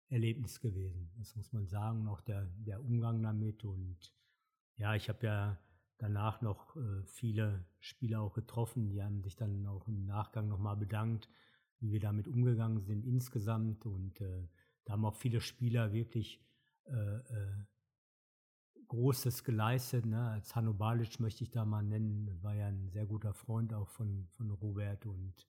Erlebnis 0.10 0.60
gewesen. 0.60 1.12
Das 1.18 1.36
muss 1.36 1.54
man 1.54 1.68
sagen, 1.68 2.08
auch 2.08 2.22
der, 2.22 2.46
der 2.58 2.82
Umgang 2.82 3.24
damit. 3.24 3.64
Und 3.64 4.14
ja, 4.78 4.96
ich 4.96 5.10
habe 5.10 5.26
ja 5.26 5.58
danach 5.98 6.42
noch 6.42 6.76
äh, 6.76 7.04
viele 7.06 7.66
Spieler 7.80 8.22
auch 8.22 8.34
getroffen, 8.34 8.90
die 8.90 9.02
haben 9.04 9.24
sich 9.24 9.36
dann 9.36 9.66
auch 9.68 9.88
im 9.88 10.06
Nachgang 10.06 10.48
nochmal 10.48 10.76
bedankt, 10.76 11.30
wie 11.82 11.92
wir 11.92 12.00
damit 12.00 12.28
umgegangen 12.28 12.80
sind 12.82 13.06
insgesamt. 13.06 13.86
Und 13.86 14.22
äh, 14.22 14.48
da 14.86 14.94
haben 14.94 15.06
auch 15.06 15.16
viele 15.16 15.42
Spieler 15.42 15.92
wirklich 15.94 16.42
äh, 16.86 17.18
äh 17.18 17.66
Großes 18.92 19.46
geleistet. 19.46 20.06
Ne? 20.06 20.22
Als 20.32 20.54
Hanno 20.54 20.74
Balic 20.74 21.22
möchte 21.22 21.46
ich 21.46 21.50
da 21.50 21.64
mal 21.64 21.82
nennen, 21.82 22.38
war 22.44 22.56
ja 22.56 22.68
ein 22.68 22.90
sehr 22.90 23.06
guter 23.06 23.34
Freund 23.34 23.74
auch 23.74 23.88
von, 23.88 24.28
von 24.32 24.52
Robert 24.52 25.06
und 25.06 25.48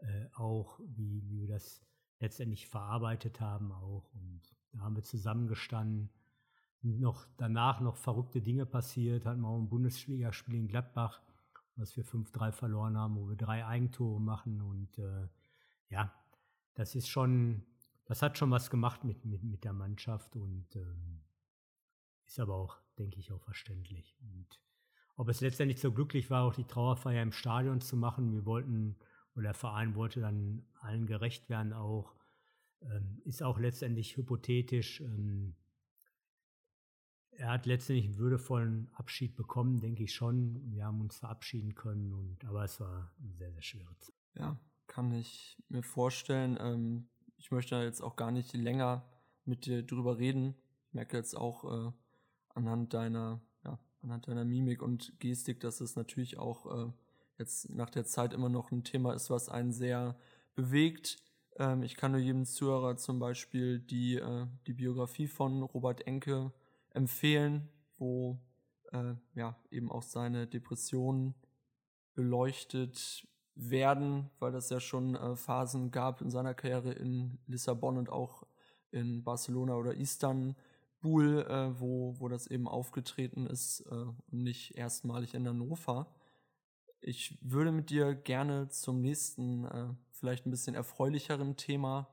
äh, 0.00 0.26
auch, 0.34 0.78
wie, 0.84 1.26
wie 1.26 1.40
wir 1.40 1.48
das 1.48 1.82
letztendlich 2.20 2.68
verarbeitet 2.68 3.40
haben 3.40 3.72
auch. 3.72 4.12
Und 4.12 4.42
da 4.72 4.80
haben 4.80 4.94
wir 4.94 5.02
zusammengestanden. 5.02 6.10
Noch 6.82 7.26
danach 7.38 7.80
noch 7.80 7.96
verrückte 7.96 8.42
Dinge 8.42 8.66
passiert, 8.66 9.24
hatten 9.24 9.40
wir 9.40 9.48
auch 9.48 9.58
ein 9.58 9.70
Bundesligaspiel 9.70 10.56
in 10.56 10.68
Gladbach, 10.68 11.22
was 11.76 11.96
wir 11.96 12.04
5-3 12.04 12.52
verloren 12.52 12.98
haben, 12.98 13.16
wo 13.16 13.26
wir 13.26 13.36
drei 13.36 13.64
Eigentore 13.64 14.20
machen. 14.20 14.60
Und 14.60 14.98
äh, 14.98 15.28
ja, 15.92 16.12
das 16.74 16.94
ist 16.94 17.08
schon, 17.08 17.62
das 18.06 18.22
hat 18.22 18.38
schon 18.38 18.50
was 18.50 18.70
gemacht 18.70 19.04
mit, 19.04 19.24
mit, 19.24 19.42
mit 19.44 19.62
der 19.62 19.74
Mannschaft 19.74 20.34
und 20.36 20.74
ähm, 20.74 21.20
ist 22.26 22.40
aber 22.40 22.54
auch, 22.54 22.78
denke 22.98 23.20
ich, 23.20 23.30
auch 23.30 23.42
verständlich. 23.42 24.16
Und 24.20 24.58
ob 25.16 25.28
es 25.28 25.42
letztendlich 25.42 25.80
so 25.80 25.92
glücklich 25.92 26.30
war, 26.30 26.44
auch 26.44 26.54
die 26.54 26.64
Trauerfeier 26.64 27.22
im 27.22 27.32
Stadion 27.32 27.82
zu 27.82 27.96
machen, 27.96 28.32
wir 28.32 28.46
wollten 28.46 28.96
und 29.34 29.44
der 29.44 29.54
Verein 29.54 29.94
wollte 29.94 30.20
dann 30.20 30.64
allen 30.80 31.06
gerecht 31.06 31.48
werden 31.48 31.72
auch. 31.72 32.14
Ähm, 32.80 33.20
ist 33.24 33.42
auch 33.42 33.58
letztendlich 33.58 34.16
hypothetisch. 34.16 35.00
Ähm, 35.00 35.54
er 37.32 37.50
hat 37.50 37.66
letztendlich 37.66 38.06
einen 38.06 38.18
würdevollen 38.18 38.90
Abschied 38.94 39.36
bekommen, 39.36 39.80
denke 39.80 40.04
ich 40.04 40.14
schon. 40.14 40.70
Wir 40.72 40.86
haben 40.86 41.00
uns 41.00 41.18
verabschieden 41.18 41.74
können, 41.74 42.12
und, 42.12 42.44
aber 42.44 42.64
es 42.64 42.80
war 42.80 43.14
eine 43.20 43.34
sehr, 43.34 43.52
sehr 43.52 43.62
schwere 43.62 43.96
Zeit. 43.98 44.14
Ja, 44.34 44.58
kann 44.92 45.10
ich 45.12 45.56
mir 45.70 45.82
vorstellen. 45.82 46.58
Ähm, 46.60 47.08
ich 47.38 47.50
möchte 47.50 47.76
jetzt 47.76 48.02
auch 48.02 48.14
gar 48.14 48.30
nicht 48.30 48.52
länger 48.52 49.08
mit 49.46 49.64
dir 49.64 49.82
drüber 49.82 50.18
reden. 50.18 50.54
Ich 50.88 50.94
merke 50.94 51.16
jetzt 51.16 51.34
auch 51.34 51.64
äh, 51.64 51.92
anhand 52.54 52.92
deiner, 52.92 53.40
ja, 53.64 53.78
anhand 54.02 54.28
deiner 54.28 54.44
Mimik 54.44 54.82
und 54.82 55.18
Gestik, 55.18 55.60
dass 55.60 55.80
es 55.80 55.96
natürlich 55.96 56.38
auch 56.38 56.66
äh, 56.66 56.92
jetzt 57.38 57.70
nach 57.70 57.88
der 57.88 58.04
Zeit 58.04 58.34
immer 58.34 58.50
noch 58.50 58.70
ein 58.70 58.84
Thema 58.84 59.14
ist, 59.14 59.30
was 59.30 59.48
einen 59.48 59.72
sehr 59.72 60.18
bewegt. 60.54 61.16
Ähm, 61.56 61.82
ich 61.82 61.96
kann 61.96 62.12
nur 62.12 62.20
jedem 62.20 62.44
Zuhörer 62.44 62.98
zum 62.98 63.18
Beispiel 63.18 63.78
die, 63.78 64.16
äh, 64.16 64.46
die 64.66 64.74
Biografie 64.74 65.26
von 65.26 65.62
Robert 65.62 66.06
Enke 66.06 66.52
empfehlen, 66.90 67.70
wo 67.96 68.38
äh, 68.92 69.14
ja 69.34 69.56
eben 69.70 69.90
auch 69.90 70.02
seine 70.02 70.46
Depressionen 70.46 71.34
beleuchtet 72.14 73.26
werden, 73.54 74.30
weil 74.38 74.52
das 74.52 74.70
ja 74.70 74.80
schon 74.80 75.14
äh, 75.14 75.36
Phasen 75.36 75.90
gab 75.90 76.20
in 76.20 76.30
seiner 76.30 76.54
Karriere 76.54 76.92
in 76.92 77.38
Lissabon 77.46 77.98
und 77.98 78.08
auch 78.08 78.44
in 78.90 79.24
Barcelona 79.24 79.74
oder 79.74 79.94
Istanbul, 79.94 81.46
äh, 81.48 81.80
wo, 81.80 82.14
wo 82.18 82.28
das 82.28 82.46
eben 82.46 82.68
aufgetreten 82.68 83.46
ist 83.46 83.80
äh, 83.90 83.94
und 83.94 84.42
nicht 84.42 84.76
erstmalig 84.76 85.34
in 85.34 85.46
Hannover. 85.46 86.06
Ich 87.00 87.38
würde 87.42 87.72
mit 87.72 87.90
dir 87.90 88.14
gerne 88.14 88.68
zum 88.68 89.00
nächsten, 89.00 89.64
äh, 89.64 89.88
vielleicht 90.12 90.46
ein 90.46 90.50
bisschen 90.50 90.74
erfreulicheren 90.74 91.56
Thema 91.56 92.08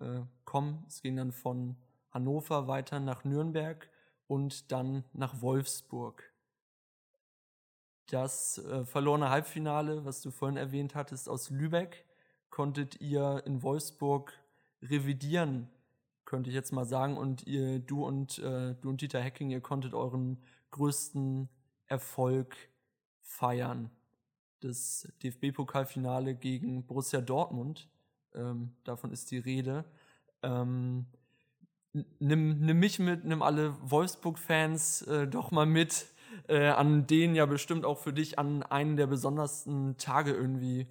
äh, 0.00 0.20
kommen. 0.44 0.84
Es 0.86 1.00
ging 1.00 1.16
dann 1.16 1.32
von 1.32 1.76
Hannover 2.10 2.68
weiter 2.68 3.00
nach 3.00 3.24
Nürnberg 3.24 3.88
und 4.26 4.70
dann 4.70 5.04
nach 5.12 5.40
Wolfsburg. 5.40 6.33
Das 8.06 8.58
äh, 8.58 8.84
verlorene 8.84 9.30
Halbfinale, 9.30 10.04
was 10.04 10.20
du 10.20 10.30
vorhin 10.30 10.56
erwähnt 10.56 10.94
hattest, 10.94 11.28
aus 11.28 11.50
Lübeck, 11.50 12.04
konntet 12.50 13.00
ihr 13.00 13.42
in 13.46 13.62
Wolfsburg 13.62 14.32
revidieren, 14.82 15.68
könnte 16.24 16.50
ich 16.50 16.54
jetzt 16.54 16.72
mal 16.72 16.84
sagen. 16.84 17.16
Und 17.16 17.46
ihr, 17.46 17.78
du 17.78 18.04
und 18.04 18.38
äh, 18.38 18.74
du 18.74 18.90
und 18.90 19.00
Dieter 19.00 19.20
Hecking, 19.20 19.50
ihr 19.50 19.60
konntet 19.60 19.94
euren 19.94 20.42
größten 20.70 21.48
Erfolg 21.86 22.56
feiern. 23.22 23.90
Das 24.60 25.08
DFB-Pokalfinale 25.22 26.34
gegen 26.34 26.86
Borussia 26.86 27.20
Dortmund. 27.20 27.88
Ähm, 28.34 28.74
davon 28.84 29.12
ist 29.12 29.30
die 29.30 29.38
Rede. 29.38 29.84
Ähm, 30.42 31.06
nimm, 32.18 32.60
nimm 32.60 32.78
mich 32.78 32.98
mit, 32.98 33.24
nimm 33.24 33.42
alle 33.42 33.76
Wolfsburg-Fans 33.90 35.02
äh, 35.02 35.26
doch 35.26 35.50
mal 35.50 35.66
mit 35.66 36.06
äh, 36.48 36.68
an 36.68 37.06
denen 37.06 37.34
ja 37.34 37.46
bestimmt 37.46 37.84
auch 37.84 37.98
für 37.98 38.12
dich 38.12 38.38
an 38.38 38.62
einen 38.62 38.96
der 38.96 39.06
besondersten 39.06 39.96
Tage 39.96 40.32
irgendwie 40.32 40.86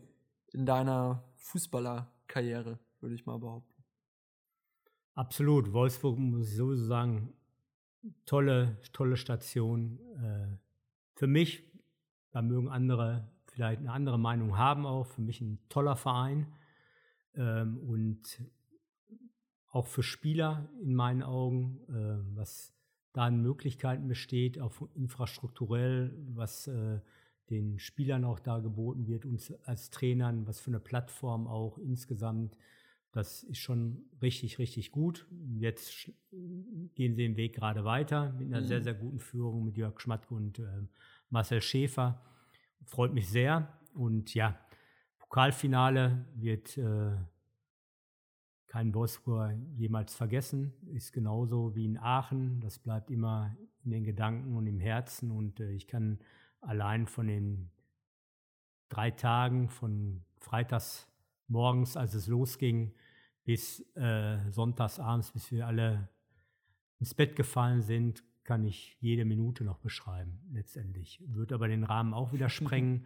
in 0.51 0.65
deiner 0.65 1.23
Fußballerkarriere, 1.35 2.79
würde 2.99 3.15
ich 3.15 3.25
mal 3.25 3.39
behaupten. 3.39 3.83
Absolut. 5.13 5.73
Wolfsburg 5.73 6.17
muss 6.17 6.49
ich 6.49 6.55
sowieso 6.55 6.85
sagen, 6.85 7.33
tolle, 8.25 8.77
tolle 8.91 9.17
Station. 9.17 9.99
Äh, 10.17 10.57
für 11.13 11.27
mich, 11.27 11.71
da 12.31 12.41
mögen 12.41 12.69
andere 12.69 13.29
vielleicht 13.53 13.79
eine 13.79 13.91
andere 13.91 14.17
Meinung 14.17 14.57
haben 14.57 14.85
auch, 14.85 15.05
für 15.05 15.21
mich 15.21 15.39
ein 15.41 15.59
toller 15.69 15.95
Verein 15.95 16.47
ähm, 17.35 17.77
und 17.77 18.43
auch 19.67 19.87
für 19.87 20.03
Spieler 20.03 20.69
in 20.81 20.95
meinen 20.95 21.23
Augen, 21.23 21.79
äh, 21.87 22.37
was 22.37 22.73
da 23.13 23.25
an 23.25 23.41
Möglichkeiten 23.41 24.07
besteht, 24.07 24.59
auch 24.59 24.73
infrastrukturell, 24.95 26.13
was 26.33 26.67
äh, 26.67 26.99
den 27.49 27.77
Spielern 27.79 28.25
auch 28.25 28.39
da 28.39 28.59
geboten 28.59 29.07
wird, 29.07 29.25
uns 29.25 29.53
als 29.65 29.91
Trainern, 29.91 30.47
was 30.47 30.59
für 30.59 30.71
eine 30.71 30.79
Plattform 30.79 31.47
auch 31.47 31.77
insgesamt. 31.77 32.57
Das 33.11 33.43
ist 33.43 33.59
schon 33.59 34.05
richtig, 34.23 34.57
richtig 34.57 34.91
gut. 34.91 35.27
Jetzt 35.55 36.11
gehen 36.31 37.13
sie 37.15 37.21
den 37.21 37.37
Weg 37.37 37.53
gerade 37.53 37.85
weiter 37.85 38.33
mit 38.33 38.47
einer 38.47 38.61
mhm. 38.61 38.67
sehr, 38.67 38.81
sehr 38.81 38.95
guten 38.95 39.19
Führung 39.19 39.65
mit 39.65 39.77
Jörg 39.77 39.99
Schmatke 39.99 40.33
und 40.33 40.57
äh, 40.57 40.65
Marcel 41.29 41.61
Schäfer. 41.61 42.19
Freut 42.85 43.13
mich 43.13 43.29
sehr. 43.29 43.71
Und 43.93 44.33
ja, 44.33 44.57
Pokalfinale 45.19 46.25
wird 46.35 46.75
äh, 46.79 47.11
kein 48.73 48.95
Wolfsburger 48.95 49.53
jemals 49.75 50.15
vergessen. 50.15 50.73
Ist 50.95 51.13
genauso 51.13 51.75
wie 51.75 51.85
in 51.85 51.99
Aachen. 51.99 52.59
Das 52.59 52.79
bleibt 52.79 53.11
immer 53.11 53.55
in 53.83 53.91
den 53.91 54.03
Gedanken 54.03 54.55
und 54.55 54.65
im 54.65 54.79
Herzen. 54.79 55.29
Und 55.29 55.59
äh, 55.59 55.69
ich 55.73 55.85
kann 55.85 56.17
allein 56.59 57.05
von 57.05 57.27
den 57.27 57.69
drei 58.89 59.11
Tagen, 59.11 59.69
von 59.69 60.23
freitags 60.39 61.07
morgens, 61.47 61.95
als 61.95 62.15
es 62.15 62.25
losging, 62.25 62.95
bis 63.43 63.81
äh, 63.95 64.39
sonntags 64.49 64.99
abends, 64.99 65.31
bis 65.31 65.51
wir 65.51 65.67
alle 65.67 66.09
ins 66.99 67.13
Bett 67.13 67.35
gefallen 67.35 67.83
sind, 67.83 68.23
kann 68.43 68.63
ich 68.63 68.97
jede 68.99 69.23
Minute 69.23 69.63
noch 69.63 69.77
beschreiben, 69.77 70.39
letztendlich. 70.51 71.21
Wird 71.27 71.53
aber 71.53 71.67
den 71.67 71.83
Rahmen 71.83 72.15
auch 72.15 72.33
wieder 72.33 72.49
sprengen. 72.59 73.05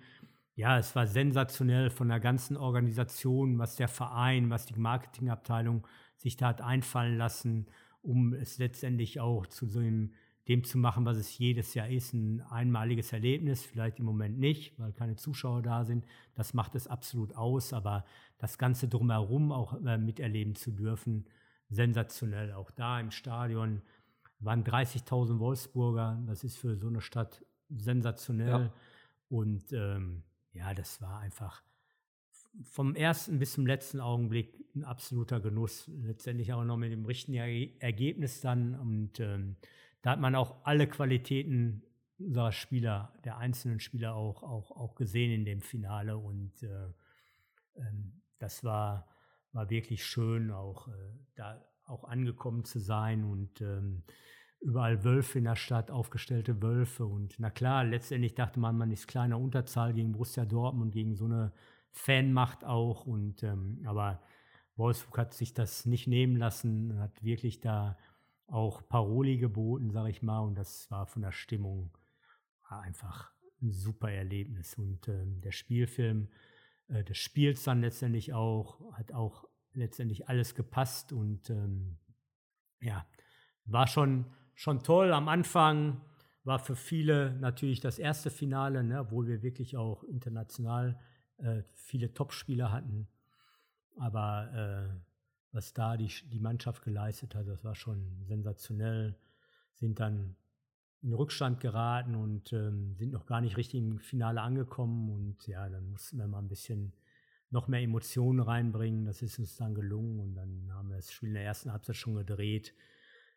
Ja, 0.58 0.80
es 0.80 0.96
war 0.96 1.06
sensationell 1.06 1.92
von 1.92 2.10
der 2.10 2.20
ganzen 2.20 2.58
Organisation, 2.58 3.60
was 3.60 3.76
der 3.76 3.88
Verein, 3.88 4.50
was 4.50 4.66
die 4.66 4.80
Marketingabteilung 4.80 5.86
sich 6.16 6.36
da 6.36 6.48
hat 6.48 6.62
einfallen 6.62 7.16
lassen, 7.16 7.68
um 8.02 8.34
es 8.34 8.58
letztendlich 8.58 9.20
auch 9.20 9.46
zu 9.46 9.68
so 9.68 9.80
dem, 9.80 10.14
dem 10.48 10.64
zu 10.64 10.80
machen, 10.80 11.06
was 11.06 11.18
es 11.18 11.38
jedes 11.38 11.76
Jahr 11.76 11.88
ist, 11.88 12.14
ein 12.14 12.42
einmaliges 12.42 13.14
Erlebnis, 13.14 13.64
vielleicht 13.64 14.00
im 14.00 14.06
Moment 14.06 14.40
nicht, 14.40 14.80
weil 14.80 14.94
keine 14.94 15.16
Zuschauer 15.16 15.62
da 15.62 15.86
sind. 15.86 16.06
Das 16.34 16.56
macht 16.56 16.74
es 16.74 16.88
absolut 16.88 17.36
aus, 17.36 17.72
aber 17.72 18.04
das 18.40 18.58
Ganze 18.58 18.88
drumherum 18.88 19.52
auch 19.52 19.80
äh, 19.86 20.00
miterleben 20.00 20.56
zu 20.56 20.72
dürfen, 20.72 21.28
sensationell. 21.70 22.54
Auch 22.54 22.72
da 22.72 23.00
im 23.00 23.12
Stadion 23.12 23.84
waren 24.40 24.64
30.000 24.64 25.38
Wolfsburger, 25.38 26.20
das 26.26 26.44
ist 26.44 26.58
für 26.58 26.78
so 26.78 26.88
eine 26.88 27.02
Stadt 27.02 27.46
sensationell. 27.70 28.48
Ja. 28.48 28.74
Und 29.30 29.72
ähm, 29.72 30.24
ja, 30.58 30.74
das 30.74 31.02
war 31.02 31.20
einfach 31.20 31.64
vom 32.64 32.96
ersten 32.96 33.40
bis 33.40 33.54
zum 33.54 33.68
letzten 33.68 34.00
Augenblick 34.00 34.54
ein 34.76 34.84
absoluter 34.84 35.40
Genuss. 35.40 35.90
Letztendlich 36.04 36.54
auch 36.54 36.64
noch 36.64 36.78
mit 36.78 36.92
dem 36.92 37.06
richtigen 37.06 37.38
Ergebnis 37.80 38.42
dann. 38.42 38.76
Und 38.76 39.20
ähm, 39.20 39.58
da 40.02 40.12
hat 40.12 40.20
man 40.20 40.36
auch 40.36 40.66
alle 40.66 40.88
Qualitäten 40.88 41.84
unserer 42.18 42.52
Spieler, 42.52 43.14
der 43.24 43.38
einzelnen 43.38 43.80
Spieler 43.80 44.16
auch, 44.16 44.42
auch, 44.44 44.72
auch 44.72 44.96
gesehen 44.96 45.32
in 45.32 45.46
dem 45.46 45.62
Finale. 45.62 46.18
Und 46.18 46.64
äh, 46.64 46.88
ähm, 47.76 48.22
das 48.40 48.64
war, 48.64 49.08
war 49.52 49.70
wirklich 49.70 50.06
schön, 50.06 50.52
auch 50.52 50.88
äh, 50.88 50.92
da 51.36 51.64
auch 51.86 52.04
angekommen 52.04 52.66
zu 52.66 52.80
sein 52.80 53.24
und 53.24 53.62
ähm, 53.62 54.04
überall 54.60 55.04
Wölfe 55.04 55.38
in 55.38 55.46
der 55.46 55.56
Stadt, 55.56 55.92
aufgestellte 55.92 56.62
Wölfe. 56.62 57.06
Und 57.06 57.36
na 57.40 57.50
klar, 57.50 57.84
letztendlich 57.84 58.36
dachte 58.36 58.60
man, 58.60 58.78
man 58.78 58.92
ist 58.92 59.08
kleiner 59.08 59.40
Unterzahl 59.40 59.94
gegen 59.94 60.12
Borussia 60.12 60.46
Dortmund, 60.46 60.94
gegen 60.94 61.16
so 61.16 61.26
eine 61.26 61.54
Fanmacht 61.92 62.64
auch. 62.66 63.06
Und 63.06 63.44
ähm, 63.44 63.82
aber 63.86 64.22
Wolfsburg 64.76 65.18
hat 65.18 65.34
sich 65.34 65.54
das 65.54 65.86
nicht 65.86 66.08
nehmen 66.08 66.38
lassen, 66.38 67.00
hat 67.00 67.24
wirklich 67.24 67.60
da 67.60 67.98
auch 68.48 68.88
Paroli 68.88 69.38
geboten, 69.38 69.92
sag 69.92 70.10
ich 70.10 70.22
mal. 70.22 70.40
Und 70.40 70.56
das 70.56 70.90
war 70.92 71.06
von 71.06 71.22
der 71.22 71.32
Stimmung 71.32 71.92
einfach 72.70 73.32
ein 73.62 73.72
super 73.72 74.12
Erlebnis. 74.12 74.76
Und 74.76 75.08
ähm, 75.08 75.42
der 75.42 75.52
Spielfilm 75.52 76.30
äh, 76.88 77.04
des 77.04 77.18
Spiels 77.18 77.64
dann 77.64 77.82
letztendlich 77.82 78.34
auch, 78.34 78.80
hat 78.94 79.12
auch 79.12 79.48
letztendlich 79.74 80.28
alles 80.28 80.56
gepasst 80.56 81.14
und 81.14 81.50
ähm, 81.50 81.98
ja, 82.82 83.06
war 83.66 83.88
schon 83.88 84.26
schon 84.58 84.82
toll. 84.82 85.14
Am 85.14 85.30
Anfang 85.30 86.02
war 86.44 86.58
für 86.58 86.76
viele 86.76 87.34
natürlich 87.40 87.80
das 87.80 88.00
erste 88.00 88.32
Finale, 88.32 88.84
ne, 88.84 89.00
obwohl 89.02 89.28
wir 89.28 89.44
wirklich 89.44 89.78
auch 89.78 90.04
international 90.04 91.00
äh, 91.38 91.62
viele 91.74 92.12
Topspieler 92.14 92.72
hatten. 92.72 93.08
Aber 93.98 94.52
äh, 94.54 95.00
was 95.52 95.74
da 95.74 95.96
die, 95.96 96.12
die 96.32 96.40
Mannschaft 96.40 96.84
geleistet 96.84 97.36
hat, 97.36 97.48
das 97.48 97.64
war 97.64 97.76
schon 97.76 98.24
sensationell. 98.26 99.16
Sind 99.74 100.00
dann 100.00 100.36
in 101.04 101.14
Rückstand 101.14 101.60
geraten 101.60 102.16
und 102.16 102.52
ähm, 102.52 102.96
sind 102.96 103.12
noch 103.12 103.28
gar 103.28 103.42
nicht 103.42 103.58
richtig 103.58 103.80
im 103.80 104.00
Finale 104.00 104.42
angekommen. 104.42 105.12
Und 105.12 105.46
ja, 105.46 105.70
dann 105.70 105.92
mussten 105.92 106.18
wir 106.18 106.28
mal 106.28 106.40
ein 106.40 106.48
bisschen 106.48 106.94
noch 107.52 107.68
mehr 107.68 107.82
Emotionen 107.82 108.40
reinbringen. 108.40 109.06
Das 109.06 109.22
ist 109.22 109.38
uns 109.38 109.56
dann 109.56 109.76
gelungen 109.76 110.20
und 110.20 110.34
dann 110.34 110.74
haben 110.74 110.90
wir 110.90 110.96
das 110.96 111.12
Spiel 111.12 111.30
in 111.30 111.36
der 111.36 111.46
ersten 111.46 111.72
Halbzeit 111.72 111.96
schon 111.96 112.16
gedreht 112.16 112.74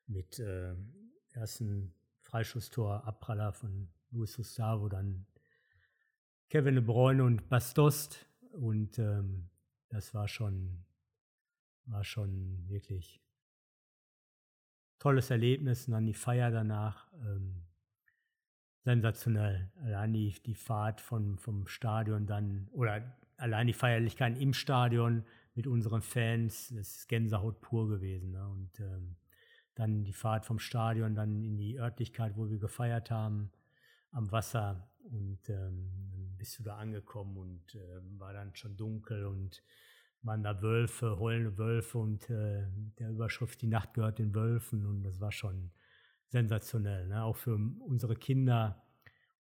mit 0.07 0.39
äh, 0.39 0.75
ersten 1.33 1.95
Freischusstor 2.23 3.05
Abpraller 3.05 3.53
von 3.53 3.89
Luis 4.11 4.37
Gustavo, 4.37 4.89
dann 4.89 5.27
Kevin 6.49 6.75
De 6.75 6.85
Bruyne 6.85 7.23
und 7.23 7.49
Bastost 7.49 8.27
und 8.53 8.99
ähm, 8.99 9.49
das 9.89 10.15
war 10.15 10.29
schon 10.29 10.85
war 11.87 12.05
schon 12.05 12.69
wirklich 12.69 13.21
tolles 14.99 15.31
Erlebnis 15.31 15.87
und 15.87 15.93
dann 15.93 16.07
die 16.07 16.15
Feier 16.15 16.51
danach 16.51 17.11
ähm, 17.25 17.63
sensationell. 18.85 19.71
Allein 19.83 20.13
die, 20.13 20.35
die 20.45 20.55
Fahrt 20.55 21.01
von, 21.01 21.39
vom 21.39 21.67
Stadion 21.67 22.27
dann 22.27 22.69
oder 22.73 23.17
allein 23.37 23.67
die 23.67 23.73
Feierlichkeiten 23.73 24.41
im 24.41 24.53
Stadion 24.53 25.25
mit 25.55 25.67
unseren 25.67 26.03
Fans, 26.03 26.69
das 26.69 26.97
ist 26.97 27.09
Gänsehaut 27.09 27.61
pur 27.61 27.89
gewesen. 27.89 28.33
Ne? 28.33 28.47
Und 28.49 28.81
ähm, 28.81 29.17
dann 29.81 30.05
die 30.05 30.13
Fahrt 30.13 30.45
vom 30.45 30.59
Stadion 30.59 31.15
dann 31.15 31.43
in 31.43 31.57
die 31.57 31.81
Örtlichkeit, 31.81 32.37
wo 32.37 32.51
wir 32.51 32.59
gefeiert 32.59 33.11
haben, 33.11 33.51
am 34.11 34.31
Wasser. 34.31 34.91
Und 35.05 35.49
ähm, 35.49 35.91
dann 36.13 36.37
bist 36.37 36.59
du 36.59 36.63
da 36.63 36.77
angekommen 36.77 37.39
und 37.39 37.75
äh, 37.75 38.19
war 38.19 38.35
dann 38.35 38.55
schon 38.55 38.77
dunkel 38.77 39.25
und 39.25 39.63
waren 40.21 40.43
da 40.43 40.61
Wölfe, 40.61 41.19
heulende 41.19 41.57
Wölfe 41.57 41.97
und 41.97 42.29
äh, 42.29 42.67
der 42.99 43.09
Überschrift 43.09 43.63
Die 43.63 43.69
Nacht 43.69 43.95
gehört 43.95 44.19
den 44.19 44.35
Wölfen 44.35 44.85
und 44.85 45.03
das 45.03 45.19
war 45.19 45.33
schon 45.33 45.71
sensationell. 46.29 47.09
Ne? 47.09 47.25
Auch 47.25 47.37
für 47.37 47.55
unsere 47.55 48.17
Kinder 48.17 48.85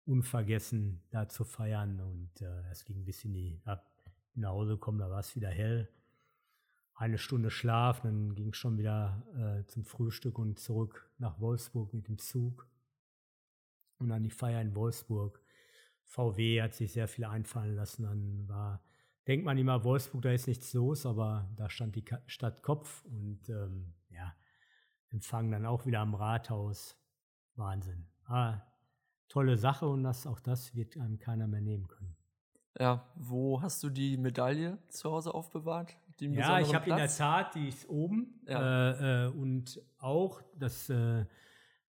unvergessen 0.06 1.02
da 1.10 1.28
zu 1.28 1.44
feiern 1.44 2.00
und 2.00 2.40
äh, 2.40 2.62
es 2.70 2.86
ging 2.86 3.04
bis 3.04 3.26
in 3.26 3.34
die, 3.34 3.60
ab 3.66 3.86
nach 4.34 4.50
Hause 4.52 4.72
gekommen, 4.72 5.00
da 5.00 5.10
war 5.10 5.20
es 5.20 5.36
wieder 5.36 5.50
hell. 5.50 5.90
Eine 7.00 7.16
Stunde 7.16 7.50
Schlaf, 7.50 8.02
dann 8.02 8.34
ging 8.34 8.50
es 8.50 8.58
schon 8.58 8.76
wieder 8.76 9.22
äh, 9.34 9.66
zum 9.66 9.84
Frühstück 9.84 10.38
und 10.38 10.58
zurück 10.58 11.10
nach 11.16 11.40
Wolfsburg 11.40 11.94
mit 11.94 12.08
dem 12.08 12.18
Zug 12.18 12.68
und 13.98 14.10
dann 14.10 14.22
die 14.22 14.30
Feier 14.30 14.60
in 14.60 14.74
Wolfsburg. 14.74 15.40
VW 16.04 16.60
hat 16.60 16.74
sich 16.74 16.92
sehr 16.92 17.08
viel 17.08 17.24
einfallen 17.24 17.74
lassen, 17.74 18.02
dann 18.02 18.48
war 18.48 18.82
denkt 19.26 19.46
man 19.46 19.56
immer, 19.56 19.82
Wolfsburg, 19.84 20.22
da 20.22 20.32
ist 20.32 20.46
nichts 20.46 20.74
los, 20.74 21.06
aber 21.06 21.48
da 21.56 21.70
stand 21.70 21.96
die 21.96 22.04
Stadt 22.26 22.62
Kopf 22.62 23.02
und 23.04 23.48
ähm, 23.48 23.94
ja, 24.10 24.34
Empfang 25.08 25.50
dann 25.50 25.66
auch 25.66 25.86
wieder 25.86 26.00
am 26.00 26.14
Rathaus. 26.14 26.96
Wahnsinn. 27.56 28.06
Ah, 28.26 28.60
tolle 29.28 29.56
Sache 29.56 29.86
und 29.86 30.04
das, 30.04 30.26
auch 30.26 30.40
das 30.40 30.74
wird 30.74 30.96
einem 30.96 31.18
keiner 31.18 31.46
mehr 31.46 31.60
nehmen 31.60 31.88
können. 31.88 32.16
Ja, 32.78 33.10
wo 33.16 33.62
hast 33.62 33.82
du 33.82 33.88
die 33.88 34.16
Medaille 34.16 34.78
zu 34.88 35.10
Hause 35.10 35.34
aufbewahrt? 35.34 35.96
Ja, 36.20 36.60
ich 36.60 36.74
habe 36.74 36.90
in 36.90 36.96
der 36.96 37.08
Tat, 37.08 37.54
die 37.54 37.68
ist 37.68 37.88
oben 37.88 38.40
ja. 38.46 38.90
äh, 38.90 39.26
äh, 39.26 39.30
und 39.30 39.80
auch 39.98 40.42
das 40.58 40.88
äh, 40.90 41.24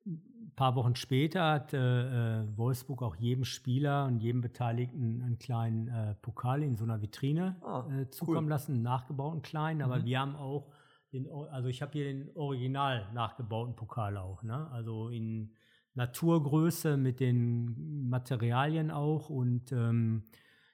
ein 0.06 0.52
paar 0.56 0.76
Wochen 0.76 0.96
später 0.96 1.52
hat 1.52 1.74
äh, 1.74 2.42
äh, 2.42 2.58
Wolfsburg 2.58 3.04
auch 3.04 3.16
jedem 3.16 3.46
Spieler 3.46 4.06
und 4.06 4.20
jedem 4.20 4.42
Beteiligten 4.42 5.22
einen 5.22 5.38
kleinen 5.38 5.88
äh, 5.88 6.16
Pokal 6.16 6.64
in 6.64 6.76
so 6.76 6.84
einer 6.84 7.02
Vitrine 7.02 7.56
ah, 7.62 7.86
zukommen 8.10 8.46
cool. 8.46 8.50
lassen, 8.50 8.74
einen 8.74 8.84
nachgebauten 8.84 9.42
kleinen. 9.42 9.82
Aber 9.82 10.00
mhm. 10.00 10.06
wir 10.06 10.20
haben 10.20 10.36
auch 10.36 10.72
den, 11.14 11.30
also 11.52 11.68
ich 11.68 11.82
habe 11.82 11.92
hier 11.94 12.06
den 12.06 12.30
original 12.36 13.08
nachgebauten 13.14 13.76
Pokal 13.76 14.18
auch, 14.18 14.44
ne? 14.44 14.70
Also 14.72 15.10
in 15.10 15.54
Naturgröße 15.94 16.96
mit 16.96 17.20
den 17.20 18.08
Materialien 18.10 18.92
auch 18.92 19.30
und 19.30 19.72
ähm, 19.72 20.24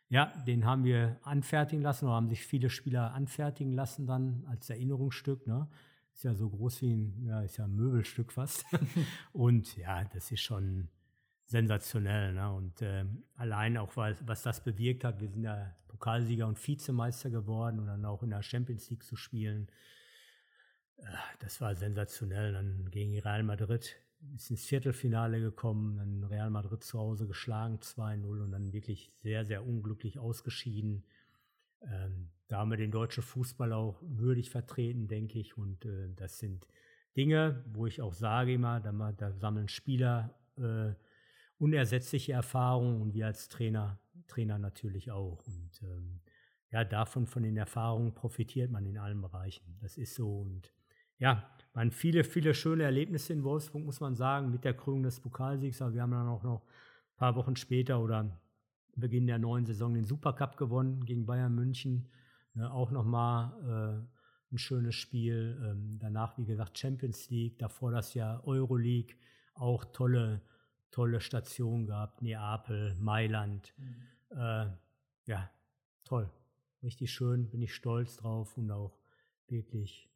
ja, 0.10 0.34
den 0.46 0.66
haben 0.66 0.84
wir 0.84 1.18
anfertigen 1.24 1.82
lassen 1.82 2.06
oder 2.06 2.16
haben 2.16 2.30
sich 2.30 2.46
viele 2.46 2.70
Spieler 2.70 3.14
anfertigen 3.14 3.74
lassen 3.74 4.06
dann 4.06 4.46
als 4.48 4.70
Erinnerungsstück, 4.70 5.48
ne? 5.48 5.68
ist 6.18 6.24
ja 6.24 6.34
so 6.34 6.50
groß 6.50 6.82
wie 6.82 6.94
ein, 6.94 7.26
ja, 7.26 7.42
ist 7.42 7.58
ja 7.58 7.66
ein 7.66 7.76
Möbelstück 7.76 8.32
fast. 8.32 8.66
und 9.34 9.78
ja, 9.78 10.04
das 10.06 10.32
ist 10.32 10.42
schon 10.42 10.90
sensationell. 11.46 12.34
Ne? 12.34 12.52
Und 12.52 12.82
äh, 12.82 13.06
allein 13.36 13.78
auch, 13.78 13.96
weil, 13.98 14.18
was 14.26 14.42
das 14.42 14.64
bewirkt 14.64 15.04
hat, 15.04 15.22
wir 15.22 15.30
sind 15.30 15.44
ja 15.44 15.76
Pokalsieger 15.88 16.48
und 16.48 16.66
Vizemeister 16.66 17.30
geworden 17.30 17.80
und 17.80 17.86
dann 17.86 18.04
auch 18.04 18.24
in 18.24 18.32
der 18.32 18.42
Champions 18.42 18.90
League 18.90 19.04
zu 19.04 19.16
spielen. 19.16 19.68
Äh, 20.98 21.04
das 21.40 21.62
war 21.62 21.76
sensationell. 21.76 22.52
Dann 22.54 22.90
gegen 22.90 23.20
Real 23.20 23.44
Madrid 23.44 23.96
ist 24.36 24.50
ins 24.50 24.66
Viertelfinale 24.66 25.40
gekommen, 25.40 25.98
dann 25.98 26.24
Real 26.24 26.50
Madrid 26.50 26.84
zu 26.84 27.00
Hause 27.00 27.28
geschlagen, 27.28 27.80
2-0 27.80 28.44
und 28.44 28.52
dann 28.52 28.74
wirklich 28.74 29.12
sehr, 29.16 29.46
sehr 29.46 29.66
unglücklich 29.66 30.20
ausgeschieden. 30.20 31.04
Ähm, 31.82 32.30
da 32.48 32.60
haben 32.60 32.72
wir 32.72 32.78
den 32.78 32.92
deutschen 32.92 33.24
Fußball 33.24 33.74
auch 33.74 34.02
würdig 34.02 34.50
vertreten, 34.50 35.08
denke 35.08 35.40
ich. 35.40 35.58
Und 35.58 35.86
äh, 35.86 36.10
das 36.16 36.40
sind 36.40 36.68
Dinge, 37.16 37.64
wo 37.72 37.86
ich 37.86 38.02
auch 38.02 38.14
sage 38.14 38.54
immer, 38.54 38.80
da, 38.80 38.92
da 39.12 39.32
sammeln 39.32 39.68
Spieler 39.68 40.36
äh, 40.58 40.94
unersetzliche 41.60 42.34
Erfahrungen 42.34 43.02
und 43.02 43.14
wir 43.14 43.26
als 43.26 43.50
Trainer, 43.50 44.00
Trainer 44.28 44.60
natürlich 44.60 45.12
auch. 45.12 45.46
Und 45.48 45.82
ähm, 45.84 46.22
ja, 46.72 46.84
davon, 46.84 47.26
von 47.26 47.44
den 47.44 47.58
Erfahrungen 47.58 48.14
profitiert 48.14 48.72
man 48.72 48.86
in 48.86 48.98
allen 48.98 49.22
Bereichen. 49.22 49.78
Das 49.82 49.98
ist 49.98 50.16
so. 50.16 50.42
Und 50.42 50.74
ja, 51.18 51.50
waren 51.78 51.92
viele, 51.92 52.24
viele 52.24 52.56
schöne 52.56 52.86
Erlebnisse 52.86 53.34
in 53.34 53.44
Wolfsburg, 53.44 53.86
muss 53.86 54.00
man 54.00 54.16
sagen, 54.16 54.50
mit 54.50 54.64
der 54.64 54.74
Krönung 54.74 55.04
des 55.04 55.20
Pokalsiegs. 55.20 55.80
Aber 55.80 55.94
wir 55.94 56.02
haben 56.02 56.10
dann 56.10 56.28
auch 56.28 56.42
noch 56.42 56.64
ein 56.64 57.18
paar 57.18 57.36
Wochen 57.36 57.56
später 57.56 58.02
oder 58.02 58.36
Beginn 58.96 59.28
der 59.28 59.38
neuen 59.38 59.68
Saison 59.68 59.94
den 59.94 60.04
Supercup 60.04 60.58
gewonnen 60.58 61.06
gegen 61.06 61.28
Bayern 61.28 61.54
München. 61.54 62.10
Ne, 62.56 62.72
auch 62.72 62.90
nochmal 62.90 63.54
äh, 64.02 64.54
ein 64.56 64.58
schönes 64.58 64.96
Spiel. 64.96 65.56
Ähm, 65.64 66.00
danach, 66.00 66.36
wie 66.40 66.46
gesagt, 66.46 66.80
Champions 66.80 67.30
League, 67.30 67.60
davor 67.60 67.92
das 67.92 68.16
Jahr 68.16 68.44
Euroleague, 68.48 69.16
auch 69.54 69.86
tolle, 69.86 70.42
tolle 70.90 71.22
Stationen 71.22 71.86
gehabt. 71.86 72.24
Neapel, 72.24 72.96
Mailand. 73.00 73.72
Mhm. 73.78 74.36
Äh, 74.36 74.66
ja, 75.28 75.52
toll. 76.06 76.28
Richtig 76.82 77.14
schön, 77.14 77.52
bin 77.52 77.62
ich 77.62 77.76
stolz 77.76 78.18
drauf 78.18 78.58
und 78.58 78.72
auch 78.72 78.98
wirklich 79.48 80.07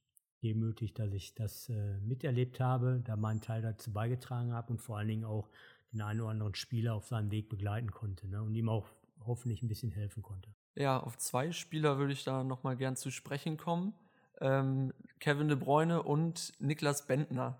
demütig, 0.43 0.93
dass 0.93 1.13
ich 1.13 1.33
das 1.35 1.69
äh, 1.69 1.97
miterlebt 1.99 2.59
habe, 2.59 3.01
da 3.03 3.15
meinen 3.15 3.41
Teil 3.41 3.61
dazu 3.61 3.91
beigetragen 3.93 4.53
habe 4.53 4.73
und 4.73 4.81
vor 4.81 4.97
allen 4.97 5.07
Dingen 5.07 5.25
auch 5.25 5.49
den 5.91 6.01
einen 6.01 6.21
oder 6.21 6.31
anderen 6.31 6.55
Spieler 6.55 6.95
auf 6.95 7.07
seinem 7.07 7.31
Weg 7.31 7.49
begleiten 7.49 7.91
konnte 7.91 8.27
ne? 8.27 8.41
und 8.41 8.55
ihm 8.55 8.69
auch 8.69 8.87
hoffentlich 9.25 9.61
ein 9.61 9.67
bisschen 9.67 9.91
helfen 9.91 10.23
konnte. 10.23 10.49
Ja, 10.75 10.99
auf 10.99 11.17
zwei 11.17 11.51
Spieler 11.51 11.97
würde 11.97 12.13
ich 12.13 12.23
da 12.23 12.43
nochmal 12.43 12.77
gern 12.77 12.95
zu 12.95 13.11
sprechen 13.11 13.57
kommen. 13.57 13.93
Ähm, 14.39 14.93
Kevin 15.19 15.47
de 15.47 15.57
Bruyne 15.57 16.01
und 16.01 16.53
Niklas 16.59 17.05
Bentner. 17.05 17.59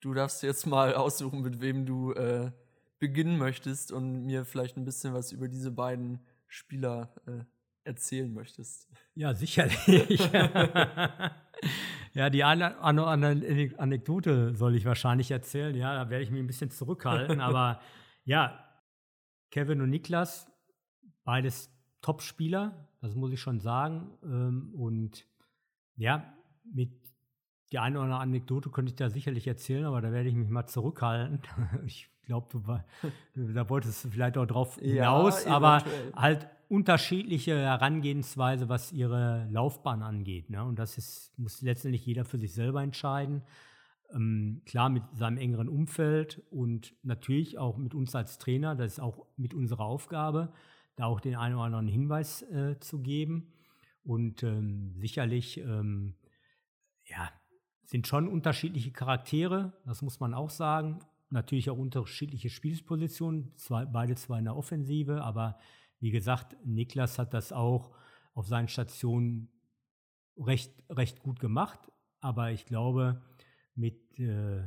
Du 0.00 0.14
darfst 0.14 0.42
jetzt 0.42 0.66
mal 0.66 0.94
aussuchen, 0.94 1.42
mit 1.42 1.60
wem 1.60 1.86
du 1.86 2.12
äh, 2.12 2.52
beginnen 2.98 3.38
möchtest 3.38 3.90
und 3.90 4.26
mir 4.26 4.44
vielleicht 4.44 4.76
ein 4.76 4.84
bisschen 4.84 5.14
was 5.14 5.32
über 5.32 5.48
diese 5.48 5.70
beiden 5.70 6.20
Spieler 6.46 7.12
äh, 7.26 7.44
erzählen 7.84 8.32
möchtest. 8.32 8.88
Ja, 9.14 9.34
sicherlich. 9.34 10.20
ja, 12.14 12.30
die 12.30 12.44
eine, 12.44 12.82
eine, 12.82 13.06
eine, 13.06 13.70
Anekdote 13.78 14.54
soll 14.54 14.74
ich 14.74 14.84
wahrscheinlich 14.84 15.30
erzählen. 15.30 15.74
Ja, 15.74 15.94
da 15.94 16.10
werde 16.10 16.24
ich 16.24 16.30
mich 16.30 16.40
ein 16.40 16.46
bisschen 16.46 16.70
zurückhalten. 16.70 17.40
aber 17.40 17.80
ja, 18.24 18.58
Kevin 19.50 19.80
und 19.80 19.90
Niklas, 19.90 20.50
beides 21.24 21.70
Top-Spieler, 22.02 22.88
das 23.00 23.14
muss 23.14 23.32
ich 23.32 23.40
schon 23.40 23.60
sagen. 23.60 24.10
Ähm, 24.24 24.74
und 24.74 25.26
ja, 25.96 26.34
mit 26.64 26.90
die 27.72 27.78
eine 27.78 27.96
oder 27.96 28.04
andere 28.04 28.20
Anekdote 28.20 28.70
könnte 28.70 28.90
ich 28.90 28.96
da 28.96 29.08
sicherlich 29.08 29.46
erzählen, 29.46 29.86
aber 29.86 30.02
da 30.02 30.12
werde 30.12 30.28
ich 30.28 30.34
mich 30.34 30.48
mal 30.48 30.66
zurückhalten. 30.66 31.40
Ich 31.86 32.08
glaube, 32.26 32.46
du, 33.34 33.52
da 33.52 33.68
wolltest 33.68 34.04
du 34.04 34.10
vielleicht 34.10 34.38
auch 34.38 34.46
drauf 34.46 34.76
hinaus, 34.76 35.44
ja, 35.44 35.52
aber 35.52 35.82
halt 36.14 36.46
unterschiedliche 36.72 37.54
Herangehensweise, 37.54 38.70
was 38.70 38.92
ihre 38.92 39.46
Laufbahn 39.50 40.02
angeht. 40.02 40.48
Ne? 40.48 40.64
Und 40.64 40.78
das 40.78 40.96
ist, 40.96 41.38
muss 41.38 41.60
letztendlich 41.60 42.06
jeder 42.06 42.24
für 42.24 42.38
sich 42.38 42.54
selber 42.54 42.82
entscheiden. 42.82 43.42
Ähm, 44.10 44.62
klar 44.64 44.88
mit 44.88 45.02
seinem 45.12 45.36
engeren 45.36 45.68
Umfeld 45.68 46.42
und 46.50 46.94
natürlich 47.02 47.58
auch 47.58 47.76
mit 47.76 47.94
uns 47.94 48.14
als 48.14 48.38
Trainer, 48.38 48.74
das 48.74 48.94
ist 48.94 49.00
auch 49.00 49.26
mit 49.36 49.52
unserer 49.52 49.84
Aufgabe 49.84 50.52
da 50.96 51.06
auch 51.06 51.20
den 51.20 51.36
einen 51.36 51.56
oder 51.56 51.64
anderen 51.64 51.88
Hinweis 51.88 52.42
äh, 52.42 52.78
zu 52.80 53.00
geben. 53.00 53.52
Und 54.02 54.42
ähm, 54.42 54.94
sicherlich, 54.96 55.58
ähm, 55.58 56.14
ja, 57.04 57.30
sind 57.84 58.06
schon 58.06 58.28
unterschiedliche 58.28 58.92
Charaktere, 58.92 59.74
das 59.84 60.00
muss 60.00 60.20
man 60.20 60.32
auch 60.32 60.50
sagen. 60.50 61.00
Natürlich 61.28 61.68
auch 61.68 61.78
unterschiedliche 61.78 62.48
Spielpositionen, 62.50 63.52
zwei, 63.56 63.84
beide 63.84 64.14
zwar 64.16 64.38
in 64.38 64.44
der 64.44 64.56
Offensive, 64.56 65.22
aber 65.22 65.58
wie 66.02 66.10
gesagt, 66.10 66.56
Niklas 66.64 67.18
hat 67.18 67.32
das 67.32 67.52
auch 67.52 67.92
auf 68.34 68.48
seinen 68.48 68.66
Stationen 68.66 69.48
recht, 70.36 70.72
recht 70.90 71.22
gut 71.22 71.38
gemacht. 71.38 71.78
Aber 72.20 72.50
ich 72.50 72.66
glaube, 72.66 73.22
mit, 73.76 74.18
äh, 74.18 74.62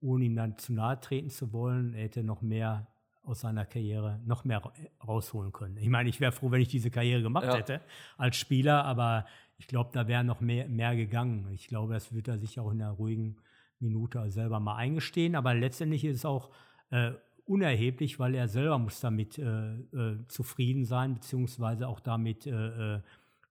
ohne 0.00 0.24
ihm 0.24 0.34
dann 0.34 0.56
zu 0.56 0.72
nahe 0.72 0.98
treten 0.98 1.28
zu 1.28 1.52
wollen, 1.52 1.92
er 1.92 2.04
hätte 2.04 2.24
noch 2.24 2.40
mehr 2.40 2.88
aus 3.22 3.40
seiner 3.40 3.66
Karriere 3.66 4.18
noch 4.24 4.44
mehr 4.44 4.62
rausholen 5.06 5.52
können. 5.52 5.76
Ich 5.76 5.90
meine, 5.90 6.08
ich 6.08 6.20
wäre 6.20 6.32
froh, 6.32 6.50
wenn 6.50 6.62
ich 6.62 6.68
diese 6.68 6.90
Karriere 6.90 7.20
gemacht 7.20 7.44
ja. 7.44 7.56
hätte 7.56 7.82
als 8.16 8.36
Spieler, 8.36 8.86
aber 8.86 9.26
ich 9.58 9.66
glaube, 9.66 9.90
da 9.92 10.08
wäre 10.08 10.24
noch 10.24 10.40
mehr, 10.40 10.68
mehr 10.68 10.96
gegangen. 10.96 11.50
Ich 11.52 11.68
glaube, 11.68 11.92
das 11.92 12.14
wird 12.14 12.28
er 12.28 12.38
sich 12.38 12.58
auch 12.58 12.70
in 12.70 12.80
einer 12.80 12.92
ruhigen 12.92 13.36
Minute 13.78 14.30
selber 14.30 14.58
mal 14.58 14.76
eingestehen, 14.76 15.36
aber 15.36 15.52
letztendlich 15.52 16.06
ist 16.06 16.16
es 16.16 16.24
auch 16.24 16.50
äh, 16.90 17.12
unerheblich, 17.48 18.18
weil 18.18 18.34
er 18.34 18.48
selber 18.48 18.78
muss 18.78 19.00
damit 19.00 19.38
äh, 19.38 19.74
äh, 19.74 20.26
zufrieden 20.28 20.84
sein, 20.84 21.14
beziehungsweise 21.14 21.88
auch 21.88 22.00
damit 22.00 22.46
äh, 22.46 22.96
äh, 22.96 23.00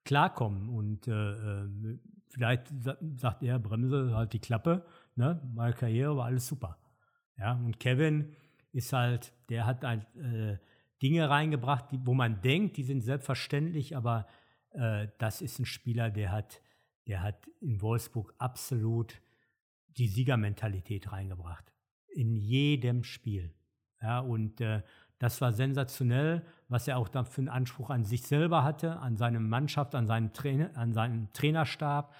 klarkommen. 0.04 0.68
Und 0.68 1.08
äh, 1.08 1.34
vielleicht 2.28 2.72
sagt 3.16 3.42
er, 3.42 3.58
Bremse, 3.58 4.14
halt 4.14 4.32
die 4.32 4.38
Klappe, 4.38 4.84
ne? 5.16 5.40
meine 5.54 5.74
Karriere 5.74 6.16
war 6.16 6.26
alles 6.26 6.46
super. 6.46 6.78
Ja, 7.36 7.54
und 7.54 7.78
Kevin, 7.78 8.34
ist 8.72 8.92
halt, 8.92 9.32
der 9.48 9.66
hat 9.66 9.84
halt, 9.84 10.06
äh, 10.16 10.58
Dinge 11.02 11.28
reingebracht, 11.28 11.92
die, 11.92 11.98
wo 12.04 12.14
man 12.14 12.40
denkt, 12.42 12.76
die 12.76 12.82
sind 12.82 13.02
selbstverständlich, 13.02 13.96
aber 13.96 14.26
äh, 14.72 15.08
das 15.18 15.40
ist 15.42 15.58
ein 15.58 15.66
Spieler, 15.66 16.10
der 16.10 16.32
hat, 16.32 16.60
der 17.06 17.22
hat 17.22 17.48
in 17.60 17.80
Wolfsburg 17.80 18.34
absolut 18.38 19.20
die 19.96 20.08
Siegermentalität 20.08 21.12
reingebracht. 21.12 21.72
In 22.14 22.36
jedem 22.36 23.04
Spiel. 23.04 23.54
Ja, 24.02 24.20
und 24.20 24.60
äh, 24.60 24.82
das 25.18 25.40
war 25.40 25.52
sensationell, 25.52 26.44
was 26.68 26.86
er 26.86 26.98
auch 26.98 27.08
dann 27.08 27.26
für 27.26 27.40
einen 27.40 27.48
Anspruch 27.48 27.90
an 27.90 28.04
sich 28.04 28.22
selber 28.22 28.62
hatte, 28.62 28.98
an 29.00 29.16
seine 29.16 29.40
Mannschaft, 29.40 29.94
an 29.94 30.06
seinen, 30.06 30.32
Trainer, 30.32 30.70
an 30.74 30.92
seinen 30.92 31.32
Trainerstab. 31.32 32.14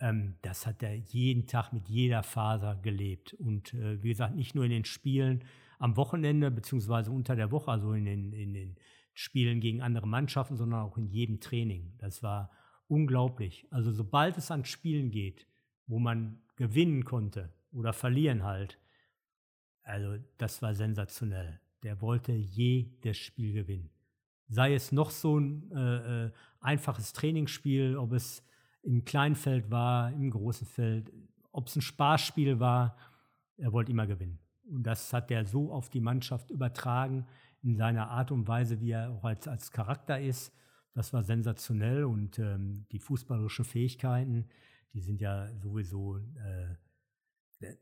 Ähm, 0.00 0.36
das 0.42 0.66
hat 0.66 0.82
er 0.82 0.94
jeden 0.94 1.46
Tag 1.46 1.72
mit 1.72 1.88
jeder 1.88 2.22
Faser 2.22 2.76
gelebt. 2.76 3.34
Und 3.34 3.74
äh, 3.74 4.02
wie 4.02 4.10
gesagt, 4.10 4.36
nicht 4.36 4.54
nur 4.54 4.64
in 4.64 4.70
den 4.70 4.84
Spielen 4.84 5.44
am 5.78 5.96
Wochenende 5.96 6.50
beziehungsweise 6.50 7.10
unter 7.10 7.34
der 7.34 7.50
Woche, 7.50 7.70
also 7.70 7.92
in 7.92 8.04
den, 8.04 8.32
in 8.32 8.54
den 8.54 8.76
Spielen 9.14 9.60
gegen 9.60 9.82
andere 9.82 10.06
Mannschaften, 10.06 10.56
sondern 10.56 10.82
auch 10.82 10.96
in 10.96 11.08
jedem 11.08 11.40
Training. 11.40 11.94
Das 11.98 12.22
war 12.22 12.50
unglaublich. 12.86 13.66
Also 13.70 13.90
sobald 13.90 14.38
es 14.38 14.50
an 14.50 14.64
Spielen 14.64 15.10
geht, 15.10 15.46
wo 15.86 15.98
man 15.98 16.40
gewinnen 16.56 17.04
konnte 17.04 17.52
oder 17.72 17.92
verlieren 17.92 18.44
halt, 18.44 18.78
also 19.84 20.16
das 20.38 20.60
war 20.62 20.74
sensationell. 20.74 21.60
Der 21.82 22.00
wollte 22.00 22.32
jedes 22.32 23.16
Spiel 23.18 23.52
gewinnen. 23.52 23.90
Sei 24.48 24.74
es 24.74 24.92
noch 24.92 25.10
so 25.10 25.38
ein 25.38 25.70
äh, 25.72 26.26
äh, 26.26 26.32
einfaches 26.60 27.12
Trainingsspiel, 27.12 27.96
ob 27.96 28.12
es 28.12 28.42
im 28.82 29.04
Kleinfeld 29.04 29.70
war, 29.70 30.12
im 30.12 30.30
großen 30.30 30.66
Feld, 30.66 31.12
ob 31.52 31.68
es 31.68 31.76
ein 31.76 31.82
Spaßspiel 31.82 32.58
war, 32.60 32.96
er 33.56 33.72
wollte 33.72 33.92
immer 33.92 34.06
gewinnen. 34.06 34.38
Und 34.68 34.82
das 34.82 35.12
hat 35.12 35.30
er 35.30 35.44
so 35.44 35.72
auf 35.72 35.90
die 35.90 36.00
Mannschaft 36.00 36.50
übertragen, 36.50 37.26
in 37.62 37.76
seiner 37.76 38.10
Art 38.10 38.30
und 38.30 38.46
Weise, 38.46 38.80
wie 38.80 38.90
er 38.90 39.10
auch 39.10 39.24
als, 39.24 39.48
als 39.48 39.70
Charakter 39.70 40.20
ist. 40.20 40.52
Das 40.92 41.12
war 41.12 41.22
sensationell 41.22 42.04
und 42.04 42.38
ähm, 42.38 42.86
die 42.92 42.98
fußballerischen 42.98 43.64
Fähigkeiten, 43.64 44.46
die 44.92 45.00
sind 45.00 45.20
ja 45.20 45.50
sowieso 45.56 46.18
äh, 46.18 46.74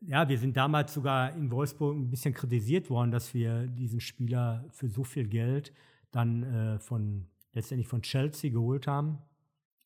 ja, 0.01 0.29
wir 0.29 0.39
sind 0.39 0.57
damals 0.57 0.95
sogar 0.95 1.35
in 1.35 1.51
Wolfsburg 1.51 1.97
ein 1.97 2.11
bisschen 2.11 2.35
kritisiert 2.35 2.91
worden, 2.91 3.11
dass 3.11 3.35
wir 3.35 3.67
diesen 3.67 4.01
Spieler 4.01 4.65
für 4.71 4.89
so 4.89 5.05
viel 5.05 5.27
Geld 5.27 5.73
dann 6.11 6.43
äh, 6.43 6.79
von 6.79 7.27
letztendlich 7.53 7.89
von 7.89 8.03
Chelsea 8.03 8.51
geholt 8.51 8.87
haben, 8.87 9.19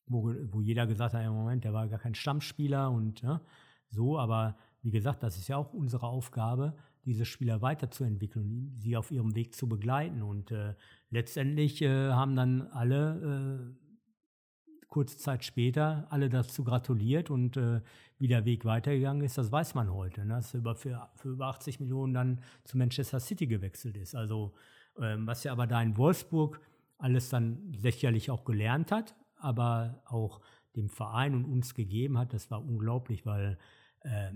wo, 0.07 0.33
wo 0.51 0.61
jeder 0.61 0.87
gesagt 0.87 1.13
hat, 1.13 1.25
im 1.25 1.33
Moment, 1.33 1.63
der 1.63 1.73
war 1.73 1.87
gar 1.87 1.99
kein 1.99 2.15
Stammspieler 2.15 2.91
und 2.91 3.21
ja, 3.21 3.41
so, 3.89 4.17
aber 4.17 4.57
wie 4.81 4.91
gesagt, 4.91 5.23
das 5.23 5.37
ist 5.37 5.47
ja 5.47 5.57
auch 5.57 5.73
unsere 5.73 6.07
Aufgabe, 6.07 6.75
diese 7.05 7.25
Spieler 7.25 7.61
weiterzuentwickeln, 7.61 8.73
sie 8.77 8.97
auf 8.97 9.11
ihrem 9.11 9.33
Weg 9.33 9.55
zu 9.55 9.67
begleiten. 9.67 10.21
Und 10.21 10.51
äh, 10.51 10.75
letztendlich 11.09 11.81
äh, 11.81 12.11
haben 12.11 12.35
dann 12.35 12.67
alle 12.67 13.73
äh, 13.73 13.86
kurze 14.97 15.17
Zeit 15.19 15.45
später 15.45 16.07
alle 16.09 16.27
dazu 16.27 16.63
gratuliert 16.63 17.29
und 17.29 17.55
äh, 17.55 17.81
wie 18.17 18.27
der 18.27 18.45
Weg 18.45 18.65
weitergegangen 18.65 19.23
ist, 19.23 19.37
das 19.37 19.51
weiß 19.51 19.75
man 19.75 19.93
heute. 19.93 20.25
Ne? 20.25 20.33
Dass 20.33 20.55
er 20.55 20.59
über, 20.61 20.73
für, 20.73 21.07
für 21.13 21.29
über 21.29 21.45
80 21.45 21.79
Millionen 21.79 22.15
dann 22.15 22.41
zu 22.63 22.79
Manchester 22.79 23.19
City 23.19 23.45
gewechselt 23.45 23.95
ist. 23.95 24.15
Also 24.15 24.55
ähm, 24.99 25.27
was 25.27 25.45
er 25.45 25.51
aber 25.51 25.67
da 25.67 25.83
in 25.83 25.97
Wolfsburg 25.97 26.59
alles 26.97 27.29
dann 27.29 27.75
sicherlich 27.77 28.31
auch 28.31 28.43
gelernt 28.43 28.91
hat, 28.91 29.13
aber 29.35 30.01
auch 30.05 30.41
dem 30.75 30.89
Verein 30.89 31.35
und 31.35 31.45
uns 31.45 31.75
gegeben 31.75 32.17
hat, 32.17 32.33
das 32.33 32.49
war 32.49 32.59
unglaublich, 32.59 33.23
weil 33.23 33.59
äh, 33.99 34.31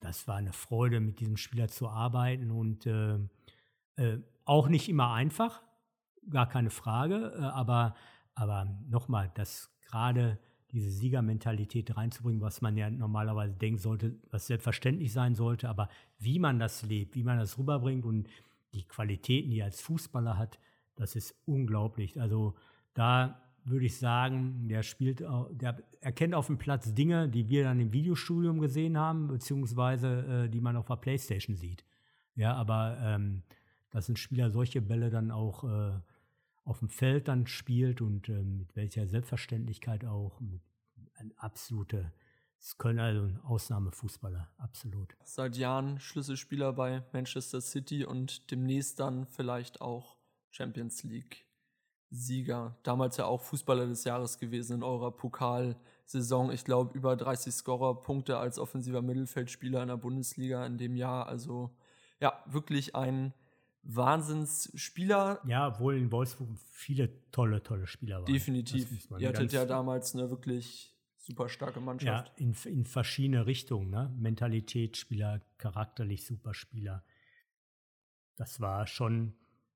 das 0.00 0.26
war 0.26 0.36
eine 0.36 0.54
Freude, 0.54 1.00
mit 1.00 1.20
diesem 1.20 1.36
Spieler 1.36 1.68
zu 1.68 1.90
arbeiten 1.90 2.50
und 2.50 2.86
äh, 2.86 3.18
äh, 3.96 4.18
auch 4.46 4.68
nicht 4.68 4.88
immer 4.88 5.12
einfach, 5.12 5.62
gar 6.30 6.48
keine 6.48 6.70
Frage, 6.70 7.34
äh, 7.38 7.42
aber, 7.42 7.94
aber 8.34 8.66
nochmal, 8.88 9.30
das 9.34 9.70
gerade 9.86 10.38
diese 10.72 10.90
Siegermentalität 10.90 11.96
reinzubringen, 11.96 12.40
was 12.40 12.60
man 12.60 12.76
ja 12.76 12.88
normalerweise 12.90 13.54
denken 13.54 13.78
sollte, 13.78 14.14
was 14.30 14.46
selbstverständlich 14.46 15.12
sein 15.12 15.34
sollte, 15.34 15.68
aber 15.68 15.88
wie 16.18 16.38
man 16.38 16.58
das 16.58 16.82
lebt, 16.82 17.14
wie 17.16 17.24
man 17.24 17.38
das 17.38 17.58
rüberbringt 17.58 18.04
und 18.04 18.28
die 18.72 18.84
Qualitäten, 18.84 19.50
die 19.50 19.58
er 19.58 19.66
als 19.66 19.80
Fußballer 19.80 20.38
hat, 20.38 20.58
das 20.94 21.16
ist 21.16 21.34
unglaublich. 21.46 22.20
Also 22.20 22.54
da 22.94 23.40
würde 23.64 23.86
ich 23.86 23.98
sagen, 23.98 24.68
der 24.68 24.82
spielt, 24.82 25.20
der 25.20 25.82
erkennt 26.00 26.34
auf 26.34 26.46
dem 26.46 26.58
Platz 26.58 26.94
Dinge, 26.94 27.28
die 27.28 27.48
wir 27.48 27.64
dann 27.64 27.80
im 27.80 27.92
Videostudium 27.92 28.60
gesehen 28.60 28.96
haben, 28.96 29.28
beziehungsweise 29.28 30.44
äh, 30.44 30.48
die 30.48 30.60
man 30.60 30.76
auf 30.76 30.86
der 30.86 30.96
Playstation 30.96 31.56
sieht. 31.56 31.84
Ja, 32.36 32.54
aber 32.54 32.96
ähm, 33.02 33.42
dass 33.90 34.08
ein 34.08 34.16
Spieler 34.16 34.50
solche 34.50 34.80
Bälle 34.80 35.10
dann 35.10 35.30
auch 35.30 35.64
äh, 35.64 35.92
auf 36.64 36.78
dem 36.80 36.88
Feld 36.88 37.28
dann 37.28 37.46
spielt 37.46 38.00
und 38.00 38.28
äh, 38.28 38.42
mit 38.42 38.74
welcher 38.76 39.06
Selbstverständlichkeit 39.06 40.04
auch. 40.04 40.40
Ein 41.14 41.32
absoluter 41.36 42.12
Kölner, 42.78 43.04
also 43.04 43.22
ein 43.22 43.40
Ausnahmefußballer, 43.40 44.50
absolut. 44.58 45.16
Seit 45.24 45.56
Jahren 45.56 45.98
Schlüsselspieler 45.98 46.72
bei 46.72 47.02
Manchester 47.12 47.60
City 47.60 48.04
und 48.04 48.50
demnächst 48.50 49.00
dann 49.00 49.26
vielleicht 49.26 49.80
auch 49.80 50.18
Champions 50.50 51.02
League 51.04 51.46
Sieger. 52.10 52.76
Damals 52.82 53.16
ja 53.16 53.26
auch 53.26 53.40
Fußballer 53.40 53.86
des 53.86 54.04
Jahres 54.04 54.38
gewesen 54.38 54.78
in 54.78 54.82
eurer 54.82 55.12
Pokalsaison. 55.12 56.50
Ich 56.50 56.64
glaube, 56.64 56.96
über 56.96 57.16
30 57.16 57.54
Scorer-Punkte 57.54 58.36
als 58.36 58.58
offensiver 58.58 59.00
Mittelfeldspieler 59.00 59.82
in 59.82 59.88
der 59.88 59.96
Bundesliga 59.96 60.66
in 60.66 60.76
dem 60.76 60.96
Jahr. 60.96 61.28
Also 61.28 61.70
ja, 62.20 62.42
wirklich 62.46 62.96
ein 62.96 63.32
Wahnsinnsspieler. 63.82 65.40
Ja, 65.46 65.68
obwohl 65.68 65.96
in 65.96 66.12
Wolfsburg 66.12 66.48
viele 66.70 67.10
tolle, 67.30 67.62
tolle 67.62 67.86
Spieler 67.86 68.22
waren. 68.22 68.32
Definitiv. 68.32 68.88
Ihr 69.18 69.28
hattet 69.28 69.52
ja 69.52 69.64
damals 69.64 70.14
eine 70.14 70.30
wirklich 70.30 70.94
super 71.16 71.48
starke 71.48 71.80
Mannschaft. 71.80 72.28
Ja, 72.28 72.44
in, 72.44 72.54
in 72.64 72.84
verschiedene 72.84 73.46
Richtungen. 73.46 73.90
Ne? 73.90 74.14
Mentalitätsspieler, 74.18 75.40
charakterlich 75.58 76.26
Superspieler. 76.26 77.04
Das 78.36 78.60
war 78.60 78.86
schon, 78.86 79.34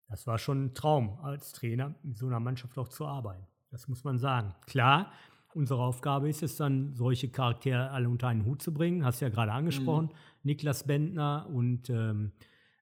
das 0.09 0.27
war 0.27 0.39
schon 0.39 0.67
ein 0.67 0.75
Traum, 0.75 1.19
als 1.21 1.53
Trainer 1.53 1.95
mit 2.03 2.17
so 2.17 2.27
einer 2.27 2.41
Mannschaft 2.41 2.79
auch 2.79 2.89
zu 2.89 3.07
arbeiten. 3.07 3.47
Das 3.71 3.89
muss 3.89 4.05
man 4.05 4.19
sagen. 4.19 4.55
Klar, 4.67 5.13
unsere 5.55 5.83
Aufgabe 5.83 6.29
ist 6.29 6.43
es 6.43 6.57
dann, 6.57 6.95
solche 6.95 7.29
Charaktere 7.29 7.91
alle 7.91 8.09
unter 8.09 8.29
einen 8.29 8.45
Hut 8.45 8.63
zu 8.63 8.73
bringen. 8.73 9.05
Hast 9.05 9.21
du 9.21 9.27
ja 9.27 9.31
gerade 9.31 9.53
angesprochen. 9.53 10.07
Mhm. 10.07 10.19
Niklas 10.43 10.85
Bentner 10.85 11.47
und 11.51 11.91
ähm, 11.91 12.33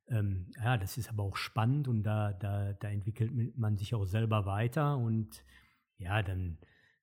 ähm, 0.08 0.50
ja, 0.62 0.76
das 0.76 0.98
ist 0.98 1.08
aber 1.08 1.22
auch 1.22 1.36
spannend 1.36 1.88
und 1.88 2.02
da, 2.02 2.32
da, 2.32 2.72
da 2.72 2.88
entwickelt 2.88 3.56
man 3.56 3.76
sich 3.76 3.94
auch 3.94 4.04
selber 4.04 4.46
weiter 4.46 4.96
und 4.98 5.44
ja, 5.98 6.22
dann, 6.22 6.58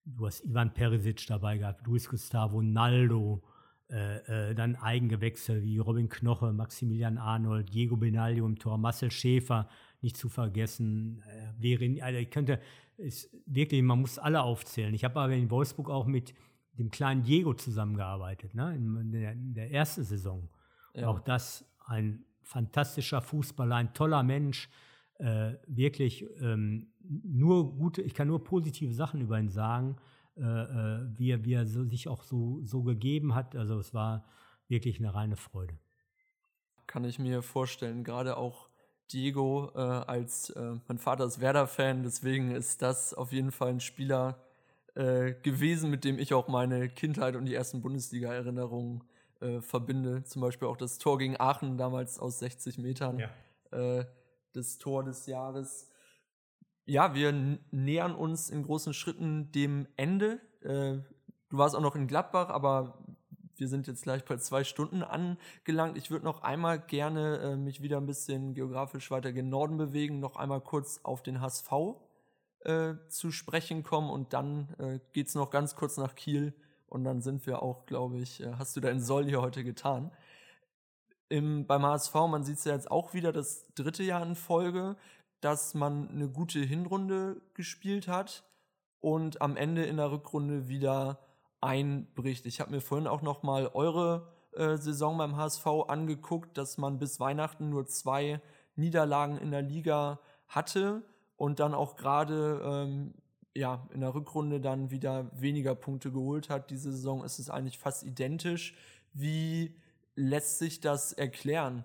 du 0.06 0.28
hast 0.28 0.46
Ivan 0.46 0.74
Perisic 0.74 1.26
dabei 1.28 1.58
gehabt, 1.58 1.86
Luis 1.88 2.10
Gustavo, 2.10 2.62
Naldo, 2.62 3.44
äh, 3.90 4.52
äh, 4.52 4.56
dann 4.56 4.76
Eigengewächse 4.76 5.64
wie 5.64 5.80
Robin 5.80 6.10
Knoche, 6.10 6.54
Maximilian 6.54 7.18
Arnold, 7.18 7.74
Diego 7.74 7.98
Benaglio 7.98 8.46
im 8.46 8.60
Tor, 8.60 8.78
Marcel 8.78 9.10
Schäfer, 9.10 9.68
nicht 10.02 10.16
zu 10.16 10.30
vergessen. 10.30 11.24
Äh, 11.28 11.54
wäre, 11.58 12.04
also 12.04 12.20
ich 12.20 12.30
könnte, 12.30 12.60
ist 12.98 13.36
wirklich, 13.48 13.82
man 13.82 14.00
muss 14.00 14.20
alle 14.20 14.44
aufzählen. 14.44 14.94
Ich 14.94 15.04
habe 15.04 15.20
aber 15.20 15.34
in 15.34 15.50
Wolfsburg 15.50 15.90
auch 15.90 16.06
mit 16.06 16.36
dem 16.74 16.92
kleinen 16.92 17.24
Diego 17.24 17.56
zusammengearbeitet, 17.56 18.54
ne, 18.54 18.76
in, 18.76 19.12
der, 19.12 19.32
in 19.32 19.54
der 19.56 19.72
ersten 19.72 20.04
Saison. 20.04 20.50
Ja. 20.94 21.08
Auch 21.08 21.20
das 21.20 21.66
ein 21.86 22.24
fantastischer 22.50 23.22
Fußballer, 23.22 23.76
ein 23.76 23.94
toller 23.94 24.24
Mensch, 24.24 24.70
äh, 25.20 25.54
wirklich 25.68 26.26
ähm, 26.42 26.88
nur 27.00 27.78
gute, 27.78 28.02
ich 28.02 28.16
kann 28.16 28.28
nur 28.28 28.44
positive 28.44 28.94
Sachen 28.94 29.22
über 29.22 29.40
ihn 29.40 29.50
sagen, 29.50 29.98
äh, 30.36 30.42
äh, 30.42 31.06
wie 31.16 31.30
er, 31.32 31.46
wie 31.46 31.54
er 31.54 31.68
so, 31.68 31.84
sich 31.84 32.08
auch 32.08 32.24
so, 32.24 32.60
so 32.64 32.82
gegeben 32.82 33.36
hat. 33.36 33.56
Also 33.56 33.78
es 33.78 33.94
war 33.94 34.26
wirklich 34.68 34.98
eine 34.98 35.14
reine 35.14 35.36
Freude. 35.36 35.78
Kann 36.88 37.04
ich 37.04 37.20
mir 37.20 37.44
vorstellen, 37.44 38.04
gerade 38.04 38.36
auch 38.38 38.70
Diego 39.12 39.72
äh, 39.76 39.80
als 39.80 40.50
äh, 40.52 40.74
mein 40.88 40.98
Vater 40.98 41.26
ist 41.26 41.40
Werder-Fan, 41.40 42.02
deswegen 42.02 42.52
ist 42.52 42.82
das 42.82 43.14
auf 43.14 43.32
jeden 43.32 43.52
Fall 43.52 43.70
ein 43.70 43.80
Spieler 43.80 44.40
äh, 44.96 45.34
gewesen, 45.44 45.92
mit 45.92 46.04
dem 46.04 46.18
ich 46.18 46.34
auch 46.34 46.48
meine 46.48 46.90
Kindheit 46.90 47.36
und 47.36 47.46
die 47.46 47.54
ersten 47.54 47.82
Bundesliga-Erinnerungen 47.82 49.02
äh, 49.02 49.19
verbinde. 49.62 50.24
Zum 50.24 50.42
Beispiel 50.42 50.68
auch 50.68 50.78
das 50.78 50.98
Tor 50.98 51.18
gegen 51.18 51.40
Aachen 51.40 51.78
damals 51.78 52.20
aus 52.20 52.40
60 52.40 52.78
Metern. 52.78 53.20
Ja. 53.20 53.30
Äh, 53.72 54.06
das 54.54 54.78
Tor 54.78 55.04
des 55.04 55.26
Jahres. 55.26 55.90
Ja, 56.86 57.14
wir 57.14 57.32
nähern 57.72 58.16
uns 58.16 58.50
in 58.50 58.64
großen 58.64 58.94
Schritten 58.94 59.52
dem 59.52 59.88
Ende. 59.96 60.40
Äh, 60.62 61.04
du 61.50 61.58
warst 61.58 61.76
auch 61.76 61.82
noch 61.82 61.96
in 61.96 62.08
Gladbach, 62.08 62.50
aber 62.50 63.06
wir 63.56 63.68
sind 63.68 63.88
jetzt 63.88 64.04
gleich 64.04 64.26
bei 64.26 64.38
zwei 64.38 64.64
Stunden 64.64 65.04
angelangt. 65.04 65.98
Ich 65.98 66.10
würde 66.10 66.26
noch 66.26 66.42
einmal 66.42 66.80
gerne 66.80 67.38
äh, 67.40 67.56
mich 67.56 67.82
wieder 67.82 67.98
ein 67.98 68.06
bisschen 68.06 68.54
geografisch 68.54 69.12
weiter 69.12 69.32
gen 69.34 69.50
Norden 69.50 69.78
bewegen, 69.78 70.20
noch 70.20 70.36
einmal 70.36 70.62
kurz 70.62 71.02
auf 71.04 71.22
den 71.22 71.42
HSV 71.42 71.72
äh, 72.62 72.96
zu 73.10 73.32
sprechen 73.32 73.84
kommen 73.84 74.10
und 74.10 74.34
dann 74.34 74.74
äh, 74.80 75.00
geht 75.12 75.28
es 75.28 75.36
noch 75.36 75.52
ganz 75.52 75.76
kurz 75.76 75.98
nach 75.98 76.16
Kiel 76.16 76.54
und 76.90 77.04
dann 77.04 77.22
sind 77.22 77.46
wir 77.46 77.62
auch, 77.64 77.86
glaube 77.86 78.18
ich, 78.18 78.42
äh, 78.42 78.54
hast 78.58 78.76
du 78.76 78.82
deinen 78.82 79.02
Soll 79.02 79.26
hier 79.26 79.42
heute 79.42 79.64
getan. 79.64 80.12
Im, 81.30 81.68
beim 81.68 81.86
HSV, 81.86 82.14
man 82.16 82.44
sieht 82.44 82.58
es 82.58 82.66
ja 82.66 82.74
jetzt 82.74 82.90
auch 82.90 83.14
wieder 83.14 83.32
das 83.32 83.68
dritte 83.76 84.04
Jahr 84.04 84.24
in 84.24 84.36
Folge. 84.36 84.96
dass 85.42 85.74
man 85.74 86.10
eine 86.10 86.28
gute 86.28 86.60
Hinrunde 86.60 87.42
gespielt 87.54 88.10
hat 88.10 88.44
und 89.00 89.42
am 89.42 89.56
Ende 89.56 89.86
in 89.86 89.98
der 89.98 90.12
Rückrunde 90.12 90.68
wieder 90.68 91.20
einbricht. 91.62 92.46
Ich 92.46 92.60
habe 92.60 92.72
mir 92.72 92.82
vorhin 92.82 93.08
auch 93.08 93.22
noch 93.22 93.44
mal 93.44 93.68
eure 93.74 94.34
äh, 94.54 94.78
Saison 94.78 95.18
beim 95.18 95.38
HSV 95.38 95.66
angeguckt, 95.88 96.58
dass 96.58 96.78
man 96.78 97.00
bis 97.00 97.20
Weihnachten 97.20 97.70
nur 97.70 97.86
zwei 97.86 98.42
Niederlagen 98.76 99.38
in 99.38 99.52
der 99.52 99.62
Liga 99.62 100.20
hatte 100.48 101.04
und 101.38 101.60
dann 101.60 101.74
auch 101.74 101.96
gerade 101.96 102.62
ähm, 102.64 103.14
ja, 103.56 103.88
in 103.94 104.02
der 104.02 104.14
Rückrunde 104.14 104.60
dann 104.62 104.92
wieder 104.92 105.30
weniger 105.40 105.76
Punkte 105.76 106.12
geholt 106.12 106.50
hat. 106.50 106.72
Diese 106.72 106.92
Saison 106.92 107.24
ist 107.24 107.40
es 107.40 107.50
eigentlich 107.50 107.80
fast 107.80 108.04
identisch. 108.04 108.76
Wie 109.14 109.76
lässt 110.16 110.60
sich 110.60 110.80
das 110.80 111.14
erklären? 111.14 111.84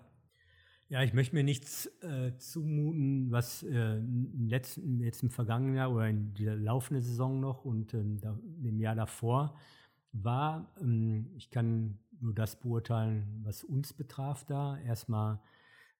Ja, 0.87 1.01
ich 1.01 1.13
möchte 1.13 1.35
mir 1.35 1.43
nichts 1.43 1.87
äh, 2.03 2.37
zumuten, 2.37 3.31
was 3.31 3.63
äh, 3.63 3.99
letzten, 4.37 4.99
jetzt 4.99 5.23
im 5.23 5.31
vergangenen 5.31 5.75
Jahr 5.75 5.91
oder 5.91 6.07
in 6.07 6.35
dieser 6.35 6.55
laufenden 6.55 7.03
Saison 7.03 7.39
noch 7.39 7.65
und 7.65 7.95
ähm, 7.95 8.19
da, 8.21 8.37
im 8.63 8.79
Jahr 8.79 8.93
davor 8.93 9.55
war. 10.11 10.71
Ähm, 10.79 11.31
ich 11.35 11.49
kann 11.49 11.97
nur 12.19 12.35
das 12.35 12.59
beurteilen, 12.59 13.41
was 13.43 13.63
uns 13.63 13.93
betraf 13.93 14.45
da. 14.45 14.77
Erstmal 14.77 15.39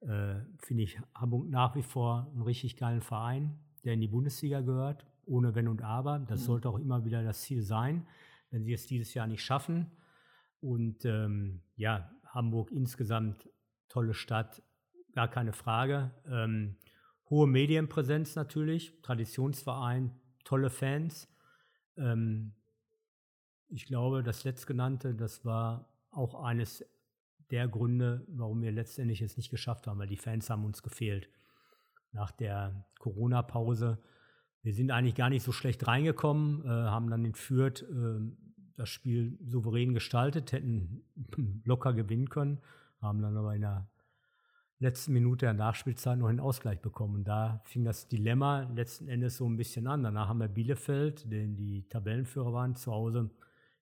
äh, 0.01 0.35
finde 0.59 0.83
ich 0.83 0.99
Hamburg 1.15 1.49
nach 1.49 1.75
wie 1.75 1.83
vor 1.83 2.27
einen 2.31 2.43
richtig 2.43 2.77
geilen 2.77 3.01
Verein, 3.01 3.57
der 3.83 3.93
in 3.93 4.01
die 4.01 4.07
Bundesliga 4.07 4.61
gehört, 4.61 5.05
ohne 5.25 5.55
Wenn 5.55 5.67
und 5.67 5.81
Aber. 5.81 6.19
Das 6.19 6.41
mhm. 6.41 6.45
sollte 6.45 6.69
auch 6.69 6.79
immer 6.79 7.05
wieder 7.05 7.23
das 7.23 7.41
Ziel 7.41 7.61
sein, 7.61 8.07
wenn 8.51 8.63
sie 8.63 8.73
es 8.73 8.87
dieses 8.87 9.13
Jahr 9.13 9.27
nicht 9.27 9.43
schaffen. 9.43 9.91
Und 10.61 11.05
ähm, 11.05 11.61
ja, 11.75 12.11
Hamburg 12.27 12.71
insgesamt 12.71 13.49
tolle 13.87 14.13
Stadt, 14.13 14.61
gar 15.13 15.27
keine 15.27 15.53
Frage. 15.53 16.11
Ähm, 16.27 16.77
hohe 17.29 17.47
Medienpräsenz 17.47 18.35
natürlich, 18.35 19.01
Traditionsverein, 19.01 20.11
tolle 20.43 20.69
Fans. 20.69 21.27
Ähm, 21.97 22.53
ich 23.69 23.85
glaube, 23.85 24.23
das 24.23 24.43
letztgenannte, 24.43 25.15
das 25.15 25.43
war 25.45 25.89
auch 26.11 26.43
eines 26.43 26.85
der 27.51 27.67
Gründe, 27.67 28.25
warum 28.27 28.61
wir 28.61 28.71
letztendlich 28.71 29.21
es 29.21 29.37
nicht 29.37 29.49
geschafft 29.49 29.87
haben, 29.87 29.99
weil 29.99 30.07
die 30.07 30.17
Fans 30.17 30.49
haben 30.49 30.65
uns 30.65 30.81
gefehlt. 30.81 31.29
Nach 32.11 32.31
der 32.31 32.85
Corona-Pause, 32.99 34.01
wir 34.65 34.73
sind 34.73 34.89
eigentlich 34.89 35.13
gar 35.13 35.29
nicht 35.29 35.43
so 35.43 35.51
schlecht 35.51 35.87
reingekommen, 35.87 36.65
äh, 36.65 36.69
haben 36.69 37.11
dann 37.11 37.23
in 37.23 37.35
Fürth 37.35 37.83
äh, 37.83 38.19
das 38.75 38.89
Spiel 38.89 39.37
souverän 39.45 39.93
gestaltet, 39.93 40.51
hätten 40.53 41.03
locker 41.65 41.93
gewinnen 41.93 42.29
können, 42.29 42.57
haben 42.99 43.21
dann 43.21 43.37
aber 43.37 43.53
in 43.53 43.61
der 43.61 43.87
letzten 44.79 45.13
Minute 45.13 45.45
der 45.45 45.53
Nachspielzeit 45.53 46.17
noch 46.17 46.29
einen 46.29 46.39
Ausgleich 46.39 46.81
bekommen. 46.81 47.13
Und 47.13 47.27
da 47.27 47.61
fing 47.65 47.85
das 47.85 48.07
Dilemma 48.07 48.63
letzten 48.73 49.07
Endes 49.07 49.37
so 49.37 49.47
ein 49.47 49.55
bisschen 49.55 49.85
an. 49.85 50.01
Danach 50.01 50.29
haben 50.29 50.39
wir 50.39 50.47
Bielefeld, 50.47 51.31
denn 51.31 51.55
die 51.55 51.87
Tabellenführer 51.87 52.51
waren 52.51 52.75
zu 52.75 52.91
Hause, 52.91 53.29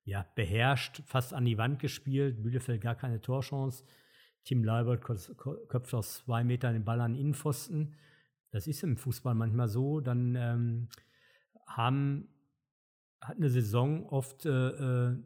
ja, 0.03 0.25
beherrscht, 0.35 1.01
fast 1.05 1.33
an 1.33 1.45
die 1.45 1.57
Wand 1.57 1.79
gespielt. 1.79 2.43
Bielefeld 2.43 2.81
gar 2.81 2.95
keine 2.95 3.21
Torchance. 3.21 3.85
Tim 4.43 4.65
Leibert 4.65 5.01
köpft 5.01 5.93
aus 5.93 6.25
zwei 6.25 6.43
Metern 6.43 6.73
den 6.73 6.83
Ball 6.83 6.99
an 6.99 7.13
den 7.13 7.21
Innenpfosten. 7.21 7.95
Das 8.53 8.67
ist 8.67 8.83
im 8.83 8.97
Fußball 8.97 9.33
manchmal 9.33 9.67
so. 9.67 9.99
Dann 9.99 10.35
ähm, 10.35 10.87
haben, 11.65 12.29
hat 13.19 13.37
eine 13.37 13.49
Saison 13.49 14.05
oft 14.05 14.45
äh, 14.45 14.69
äh 15.09 15.17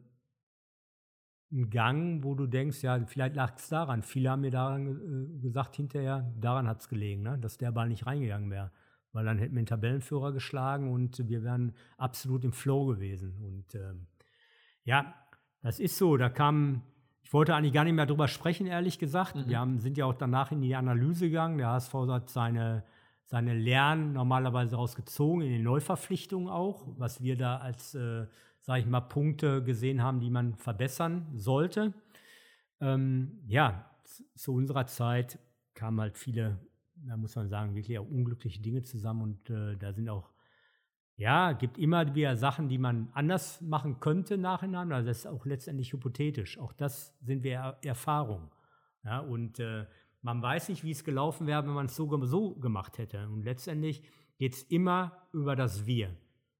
einen 1.50 1.70
Gang, 1.70 2.22
wo 2.24 2.34
du 2.34 2.46
denkst, 2.46 2.82
ja, 2.82 3.00
vielleicht 3.06 3.34
lag 3.34 3.56
es 3.56 3.68
daran. 3.68 4.02
Viele 4.02 4.30
haben 4.30 4.42
mir 4.42 4.50
daran 4.50 5.36
äh, 5.36 5.40
gesagt 5.40 5.76
hinterher, 5.76 6.30
daran 6.38 6.68
hat 6.68 6.80
es 6.80 6.88
gelegen, 6.88 7.22
ne? 7.22 7.38
dass 7.38 7.56
der 7.56 7.72
Ball 7.72 7.88
nicht 7.88 8.06
reingegangen 8.06 8.50
wäre. 8.50 8.70
Weil 9.12 9.24
dann 9.24 9.38
hätten 9.38 9.54
wir 9.54 9.62
den 9.62 9.66
Tabellenführer 9.66 10.32
geschlagen 10.32 10.92
und 10.92 11.26
wir 11.26 11.42
wären 11.42 11.72
absolut 11.96 12.44
im 12.44 12.52
Flow 12.52 12.84
gewesen. 12.84 13.34
Und 13.42 13.74
ähm, 13.74 14.06
ja, 14.84 15.14
das 15.62 15.80
ist 15.80 15.96
so. 15.96 16.18
Da 16.18 16.28
kam, 16.28 16.82
ich 17.22 17.32
wollte 17.32 17.54
eigentlich 17.54 17.72
gar 17.72 17.84
nicht 17.84 17.94
mehr 17.94 18.04
drüber 18.04 18.28
sprechen, 18.28 18.66
ehrlich 18.66 18.98
gesagt. 18.98 19.34
Mhm. 19.34 19.48
Wir 19.48 19.58
haben, 19.58 19.78
sind 19.78 19.96
ja 19.96 20.04
auch 20.04 20.14
danach 20.14 20.52
in 20.52 20.60
die 20.60 20.76
Analyse 20.76 21.28
gegangen. 21.28 21.56
Der 21.56 21.68
HSV 21.68 21.94
hat 22.08 22.28
seine, 22.28 22.84
seine 23.28 23.54
Lernen 23.54 24.12
normalerweise 24.12 24.74
rausgezogen, 24.76 25.42
in 25.42 25.52
den 25.52 25.62
Neuverpflichtungen 25.62 26.48
auch, 26.48 26.86
was 26.98 27.22
wir 27.22 27.36
da 27.36 27.58
als 27.58 27.94
äh, 27.94 28.26
sage 28.68 28.80
ich 28.80 28.86
mal, 28.86 29.00
Punkte 29.00 29.64
gesehen 29.64 30.02
haben, 30.02 30.20
die 30.20 30.28
man 30.28 30.54
verbessern 30.54 31.26
sollte. 31.34 31.94
Ähm, 32.82 33.40
ja, 33.46 33.90
zu 34.34 34.52
unserer 34.52 34.86
Zeit 34.86 35.38
kamen 35.72 35.98
halt 36.02 36.18
viele, 36.18 36.58
da 36.96 37.16
muss 37.16 37.34
man 37.34 37.48
sagen, 37.48 37.74
wirklich 37.74 37.98
auch 37.98 38.06
unglückliche 38.06 38.60
Dinge 38.60 38.82
zusammen 38.82 39.22
und 39.22 39.48
äh, 39.48 39.74
da 39.78 39.94
sind 39.94 40.10
auch, 40.10 40.34
ja, 41.16 41.52
gibt 41.52 41.78
immer 41.78 42.14
wieder 42.14 42.36
Sachen, 42.36 42.68
die 42.68 42.76
man 42.76 43.08
anders 43.14 43.62
machen 43.62 44.00
könnte 44.00 44.36
nachhinein, 44.36 44.92
also 44.92 45.08
das 45.08 45.20
ist 45.20 45.26
auch 45.26 45.46
letztendlich 45.46 45.94
hypothetisch. 45.94 46.58
Auch 46.58 46.74
das 46.74 47.16
sind 47.22 47.42
wir 47.44 47.52
er 47.52 47.78
Erfahrung. 47.82 48.50
Ja, 49.02 49.20
und 49.20 49.60
äh, 49.60 49.86
man 50.22 50.42
weiß 50.42 50.68
nicht, 50.68 50.84
wie 50.84 50.90
es 50.90 51.04
gelaufen 51.04 51.46
wäre, 51.46 51.64
wenn 51.66 51.74
man 51.74 51.86
es 51.86 51.96
so, 51.96 52.24
so 52.24 52.54
gemacht 52.54 52.98
hätte. 52.98 53.28
Und 53.28 53.42
letztendlich 53.42 54.02
geht 54.38 54.54
es 54.54 54.62
immer 54.64 55.28
über 55.32 55.56
das 55.56 55.86
Wir. 55.86 56.16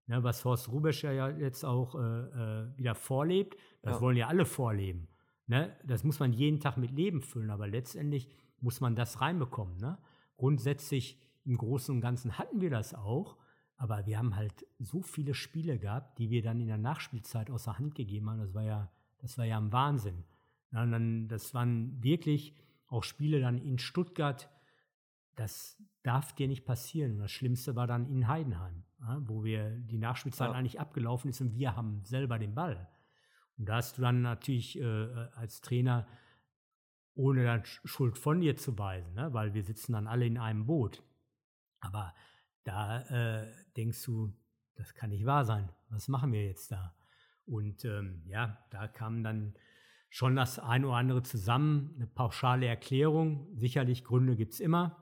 Ne, 0.07 0.23
was 0.25 0.45
Horst 0.45 0.71
Rubesch 0.71 1.05
ja 1.05 1.29
jetzt 1.29 1.65
auch 1.65 1.95
äh, 1.95 1.99
äh, 1.99 2.79
wieder 2.79 2.95
vorlebt, 2.95 3.59
das 3.83 3.97
ja. 3.97 4.01
wollen 4.01 4.17
ja 4.17 4.29
alle 4.29 4.47
vorleben. 4.47 5.07
Ne? 5.47 5.77
Das 5.85 6.03
muss 6.03 6.19
man 6.19 6.33
jeden 6.33 6.61
Tag 6.61 6.79
mit 6.79 6.93
Leben 6.93 7.21
füllen, 7.21 7.51
aber 7.51 7.67
letztendlich 7.67 8.29
muss 8.61 8.81
man 8.81 8.97
das 8.97 9.21
reinbekommen. 9.21 9.77
Ne? 9.77 9.99
Grundsätzlich 10.37 11.21
im 11.45 11.59
Großen 11.59 11.95
und 11.95 12.01
Ganzen 12.01 12.39
hatten 12.39 12.61
wir 12.61 12.71
das 12.71 12.95
auch, 12.95 13.37
aber 13.77 14.07
wir 14.07 14.19
haben 14.19 14.35
halt 14.35 14.67
so 14.79 15.03
viele 15.03 15.35
Spiele 15.35 15.79
gehabt, 15.79 16.19
die 16.19 16.31
wir 16.31 16.43
dann 16.43 16.61
in 16.61 16.69
der 16.69 16.79
Nachspielzeit 16.79 17.51
außer 17.51 17.79
Hand 17.79 17.95
gegeben 17.95 18.31
haben. 18.31 18.41
Das 18.41 18.55
war 18.55 18.65
ja, 18.65 18.91
das 19.19 19.37
war 19.37 19.45
ja 19.45 19.59
ein 19.59 19.73
Wahnsinn. 19.73 20.25
Ja, 20.73 20.85
dann, 20.85 21.29
das 21.29 21.55
waren 21.55 22.03
wirklich 22.03 22.55
auch 22.89 23.05
Spiele 23.05 23.41
dann 23.41 23.59
in 23.59 23.79
Stuttgart, 23.79 24.51
das 25.37 25.81
darf 26.03 26.35
dir 26.35 26.49
nicht 26.49 26.65
passieren. 26.65 27.13
Und 27.13 27.19
das 27.19 27.31
Schlimmste 27.31 27.77
war 27.77 27.87
dann 27.87 28.07
in 28.07 28.29
Heidenheim, 28.29 28.85
wo 29.21 29.45
wir 29.45 29.71
die 29.71 29.99
Nachspielzeit 29.99 30.51
ja. 30.51 30.55
eigentlich 30.55 30.81
abgelaufen 30.81 31.31
ist 31.31 31.41
und 31.41 31.55
wir 31.55 31.77
haben 31.77 32.05
selber 32.05 32.39
den 32.39 32.55
Ball. 32.55 32.89
Und 33.57 33.69
da 33.69 33.77
hast 33.77 33.99
du 33.99 34.03
dann 34.03 34.23
natürlich 34.23 34.79
äh, 34.79 35.29
als 35.35 35.61
Trainer, 35.61 36.07
ohne 37.15 37.45
dann 37.45 37.65
Schuld 37.65 38.17
von 38.17 38.41
dir 38.41 38.57
zu 38.57 38.79
weisen, 38.79 39.15
ne, 39.15 39.33
weil 39.33 39.55
wir 39.55 39.65
sitzen 39.65 39.93
dann 39.93 40.07
alle 40.07 40.27
in 40.27 40.39
einem 40.39 40.67
Boot. 40.67 41.03
Aber 41.81 42.15
da 42.65 43.01
äh, 43.03 43.53
denkst 43.77 44.05
du, 44.05 44.33
das 44.77 44.95
kann 44.95 45.11
nicht 45.11 45.27
wahr 45.27 45.45
sein. 45.45 45.71
Was 45.89 46.09
machen 46.09 46.33
wir 46.33 46.45
jetzt 46.45 46.71
da? 46.71 46.95
Und 47.45 47.85
ähm, 47.85 48.23
ja, 48.27 48.65
da 48.71 48.87
kam 48.87 49.25
dann 49.25 49.55
schon 50.09 50.37
das 50.37 50.59
eine 50.59 50.87
oder 50.87 50.97
andere 50.97 51.23
zusammen, 51.23 51.93
eine 51.97 52.07
pauschale 52.07 52.67
Erklärung. 52.67 53.47
Sicherlich 53.55 54.05
Gründe 54.05 54.37
gibt 54.37 54.55
es 54.55 54.61
immer. 54.61 54.97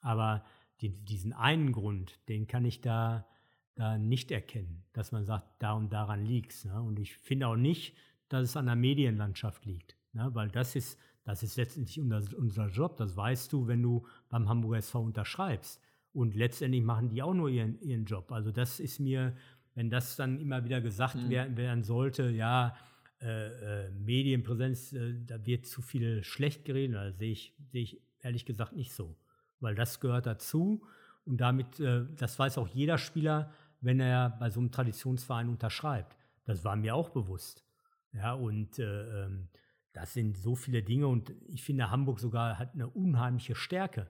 Aber 0.00 0.44
die, 0.80 0.90
diesen 0.90 1.32
einen 1.32 1.72
Grund, 1.72 2.20
den 2.28 2.46
kann 2.46 2.64
ich 2.64 2.80
da, 2.80 3.26
da 3.74 3.98
nicht 3.98 4.30
erkennen, 4.30 4.84
dass 4.92 5.12
man 5.12 5.24
sagt, 5.24 5.46
da 5.58 5.72
und 5.72 5.92
daran 5.92 6.24
liegt 6.24 6.52
es. 6.52 6.64
Ne? 6.64 6.80
Und 6.80 6.98
ich 6.98 7.16
finde 7.16 7.48
auch 7.48 7.56
nicht, 7.56 7.96
dass 8.28 8.42
es 8.44 8.56
an 8.56 8.66
der 8.66 8.76
Medienlandschaft 8.76 9.64
liegt. 9.64 9.96
Ne? 10.12 10.30
Weil 10.34 10.48
das 10.48 10.76
ist, 10.76 10.98
das 11.24 11.42
ist 11.42 11.56
letztendlich 11.56 12.00
unser, 12.00 12.22
unser 12.36 12.68
Job. 12.68 12.96
Das 12.96 13.16
weißt 13.16 13.52
du, 13.52 13.66
wenn 13.66 13.82
du 13.82 14.06
beim 14.28 14.48
Hamburger 14.48 14.78
SV 14.78 15.02
unterschreibst. 15.02 15.80
Und 16.12 16.36
letztendlich 16.36 16.82
machen 16.82 17.08
die 17.08 17.22
auch 17.22 17.34
nur 17.34 17.48
ihren, 17.48 17.80
ihren 17.80 18.04
Job. 18.04 18.30
Also 18.30 18.52
das 18.52 18.78
ist 18.78 19.00
mir, 19.00 19.34
wenn 19.74 19.90
das 19.90 20.14
dann 20.14 20.38
immer 20.38 20.64
wieder 20.64 20.80
gesagt 20.80 21.16
mhm. 21.16 21.30
werden, 21.30 21.56
werden 21.56 21.82
sollte, 21.82 22.30
ja, 22.30 22.76
äh, 23.24 23.86
äh, 23.86 23.90
Medienpräsenz, 23.90 24.92
äh, 24.92 25.14
da 25.24 25.44
wird 25.44 25.66
zu 25.66 25.82
viel 25.82 26.22
schlecht 26.22 26.64
geredet, 26.64 26.96
das 26.96 27.18
sehe 27.18 27.32
ich, 27.32 27.54
sehe 27.72 27.82
ich 27.82 28.00
ehrlich 28.20 28.44
gesagt 28.44 28.74
nicht 28.74 28.92
so 28.92 29.16
weil 29.64 29.74
das 29.74 29.98
gehört 29.98 30.26
dazu. 30.26 30.86
Und 31.24 31.38
damit, 31.38 31.80
äh, 31.80 32.04
das 32.16 32.38
weiß 32.38 32.58
auch 32.58 32.68
jeder 32.68 32.98
Spieler, 32.98 33.50
wenn 33.80 33.98
er 33.98 34.30
bei 34.30 34.50
so 34.50 34.60
einem 34.60 34.70
Traditionsverein 34.70 35.48
unterschreibt. 35.48 36.16
Das 36.44 36.64
war 36.64 36.76
mir 36.76 36.94
auch 36.94 37.08
bewusst. 37.08 37.64
Ja, 38.12 38.34
und 38.34 38.78
äh, 38.78 39.24
ähm, 39.24 39.48
das 39.92 40.12
sind 40.12 40.36
so 40.36 40.54
viele 40.54 40.82
Dinge 40.82 41.08
und 41.08 41.32
ich 41.48 41.64
finde, 41.64 41.90
Hamburg 41.90 42.20
sogar 42.20 42.58
hat 42.58 42.74
eine 42.74 42.88
unheimliche 42.88 43.54
Stärke, 43.54 44.08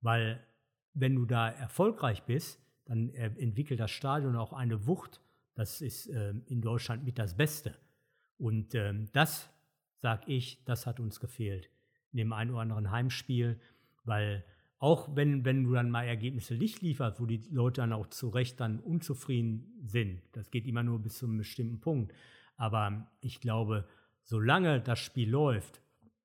weil 0.00 0.40
wenn 0.94 1.14
du 1.14 1.26
da 1.26 1.48
erfolgreich 1.48 2.22
bist, 2.24 2.60
dann 2.84 3.10
entwickelt 3.14 3.80
das 3.80 3.90
Stadion 3.90 4.36
auch 4.36 4.52
eine 4.52 4.86
Wucht. 4.86 5.20
Das 5.54 5.80
ist 5.80 6.08
äh, 6.08 6.34
in 6.46 6.60
Deutschland 6.60 7.04
mit 7.04 7.18
das 7.18 7.36
Beste. 7.36 7.74
Und 8.42 8.74
ähm, 8.74 9.06
das, 9.12 9.48
sag 9.98 10.28
ich, 10.28 10.64
das 10.64 10.84
hat 10.88 10.98
uns 10.98 11.20
gefehlt 11.20 11.70
in 12.10 12.16
dem 12.16 12.32
einen 12.32 12.50
oder 12.50 12.62
anderen 12.62 12.90
Heimspiel, 12.90 13.60
weil 14.02 14.44
auch 14.78 15.14
wenn, 15.14 15.44
wenn 15.44 15.62
du 15.62 15.74
dann 15.74 15.90
mal 15.90 16.08
Ergebnisse 16.08 16.54
nicht 16.56 16.82
lieferst, 16.82 17.20
wo 17.20 17.26
die 17.26 17.40
Leute 17.52 17.82
dann 17.82 17.92
auch 17.92 18.08
zu 18.08 18.30
Recht 18.30 18.58
dann 18.58 18.80
unzufrieden 18.80 19.80
sind. 19.84 20.22
Das 20.32 20.50
geht 20.50 20.66
immer 20.66 20.82
nur 20.82 20.98
bis 20.98 21.18
zu 21.18 21.26
einem 21.26 21.38
bestimmten 21.38 21.80
Punkt. 21.80 22.12
Aber 22.56 23.06
ich 23.20 23.40
glaube, 23.40 23.86
solange 24.24 24.80
das 24.80 24.98
Spiel 24.98 25.30
läuft, 25.30 25.80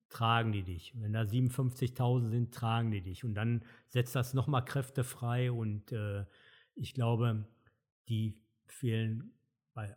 tragen 0.09 0.51
die 0.51 0.63
dich. 0.63 0.93
Wenn 0.99 1.13
da 1.13 1.22
57.000 1.22 2.30
sind, 2.30 2.51
tragen 2.51 2.89
die 2.89 3.01
dich. 3.01 3.24
Und 3.24 3.36
dann 3.36 3.61
setzt 3.86 4.15
das 4.15 4.34
nochmal 4.34 4.65
Kräfte 4.65 5.03
frei. 5.03 5.51
Und 5.51 5.91
äh, 5.91 6.26
ich 6.74 6.95
glaube, 6.95 7.45
die 8.09 8.41
fehlen 8.65 9.34
bei 9.76 9.95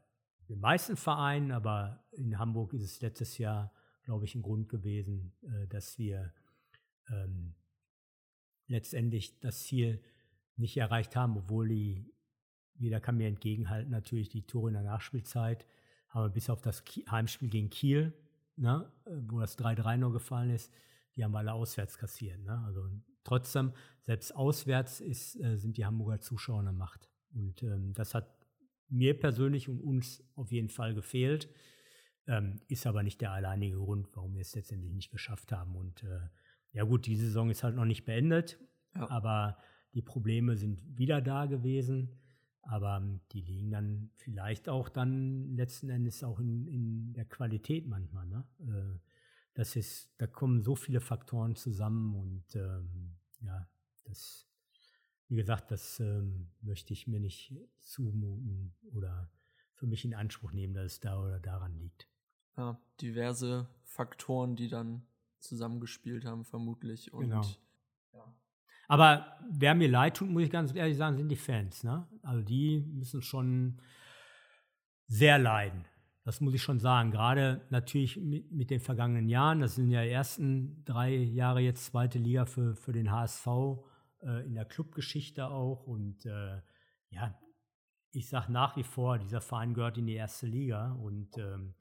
den 0.50 0.60
meisten 0.60 0.96
Vereinen, 0.96 1.52
aber 1.52 2.02
in 2.20 2.38
Hamburg 2.38 2.72
ist 2.72 2.82
es 2.82 3.00
letztes 3.00 3.38
Jahr, 3.38 3.72
glaube 4.04 4.24
ich, 4.24 4.34
ein 4.34 4.42
Grund 4.42 4.68
gewesen, 4.68 5.32
äh, 5.42 5.66
dass 5.68 5.98
wir 5.98 6.32
ähm, 7.08 7.54
letztendlich 8.66 9.40
das 9.40 9.64
Ziel 9.64 10.00
nicht 10.56 10.76
erreicht 10.76 11.16
haben, 11.16 11.36
obwohl 11.36 11.68
die, 11.68 12.04
jeder 12.74 13.00
kann 13.00 13.16
mir 13.16 13.28
entgegenhalten, 13.28 13.90
natürlich 13.90 14.28
die 14.28 14.46
Tore 14.46 14.68
in 14.68 14.74
der 14.74 14.82
Nachspielzeit 14.82 15.66
haben 16.08 16.24
wir 16.24 16.30
bis 16.30 16.50
auf 16.50 16.60
das 16.60 16.82
Heimspiel 17.10 17.50
gegen 17.50 17.70
Kiel 17.70 18.12
ne, 18.60 18.90
wo 19.26 19.40
das 19.40 19.58
3-3 19.58 19.96
nur 19.96 20.12
gefallen 20.12 20.50
ist, 20.50 20.72
die 21.16 21.24
haben 21.24 21.34
alle 21.34 21.52
auswärts 21.52 21.98
kassiert. 21.98 22.40
Ne? 22.44 22.62
Also 22.66 22.88
trotzdem, 23.24 23.72
selbst 24.02 24.34
auswärts 24.34 25.00
ist, 25.00 25.36
äh, 25.40 25.56
sind 25.56 25.76
die 25.76 25.84
Hamburger 25.84 26.20
Zuschauer 26.20 26.60
eine 26.60 26.72
Macht. 26.72 27.08
Und 27.32 27.62
ähm, 27.62 27.92
das 27.94 28.14
hat 28.14 28.28
mir 28.88 29.18
persönlich 29.18 29.68
und 29.68 29.80
uns 29.80 30.22
auf 30.34 30.52
jeden 30.52 30.68
Fall 30.68 30.94
gefehlt. 30.94 31.48
Ähm, 32.31 32.61
ist 32.68 32.87
aber 32.87 33.03
nicht 33.03 33.20
der 33.20 33.33
alleinige 33.33 33.76
Grund, 33.76 34.09
warum 34.14 34.35
wir 34.35 34.43
es 34.43 34.55
letztendlich 34.55 34.93
nicht 34.93 35.11
geschafft 35.11 35.51
haben. 35.51 35.74
Und 35.74 36.05
äh, 36.05 36.20
ja 36.70 36.85
gut, 36.85 37.07
die 37.07 37.16
Saison 37.16 37.51
ist 37.51 37.64
halt 37.64 37.74
noch 37.74 37.85
nicht 37.85 38.05
beendet, 38.05 38.61
ja. 38.95 39.11
aber 39.11 39.59
die 39.95 40.03
Probleme 40.03 40.57
sind 40.57 40.81
wieder 40.97 41.20
da 41.20 41.47
gewesen. 41.47 42.20
Aber 42.62 42.99
ähm, 42.99 43.20
die 43.33 43.41
liegen 43.41 43.72
dann 43.72 44.11
vielleicht 44.14 44.68
auch 44.68 44.89
dann 44.89 45.57
letzten 45.57 45.91
Endes 45.91 46.22
auch 46.22 46.39
in, 46.39 46.68
in 46.68 47.12
der 47.14 47.24
Qualität 47.24 47.89
manchmal. 47.89 48.26
Ne? 48.26 48.45
Äh, 48.61 49.01
das 49.55 49.74
ist, 49.74 50.14
da 50.18 50.28
kommen 50.28 50.62
so 50.62 50.76
viele 50.76 51.01
Faktoren 51.01 51.57
zusammen 51.57 52.14
und 52.14 52.55
ähm, 52.55 53.16
ja, 53.41 53.68
das, 54.05 54.47
wie 55.26 55.35
gesagt, 55.35 55.72
das 55.72 55.99
ähm, 55.99 56.53
möchte 56.61 56.93
ich 56.93 57.09
mir 57.09 57.18
nicht 57.18 57.53
zumuten 57.81 58.72
oder 58.93 59.33
für 59.74 59.89
mich 59.89 60.05
in 60.05 60.14
Anspruch 60.14 60.53
nehmen, 60.53 60.74
dass 60.74 60.93
es 60.93 61.01
da 61.01 61.20
oder 61.20 61.41
daran 61.41 61.74
liegt. 61.74 62.09
Ja, 62.61 62.78
diverse 63.00 63.66
Faktoren, 63.84 64.54
die 64.54 64.68
dann 64.68 65.06
zusammengespielt 65.38 66.26
haben, 66.26 66.44
vermutlich. 66.44 67.11
Und 67.11 67.30
genau. 67.30 67.42
ja. 68.12 68.34
Aber 68.86 69.38
wer 69.50 69.74
mir 69.74 69.88
leid 69.88 70.18
tut, 70.18 70.28
muss 70.28 70.42
ich 70.42 70.50
ganz 70.50 70.74
ehrlich 70.74 70.98
sagen, 70.98 71.16
sind 71.16 71.30
die 71.30 71.36
Fans. 71.36 71.84
Ne? 71.84 72.06
Also 72.22 72.42
die 72.42 72.80
müssen 72.80 73.22
schon 73.22 73.80
sehr 75.06 75.38
leiden. 75.38 75.86
Das 76.24 76.42
muss 76.42 76.52
ich 76.52 76.62
schon 76.62 76.80
sagen. 76.80 77.12
Gerade 77.12 77.62
natürlich 77.70 78.18
mit, 78.18 78.52
mit, 78.52 78.68
den 78.68 78.80
vergangenen 78.80 79.30
Jahren. 79.30 79.61
Das 79.61 79.76
sind 79.76 79.90
ja 79.90 80.02
die 80.02 80.11
ersten 80.11 80.84
drei 80.84 81.14
Jahre 81.14 81.61
jetzt 81.61 81.86
zweite 81.86 82.18
Liga 82.18 82.44
für, 82.44 82.76
für 82.76 82.92
den 82.92 83.11
HSV 83.11 83.46
äh, 84.20 84.44
in 84.44 84.54
der 84.54 84.66
Clubgeschichte 84.66 85.48
auch. 85.48 85.86
Und 85.86 86.26
äh, 86.26 86.61
ja, 87.08 87.40
ich 88.12 88.28
sage 88.28 88.52
nach 88.52 88.76
wie 88.76 88.82
vor, 88.82 89.18
dieser 89.18 89.40
Verein 89.40 89.72
gehört 89.72 89.96
in 89.96 90.06
die 90.06 90.14
erste 90.14 90.46
Liga. 90.46 90.92
Und 90.92 91.38
ähm, 91.38 91.74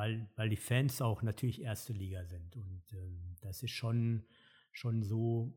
weil, 0.00 0.26
weil 0.36 0.48
die 0.48 0.56
Fans 0.56 1.02
auch 1.02 1.22
natürlich 1.22 1.60
erste 1.60 1.92
Liga 1.92 2.24
sind. 2.24 2.56
Und 2.56 2.82
ähm, 2.94 3.36
das 3.42 3.62
ist 3.62 3.72
schon, 3.72 4.24
schon 4.72 5.02
so, 5.02 5.52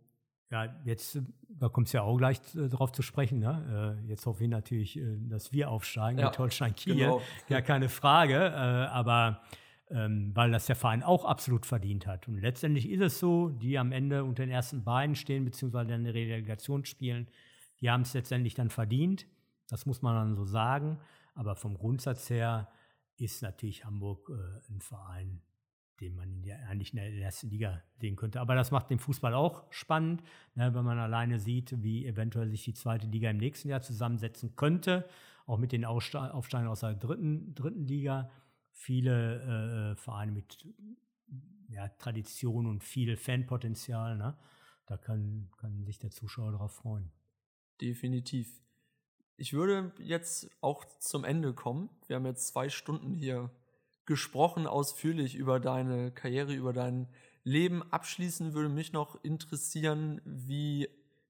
ja, 0.52 0.82
jetzt, 0.84 1.18
da 1.48 1.70
kommt 1.70 1.88
es 1.88 1.94
ja 1.94 2.02
auch 2.02 2.18
gleich 2.18 2.39
äh, 2.54 2.68
drauf 2.68 2.91
zu 2.91 3.04
sprechen. 3.04 3.39
Ne? 3.39 4.02
Äh, 4.04 4.10
jetzt 4.10 4.26
hoffe 4.26 4.44
ich 4.44 4.50
natürlich, 4.50 4.98
äh, 4.98 5.18
dass 5.30 5.54
wir 5.54 5.72
aufsteigen 5.72 6.20
ja, 6.20 6.26
mit 6.26 6.38
Holstein 6.38 6.76
Kiel. 6.76 6.96
Genau. 6.98 7.22
Ja, 7.48 7.62
keine 7.62 7.88
Frage. 7.88 8.36
Äh, 8.36 8.89
aber 8.91 9.39
ähm, 9.89 10.32
weil 10.34 10.52
das 10.52 10.66
der 10.66 10.76
Verein 10.76 11.04
auch 11.04 11.24
absolut 11.24 11.66
verdient 11.66 12.06
hat. 12.06 12.28
Und 12.28 12.38
letztendlich 12.41 12.89
ist 12.89 13.02
es 13.02 13.20
so, 13.20 13.48
die 13.48 13.78
am 13.78 13.94
Ende 13.94 14.26
unter 14.26 14.44
den 14.44 14.52
ersten 14.52 14.84
beiden 14.84 15.16
stehen, 15.16 15.46
beziehungsweise 15.46 15.94
in 15.94 16.04
der 16.04 16.14
Relegation 16.14 16.84
spielen, 16.84 17.30
die 17.80 17.89
haben 17.89 18.02
es 18.02 18.14
letztendlich 18.14 18.56
dann 18.56 18.70
verdient. 18.70 19.26
Das 19.70 19.86
muss 19.86 20.02
man 20.02 20.16
dann 20.16 20.36
so 20.36 20.44
sagen. 20.44 21.00
Aber 21.34 21.56
vom 21.56 21.78
Grundsatz 21.78 22.30
her 22.30 22.68
ist 23.24 23.41
natürlich 23.41 23.86
Hamburg 23.86 24.30
äh, 24.30 24.71
ein 24.71 24.82
Verein, 24.82 25.41
den 25.99 26.15
man 26.15 26.43
ja 26.43 26.57
eigentlich 26.67 26.93
in 26.93 26.97
der 26.97 27.13
ersten 27.13 27.49
Liga 27.49 27.82
sehen 27.99 28.15
könnte. 28.15 28.41
Aber 28.41 28.55
das 28.55 28.71
macht 28.71 28.89
den 28.89 28.99
Fußball 28.99 29.34
auch 29.34 29.63
spannend, 29.71 30.24
ne, 30.55 30.74
wenn 30.74 30.84
man 30.84 30.99
alleine 30.99 31.39
sieht, 31.39 31.82
wie 31.82 32.05
eventuell 32.05 32.49
sich 32.49 32.63
die 32.63 32.74
zweite 32.74 33.07
Liga 33.07 33.30
im 33.30 33.38
nächsten 33.38 33.69
Jahr 33.69 33.82
zusammensetzen 33.82 34.55
könnte, 34.55 35.07
auch 35.45 35.57
mit 35.57 35.71
den 35.71 35.86
Aufsteigern 35.86 36.67
aus 36.67 36.82
der 36.82 36.95
dritten, 36.95 37.53
dritten 37.55 37.86
Liga. 37.86 38.30
Viele 38.71 39.91
äh, 39.91 39.95
Vereine 39.95 40.32
mit 40.32 40.67
ja, 41.69 41.88
Tradition 41.89 42.65
und 42.65 42.84
viel 42.84 43.15
Fanpotenzial. 43.15 44.17
Ne? 44.17 44.36
Da 44.86 44.97
kann, 44.97 45.49
kann 45.57 45.84
sich 45.86 45.99
der 45.99 46.11
Zuschauer 46.11 46.51
darauf 46.51 46.74
freuen. 46.74 47.11
Definitiv. 47.82 48.63
Ich 49.36 49.54
würde 49.54 49.92
jetzt 50.00 50.50
auch 50.62 50.86
zum 51.00 51.24
Ende 51.24 51.54
kommen. 51.54 51.90
Wir 52.08 52.18
haben 52.18 52.26
jetzt 52.26 52.48
zwei 52.48 52.70
Stunden 52.70 53.14
hier 53.14 53.50
gesprochen 54.06 54.68
ausführlich 54.68 55.36
über 55.36 55.60
deine 55.60 56.12
Karriere, 56.12 56.54
über 56.54 56.74
dein 56.74 57.08
Leben. 57.44 57.84
Abschließend 57.92 58.54
würde 58.54 58.70
mich 58.70 58.94
noch 58.94 59.24
interessieren, 59.24 60.22
wie 60.26 60.90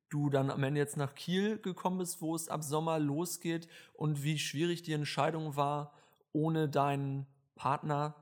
du 0.09 0.29
dann 0.29 0.51
am 0.51 0.63
Ende 0.63 0.79
jetzt 0.79 0.97
nach 0.97 1.15
Kiel 1.15 1.57
gekommen 1.57 1.97
bist, 1.97 2.21
wo 2.21 2.35
es 2.35 2.49
ab 2.49 2.63
Sommer 2.63 2.99
losgeht 2.99 3.67
und 3.93 4.23
wie 4.23 4.37
schwierig 4.37 4.83
die 4.83 4.93
Entscheidung 4.93 5.55
war, 5.55 5.93
ohne 6.33 6.69
deinen 6.69 7.25
Partner 7.55 8.15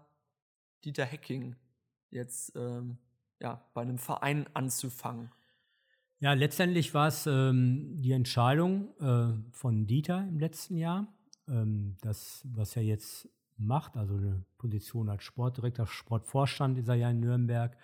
Dieter 0.83 1.05
Hecking 1.05 1.55
jetzt 2.09 2.55
ähm, 2.55 2.97
ja, 3.39 3.61
bei 3.73 3.81
einem 3.81 3.97
Verein 3.97 4.47
anzufangen. 4.53 5.31
Ja, 6.21 6.33
letztendlich 6.33 6.93
war 6.93 7.07
es 7.07 7.25
ähm, 7.25 7.99
die 7.99 8.11
Entscheidung 8.11 8.89
äh, 8.99 9.33
von 9.51 9.87
Dieter 9.87 10.27
im 10.29 10.37
letzten 10.37 10.77
Jahr. 10.77 11.07
Ähm, 11.47 11.97
das, 12.01 12.47
was 12.53 12.75
er 12.75 12.83
jetzt 12.83 13.27
macht, 13.57 13.97
also 13.97 14.17
eine 14.17 14.45
Position 14.59 15.09
als 15.09 15.23
Sportdirektor, 15.23 15.87
Sportvorstand 15.87 16.77
ist 16.77 16.87
er 16.89 16.93
ja 16.93 17.09
in 17.09 17.21
Nürnberg. 17.21 17.75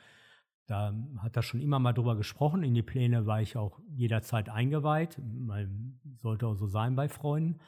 Da 0.68 0.94
hat 1.18 1.36
er 1.36 1.42
schon 1.42 1.62
immer 1.62 1.80
mal 1.80 1.94
drüber 1.94 2.16
gesprochen. 2.16 2.62
In 2.62 2.76
die 2.76 2.84
Pläne 2.84 3.26
war 3.26 3.42
ich 3.42 3.58
auch 3.58 3.80
jederzeit 3.90 4.50
eingeweiht. 4.50 5.20
sollte 6.22 6.46
auch 6.46 6.56
so 6.56 6.68
sein 6.68 6.96
bei 6.96 7.10
Freunden. 7.10 7.60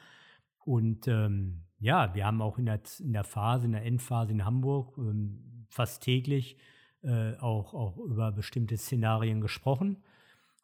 Und 0.64 1.08
ähm, 1.08 1.64
ja, 1.80 2.14
wir 2.14 2.26
haben 2.26 2.40
auch 2.40 2.58
in 2.58 2.66
der, 2.66 2.80
in 3.00 3.12
der 3.12 3.24
Phase, 3.24 3.66
in 3.66 3.72
der 3.72 3.84
Endphase 3.84 4.30
in 4.30 4.44
Hamburg 4.44 4.96
ähm, 4.98 5.66
fast 5.68 6.04
täglich 6.04 6.58
äh, 7.02 7.34
auch, 7.38 7.74
auch 7.74 7.96
über 7.96 8.30
bestimmte 8.30 8.76
Szenarien 8.76 9.40
gesprochen. 9.40 10.04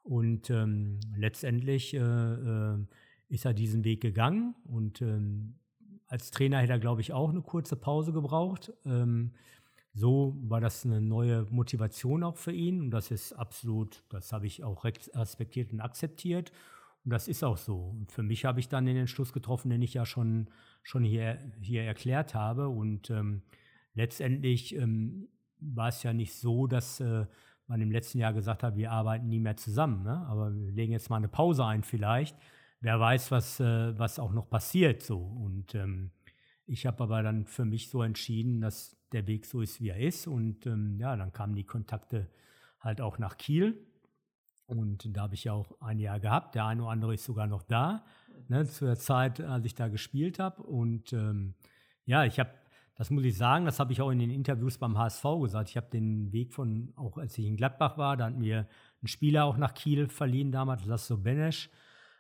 Und 0.07 0.51
ähm, 0.51 1.01
letztendlich 1.17 1.95
äh, 1.95 1.99
äh, 1.99 2.79
ist 3.29 3.45
er 3.45 3.55
diesen 3.55 3.85
Weg 3.85 4.01
gegangen 4.01 4.55
und 4.65 5.03
ähm, 5.03 5.57
als 6.07 6.31
Trainer 6.31 6.59
hätte 6.59 6.73
er, 6.73 6.79
glaube 6.79 7.01
ich, 7.01 7.13
auch 7.13 7.31
eine 7.31 7.43
kurze 7.43 7.75
Pause 7.75 8.13
gebraucht. 8.13 8.73
Ähm, 8.85 9.33
so 9.93 10.37
war 10.43 10.61
das 10.61 10.85
eine 10.85 11.01
neue 11.01 11.47
Motivation 11.51 12.23
auch 12.23 12.37
für 12.37 12.53
ihn. 12.53 12.81
Und 12.81 12.91
das 12.91 13.11
ist 13.11 13.33
absolut, 13.33 14.05
das 14.11 14.33
habe 14.33 14.47
ich 14.47 14.63
auch 14.63 14.85
respektiert 14.85 15.73
und 15.73 15.81
akzeptiert. 15.81 16.53
Und 17.05 17.11
das 17.11 17.29
ist 17.29 17.43
auch 17.43 17.57
so. 17.57 17.77
Und 17.77 18.13
für 18.13 18.23
mich 18.23 18.45
habe 18.45 18.61
ich 18.61 18.69
dann 18.69 18.87
den 18.87 18.97
Entschluss 18.97 19.33
getroffen, 19.33 19.71
den 19.71 19.83
ich 19.83 19.95
ja 19.95 20.07
schon, 20.07 20.49
schon 20.83 21.03
hier, 21.03 21.39
hier 21.61 21.83
erklärt 21.83 22.35
habe. 22.35 22.69
Und 22.69 23.11
ähm, 23.11 23.43
letztendlich 23.95 24.77
ähm, 24.77 25.29
war 25.59 25.89
es 25.89 26.03
ja 26.03 26.13
nicht 26.13 26.35
so, 26.35 26.67
dass 26.67 27.01
äh, 27.01 27.27
man 27.67 27.81
im 27.81 27.91
letzten 27.91 28.19
Jahr 28.19 28.33
gesagt 28.33 28.63
hat, 28.63 28.77
wir 28.77 28.93
arbeiten 28.93 29.29
nie 29.29 29.41
mehr 29.41 29.57
zusammen. 29.57 30.05
Ne? 30.05 30.25
Aber 30.29 30.55
wir 30.55 30.71
legen 30.73 30.93
jetzt 30.93 31.11
mal 31.11 31.17
eine 31.17 31.29
Pause 31.29 31.65
ein 31.65 31.83
vielleicht 31.83 32.37
wer 32.81 33.01
weiß, 33.01 33.31
was, 33.31 33.61
äh, 33.61 33.99
was 33.99 34.19
auch 34.19 34.33
noch 34.33 34.49
passiert 34.49 35.03
so. 35.03 35.19
Und 35.19 35.75
ähm, 35.75 36.11
ich 36.67 36.87
habe 36.87 37.03
aber 37.03 37.23
dann 37.23 37.45
für 37.47 37.65
mich 37.65 37.91
so 37.91 38.03
entschieden, 38.03 38.61
dass 38.61 38.97
der 39.13 39.27
Weg 39.27 39.47
so 39.47 39.61
ist, 39.61 39.81
wie 39.81 39.89
er 39.89 39.99
ist. 39.99 40.27
Und 40.27 40.67
ähm, 40.67 40.99
ja, 40.99 41.17
dann 41.17 41.33
kamen 41.33 41.55
die 41.55 41.65
Kontakte 41.65 42.29
halt 42.81 43.01
auch 43.01 43.19
nach 43.19 43.37
Kiel. 43.37 43.77
Und 44.67 45.17
da 45.17 45.23
habe 45.23 45.35
ich 45.35 45.45
ja 45.45 45.53
auch 45.53 45.81
ein 45.81 46.01
Jahr 46.01 46.19
gehabt. 46.19 46.57
Der 46.57 46.67
eine 46.67 46.83
oder 46.83 46.91
andere 46.91 47.15
ist 47.15 47.25
sogar 47.25 47.47
noch 47.47 47.63
da, 47.63 48.05
ne, 48.49 48.65
zu 48.67 48.85
der 48.85 48.99
Zeit, 48.99 49.41
als 49.41 49.65
ich 49.65 49.75
da 49.75 49.89
gespielt 49.89 50.39
habe. 50.39 50.63
Und 50.63 51.13
ähm, 51.13 51.55
ja, 52.05 52.25
ich 52.25 52.41
habe, 52.41 52.51
das 52.97 53.11
muss 53.11 53.25
ich 53.25 53.37
sagen, 53.37 53.67
das 53.67 53.79
habe 53.79 53.93
ich 53.93 54.01
auch 54.01 54.11
in 54.11 54.19
den 54.19 54.31
Interviews 54.31 54.79
beim 54.79 54.97
HSV 54.97 55.25
gesagt. 55.43 55.69
Ich 55.69 55.77
habe 55.77 55.89
den 55.91 56.33
Weg 56.33 56.55
von, 56.55 56.93
auch 56.97 57.19
als 57.19 57.37
ich 57.37 57.45
in 57.45 57.57
Gladbach 57.57 57.99
war, 57.99 58.17
da 58.17 58.27
hatten 58.27 58.41
wir 58.41 58.67
einen 59.01 59.09
Spieler 59.09 59.45
auch 59.45 59.59
nach 59.59 59.75
Kiel 59.75 60.09
verliehen 60.09 60.51
damals, 60.51 60.87
Lasso 60.87 61.19
Benesch. 61.19 61.69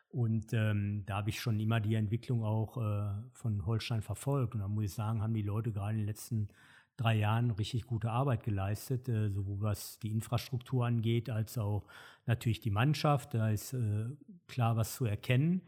Und 0.08 0.52
ähm, 0.52 1.02
da 1.06 1.16
habe 1.16 1.30
ich 1.30 1.40
schon 1.40 1.58
immer 1.60 1.80
die 1.80 1.94
Entwicklung 1.94 2.44
auch 2.44 2.76
äh, 2.76 3.10
von 3.32 3.64
Holstein 3.64 4.02
verfolgt. 4.02 4.54
Und 4.54 4.60
da 4.60 4.68
muss 4.68 4.84
ich 4.84 4.94
sagen, 4.94 5.22
haben 5.22 5.34
die 5.34 5.42
Leute 5.42 5.72
gerade 5.72 5.92
in 5.92 5.98
den 5.98 6.06
letzten 6.06 6.48
drei 6.96 7.16
Jahren 7.16 7.50
richtig 7.50 7.86
gute 7.86 8.10
Arbeit 8.10 8.42
geleistet, 8.44 9.08
äh, 9.08 9.30
sowohl 9.30 9.60
was 9.62 9.98
die 9.98 10.12
Infrastruktur 10.12 10.86
angeht, 10.86 11.30
als 11.30 11.56
auch 11.56 11.86
natürlich 12.26 12.60
die 12.60 12.70
Mannschaft. 12.70 13.32
Da 13.34 13.48
ist 13.48 13.72
äh, 13.72 14.06
klar 14.46 14.76
was 14.76 14.94
zu 14.94 15.06
erkennen. 15.06 15.62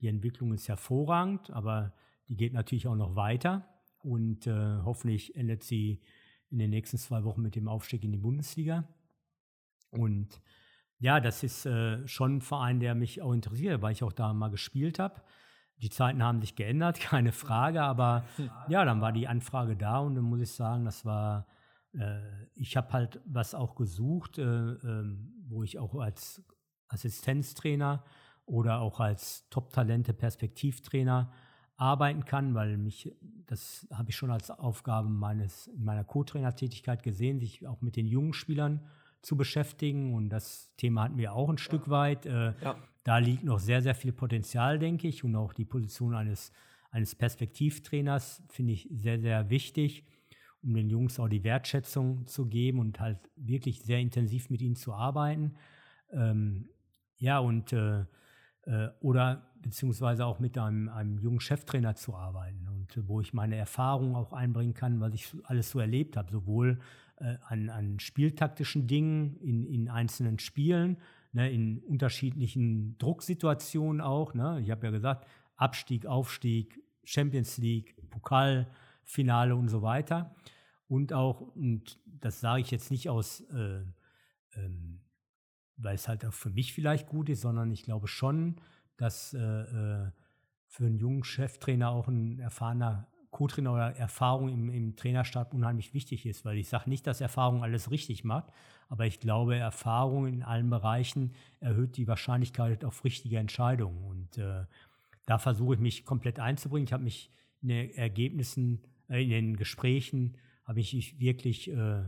Die 0.00 0.08
Entwicklung 0.08 0.52
ist 0.52 0.68
hervorragend, 0.68 1.50
aber 1.50 1.92
die 2.28 2.36
geht 2.36 2.52
natürlich 2.52 2.86
auch 2.86 2.96
noch 2.96 3.16
weiter. 3.16 3.66
Und 4.04 4.46
äh, 4.46 4.82
hoffentlich 4.84 5.34
endet 5.34 5.62
sie 5.62 6.02
in 6.50 6.58
den 6.58 6.70
nächsten 6.70 6.98
zwei 6.98 7.24
Wochen 7.24 7.40
mit 7.40 7.56
dem 7.56 7.68
Aufstieg 7.68 8.04
in 8.04 8.12
die 8.12 8.18
Bundesliga. 8.18 8.86
Und 9.90 10.42
ja, 10.98 11.20
das 11.20 11.42
ist 11.42 11.64
äh, 11.64 12.06
schon 12.06 12.36
ein 12.36 12.40
Verein, 12.42 12.80
der 12.80 12.94
mich 12.94 13.22
auch 13.22 13.32
interessiert, 13.32 13.80
weil 13.80 13.92
ich 13.92 14.04
auch 14.04 14.12
da 14.12 14.34
mal 14.34 14.50
gespielt 14.50 14.98
habe. 14.98 15.22
Die 15.78 15.88
Zeiten 15.88 16.22
haben 16.22 16.42
sich 16.42 16.54
geändert, 16.54 17.00
keine 17.00 17.32
Frage, 17.32 17.82
aber 17.82 18.24
ja, 18.68 18.84
dann 18.84 19.00
war 19.00 19.12
die 19.12 19.26
Anfrage 19.26 19.74
da 19.74 19.98
und 19.98 20.16
dann 20.16 20.24
muss 20.24 20.40
ich 20.40 20.52
sagen, 20.52 20.84
das 20.84 21.06
war, 21.06 21.46
äh, 21.94 22.20
ich 22.54 22.76
habe 22.76 22.92
halt 22.92 23.20
was 23.24 23.54
auch 23.54 23.74
gesucht, 23.74 24.38
äh, 24.38 24.42
ähm, 24.42 25.32
wo 25.48 25.62
ich 25.62 25.78
auch 25.78 25.94
als 25.94 26.44
Assistenztrainer 26.88 28.04
oder 28.44 28.80
auch 28.80 29.00
als 29.00 29.48
Top-Talente-Perspektivtrainer 29.48 31.32
arbeiten 31.76 32.24
kann, 32.24 32.54
weil 32.54 32.76
mich, 32.78 33.12
das 33.46 33.86
habe 33.92 34.10
ich 34.10 34.16
schon 34.16 34.30
als 34.30 34.50
Aufgabe 34.50 35.08
meines, 35.08 35.66
in 35.68 35.84
meiner 35.84 36.04
Co-Trainer-Tätigkeit 36.04 37.02
gesehen, 37.02 37.40
sich 37.40 37.66
auch 37.66 37.80
mit 37.80 37.96
den 37.96 38.06
jungen 38.06 38.32
Spielern 38.32 38.80
zu 39.22 39.36
beschäftigen. 39.36 40.14
Und 40.14 40.28
das 40.28 40.70
Thema 40.76 41.04
hatten 41.04 41.18
wir 41.18 41.32
auch 41.32 41.48
ein 41.48 41.58
Stück 41.58 41.88
weit. 41.88 42.26
Äh, 42.26 42.54
ja. 42.60 42.76
Da 43.02 43.18
liegt 43.18 43.44
noch 43.44 43.58
sehr, 43.58 43.82
sehr 43.82 43.94
viel 43.94 44.12
Potenzial, 44.12 44.78
denke 44.78 45.08
ich. 45.08 45.24
Und 45.24 45.34
auch 45.34 45.52
die 45.52 45.64
Position 45.64 46.14
eines, 46.14 46.52
eines 46.90 47.14
Perspektivtrainers 47.14 48.42
finde 48.48 48.72
ich 48.72 48.88
sehr, 48.92 49.18
sehr 49.18 49.50
wichtig, 49.50 50.04
um 50.62 50.74
den 50.74 50.88
Jungs 50.88 51.18
auch 51.18 51.28
die 51.28 51.44
Wertschätzung 51.44 52.26
zu 52.26 52.46
geben 52.46 52.78
und 52.78 53.00
halt 53.00 53.18
wirklich 53.36 53.82
sehr 53.82 53.98
intensiv 53.98 54.48
mit 54.48 54.62
ihnen 54.62 54.76
zu 54.76 54.94
arbeiten. 54.94 55.54
Ähm, 56.12 56.68
ja, 57.18 57.40
und 57.40 57.72
äh, 57.72 58.04
äh, 58.66 58.88
oder 59.00 59.50
beziehungsweise 59.60 60.26
auch 60.26 60.40
mit 60.40 60.58
einem, 60.58 60.88
einem 60.88 61.18
jungen 61.18 61.40
Cheftrainer 61.40 61.94
zu 61.94 62.14
arbeiten 62.14 62.68
und 62.68 62.96
äh, 62.96 63.08
wo 63.08 63.20
ich 63.20 63.32
meine 63.32 63.56
Erfahrungen 63.56 64.14
auch 64.14 64.32
einbringen 64.32 64.74
kann, 64.74 65.00
was 65.00 65.14
ich 65.14 65.34
alles 65.44 65.70
so 65.70 65.80
erlebt 65.80 66.16
habe, 66.16 66.30
sowohl 66.30 66.78
äh, 67.16 67.36
an, 67.48 67.70
an 67.70 68.00
spieltaktischen 68.00 68.86
Dingen 68.86 69.36
in, 69.40 69.64
in 69.64 69.88
einzelnen 69.88 70.38
Spielen, 70.38 70.98
ne, 71.32 71.50
in 71.50 71.78
unterschiedlichen 71.78 72.98
Drucksituationen 72.98 74.00
auch. 74.00 74.34
Ne. 74.34 74.60
Ich 74.62 74.70
habe 74.70 74.86
ja 74.86 74.92
gesagt, 74.92 75.26
Abstieg, 75.56 76.06
Aufstieg, 76.06 76.82
Champions 77.04 77.58
League, 77.58 77.96
Pokalfinale 78.10 79.54
und 79.54 79.68
so 79.68 79.82
weiter. 79.82 80.34
Und 80.88 81.12
auch, 81.12 81.40
und 81.40 81.98
das 82.06 82.40
sage 82.40 82.62
ich 82.62 82.70
jetzt 82.70 82.90
nicht 82.90 83.08
aus, 83.08 83.40
äh, 83.50 83.82
ähm, 84.56 85.00
weil 85.76 85.94
es 85.94 86.08
halt 86.08 86.24
auch 86.24 86.32
für 86.32 86.50
mich 86.50 86.72
vielleicht 86.72 87.08
gut 87.08 87.28
ist, 87.28 87.40
sondern 87.42 87.70
ich 87.70 87.82
glaube 87.82 88.08
schon, 88.08 88.56
dass 88.96 89.34
äh, 89.34 89.38
äh 89.38 90.10
für 90.66 90.86
einen 90.86 90.98
jungen 90.98 91.22
Cheftrainer 91.22 91.90
auch 91.90 92.08
ein 92.08 92.40
erfahrener 92.40 93.06
Co-Trainer 93.30 93.72
oder 93.72 93.96
Erfahrung 93.96 94.48
im, 94.48 94.68
im 94.70 94.96
Trainerstab 94.96 95.54
unheimlich 95.54 95.94
wichtig 95.94 96.26
ist, 96.26 96.44
weil 96.44 96.56
ich 96.56 96.68
sage 96.68 96.88
nicht, 96.90 97.06
dass 97.06 97.20
Erfahrung 97.20 97.62
alles 97.62 97.90
richtig 97.92 98.24
macht, 98.24 98.52
aber 98.88 99.06
ich 99.06 99.20
glaube, 99.20 99.56
Erfahrung 99.56 100.26
in 100.26 100.42
allen 100.42 100.70
Bereichen 100.70 101.32
erhöht 101.60 101.96
die 101.96 102.08
Wahrscheinlichkeit 102.08 102.84
auf 102.84 103.04
richtige 103.04 103.38
Entscheidungen. 103.38 104.04
Und 104.04 104.38
äh, 104.38 104.64
da 105.26 105.38
versuche 105.38 105.74
ich 105.74 105.80
mich 105.80 106.04
komplett 106.04 106.38
einzubringen. 106.38 106.86
Ich 106.86 106.92
habe 106.92 107.04
mich 107.04 107.30
in 107.62 107.68
den 107.68 107.90
Ergebnissen, 107.94 108.82
äh, 109.08 109.22
in 109.22 109.30
den 109.30 109.56
Gesprächen, 109.56 110.36
habe 110.64 110.80
ich 110.80 111.18
wirklich 111.18 111.70
äh, 111.70 112.02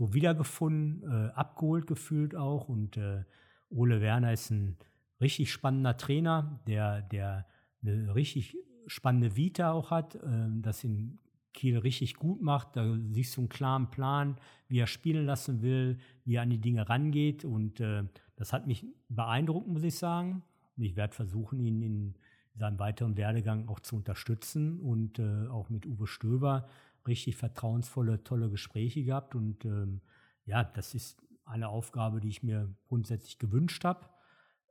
so 0.00 0.14
wiedergefunden, 0.14 1.02
äh, 1.02 1.30
abgeholt 1.32 1.86
gefühlt 1.86 2.34
auch. 2.34 2.70
Und 2.70 2.96
äh, 2.96 3.22
Ole 3.68 4.00
Werner 4.00 4.32
ist 4.32 4.50
ein 4.50 4.78
richtig 5.20 5.52
spannender 5.52 5.98
Trainer, 5.98 6.58
der, 6.66 7.02
der 7.02 7.46
eine 7.82 8.14
richtig 8.14 8.56
spannende 8.86 9.36
Vita 9.36 9.72
auch 9.72 9.90
hat, 9.90 10.14
äh, 10.14 10.48
das 10.62 10.84
in 10.84 11.18
Kiel 11.52 11.76
richtig 11.76 12.14
gut 12.14 12.40
macht. 12.40 12.76
Da 12.76 12.96
siehst 13.10 13.36
du 13.36 13.42
einen 13.42 13.50
klaren 13.50 13.90
Plan, 13.90 14.36
wie 14.68 14.78
er 14.78 14.86
spielen 14.86 15.26
lassen 15.26 15.60
will, 15.60 15.98
wie 16.24 16.36
er 16.36 16.42
an 16.42 16.50
die 16.50 16.62
Dinge 16.62 16.88
rangeht. 16.88 17.44
Und 17.44 17.80
äh, 17.80 18.04
das 18.36 18.54
hat 18.54 18.66
mich 18.66 18.86
beeindruckt, 19.10 19.68
muss 19.68 19.82
ich 19.82 19.96
sagen. 19.96 20.42
Und 20.78 20.84
ich 20.84 20.96
werde 20.96 21.12
versuchen, 21.12 21.60
ihn 21.60 21.82
in 21.82 22.14
seinem 22.54 22.78
weiteren 22.78 23.18
Werdegang 23.18 23.68
auch 23.68 23.80
zu 23.80 23.96
unterstützen 23.96 24.80
und 24.80 25.18
äh, 25.18 25.46
auch 25.48 25.68
mit 25.68 25.84
Uwe 25.84 26.06
Stöber 26.06 26.68
richtig 27.06 27.36
vertrauensvolle, 27.36 28.22
tolle 28.24 28.50
Gespräche 28.50 29.02
gehabt. 29.02 29.34
Und 29.34 29.64
ähm, 29.64 30.00
ja, 30.44 30.64
das 30.64 30.94
ist 30.94 31.22
eine 31.44 31.68
Aufgabe, 31.68 32.20
die 32.20 32.28
ich 32.28 32.42
mir 32.42 32.74
grundsätzlich 32.88 33.38
gewünscht 33.38 33.84
habe. 33.84 34.08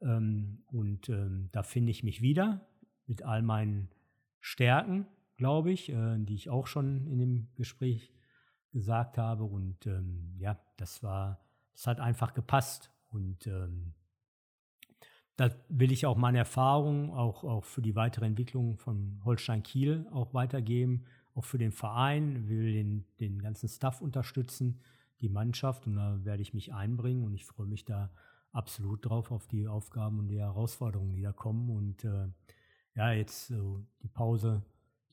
Ähm, 0.02 0.64
und 0.68 1.10
ähm, 1.10 1.50
da 1.52 1.64
finde 1.64 1.92
ich 1.92 2.04
mich 2.04 2.22
wieder 2.22 2.68
mit 3.06 3.24
all 3.24 3.42
meinen 3.42 3.90
Stärken, 4.40 5.08
glaube 5.38 5.72
ich, 5.72 5.90
äh, 5.90 6.18
die 6.20 6.36
ich 6.36 6.50
auch 6.50 6.68
schon 6.68 7.08
in 7.08 7.20
dem 7.20 7.48
Gespräch 7.56 8.14
gesagt 8.72 9.18
habe. 9.18 9.44
Und 9.44 9.86
ähm, 9.88 10.36
ja, 10.38 10.60
das 10.78 11.04
war, 11.04 11.40
das 11.74 11.88
hat 11.88 12.00
einfach 12.00 12.34
gepasst. 12.34 12.92
Und 13.10 13.48
ähm, 13.48 13.94
da 15.36 15.50
will 15.70 15.92
ich 15.92 16.06
auch 16.06 16.18
meine 16.18 16.38
Erfahrungen 16.38 17.12
auch, 17.12 17.44
auch 17.44 17.64
für 17.64 17.82
die 17.82 17.96
weitere 17.96 18.26
Entwicklung 18.26 18.78
von 18.78 19.22
Holstein 19.24 19.64
Kiel 19.64 20.06
auch 20.12 20.34
weitergeben, 20.34 21.06
auch 21.40 21.46
für 21.46 21.58
den 21.58 21.72
Verein, 21.72 22.50
will 22.50 22.74
den, 22.74 23.06
den 23.22 23.42
ganzen 23.42 23.70
Staff 23.70 24.02
unterstützen, 24.02 24.82
die 25.22 25.30
Mannschaft 25.30 25.88
und 25.88 25.96
da 25.96 26.20
werde 26.26 26.42
ich 26.42 26.54
mich 26.54 26.74
einbringen 26.74 27.24
und 27.24 27.34
ich 27.34 27.46
freue 27.46 27.66
mich 27.66 27.86
da 27.86 28.12
absolut 28.52 29.06
drauf 29.06 29.32
auf 29.32 29.48
die 29.48 29.68
Aufgaben 29.68 30.20
und 30.20 30.28
die 30.28 30.40
Herausforderungen, 30.40 31.14
die 31.14 31.22
da 31.22 31.32
kommen 31.32 31.70
und 31.70 32.04
äh, 32.04 32.28
ja, 32.96 33.14
jetzt 33.14 33.48
so 33.48 33.82
die 34.04 34.10
Pause, 34.10 34.64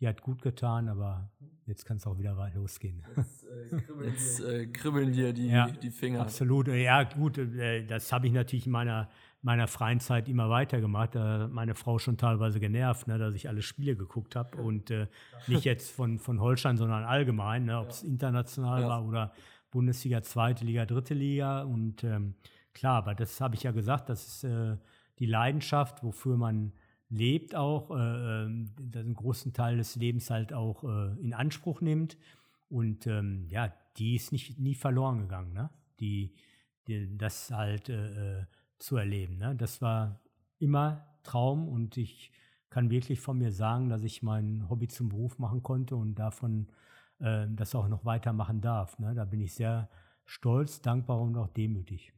die 0.00 0.08
hat 0.08 0.20
gut 0.20 0.42
getan, 0.42 0.88
aber 0.88 1.30
jetzt 1.64 1.84
kann 1.84 1.98
es 1.98 2.06
auch 2.08 2.18
wieder 2.18 2.50
losgehen. 2.54 3.04
Jetzt, 3.16 3.44
äh, 3.44 3.76
kribbeln, 3.76 4.10
jetzt 4.10 4.40
äh, 4.40 4.66
kribbeln 4.66 5.12
dir 5.12 5.32
die, 5.32 5.46
ja, 5.46 5.70
die 5.70 5.90
Finger. 5.90 6.22
Absolut, 6.22 6.66
ja 6.68 7.04
gut, 7.04 7.38
äh, 7.38 7.86
das 7.86 8.12
habe 8.12 8.26
ich 8.26 8.32
natürlich 8.32 8.66
in 8.66 8.72
meiner, 8.72 9.08
meiner 9.46 9.68
freien 9.68 10.00
Zeit 10.00 10.28
immer 10.28 10.50
weitergemacht. 10.50 11.14
Da 11.14 11.44
hat 11.44 11.52
meine 11.52 11.76
Frau 11.76 12.00
schon 12.00 12.16
teilweise 12.16 12.58
genervt, 12.58 13.06
ne, 13.06 13.16
dass 13.16 13.32
ich 13.32 13.48
alle 13.48 13.62
Spiele 13.62 13.94
geguckt 13.94 14.34
habe 14.34 14.60
und 14.60 14.90
äh, 14.90 15.06
nicht 15.46 15.64
jetzt 15.64 15.92
von, 15.92 16.18
von 16.18 16.40
Holstein, 16.40 16.76
sondern 16.76 17.04
allgemein, 17.04 17.66
ne, 17.66 17.78
ob 17.78 17.90
es 17.90 18.02
international 18.02 18.82
ja. 18.82 18.88
war 18.88 19.06
oder 19.06 19.32
Bundesliga, 19.70 20.20
zweite 20.22 20.64
Liga, 20.64 20.84
dritte 20.84 21.14
Liga 21.14 21.62
und 21.62 22.02
ähm, 22.02 22.34
klar, 22.74 22.96
aber 22.96 23.14
das 23.14 23.40
habe 23.40 23.54
ich 23.54 23.62
ja 23.62 23.70
gesagt, 23.70 24.08
das 24.08 24.26
ist 24.26 24.44
äh, 24.44 24.76
die 25.20 25.26
Leidenschaft, 25.26 26.02
wofür 26.02 26.36
man 26.36 26.72
lebt 27.08 27.54
auch, 27.54 27.92
äh, 27.92 28.44
ähm, 28.44 28.72
einen 28.92 29.14
großen 29.14 29.52
Teil 29.52 29.76
des 29.76 29.94
Lebens 29.94 30.28
halt 30.28 30.52
auch 30.52 30.82
äh, 30.82 31.20
in 31.20 31.32
Anspruch 31.32 31.80
nimmt. 31.80 32.18
Und 32.68 33.06
ähm, 33.06 33.46
ja, 33.48 33.72
die 33.96 34.16
ist 34.16 34.32
nicht 34.32 34.58
nie 34.58 34.74
verloren 34.74 35.20
gegangen, 35.20 35.52
ne? 35.52 35.70
Die, 36.00 36.34
die 36.88 37.16
das 37.16 37.52
halt 37.52 37.88
äh, 37.88 38.40
äh, 38.40 38.44
zu 38.78 38.96
erleben. 38.96 39.38
Ne? 39.38 39.54
Das 39.56 39.80
war 39.82 40.20
immer 40.58 41.06
Traum 41.22 41.68
und 41.68 41.96
ich 41.96 42.32
kann 42.70 42.90
wirklich 42.90 43.20
von 43.20 43.38
mir 43.38 43.52
sagen, 43.52 43.88
dass 43.88 44.02
ich 44.02 44.22
mein 44.22 44.68
Hobby 44.68 44.88
zum 44.88 45.08
Beruf 45.08 45.38
machen 45.38 45.62
konnte 45.62 45.96
und 45.96 46.14
davon 46.16 46.68
äh, 47.18 47.46
das 47.48 47.74
auch 47.74 47.88
noch 47.88 48.04
weitermachen 48.04 48.60
darf. 48.60 48.98
Ne? 48.98 49.14
Da 49.14 49.24
bin 49.24 49.40
ich 49.40 49.54
sehr 49.54 49.88
stolz, 50.24 50.82
dankbar 50.82 51.20
und 51.20 51.36
auch 51.36 51.48
demütig. 51.48 52.12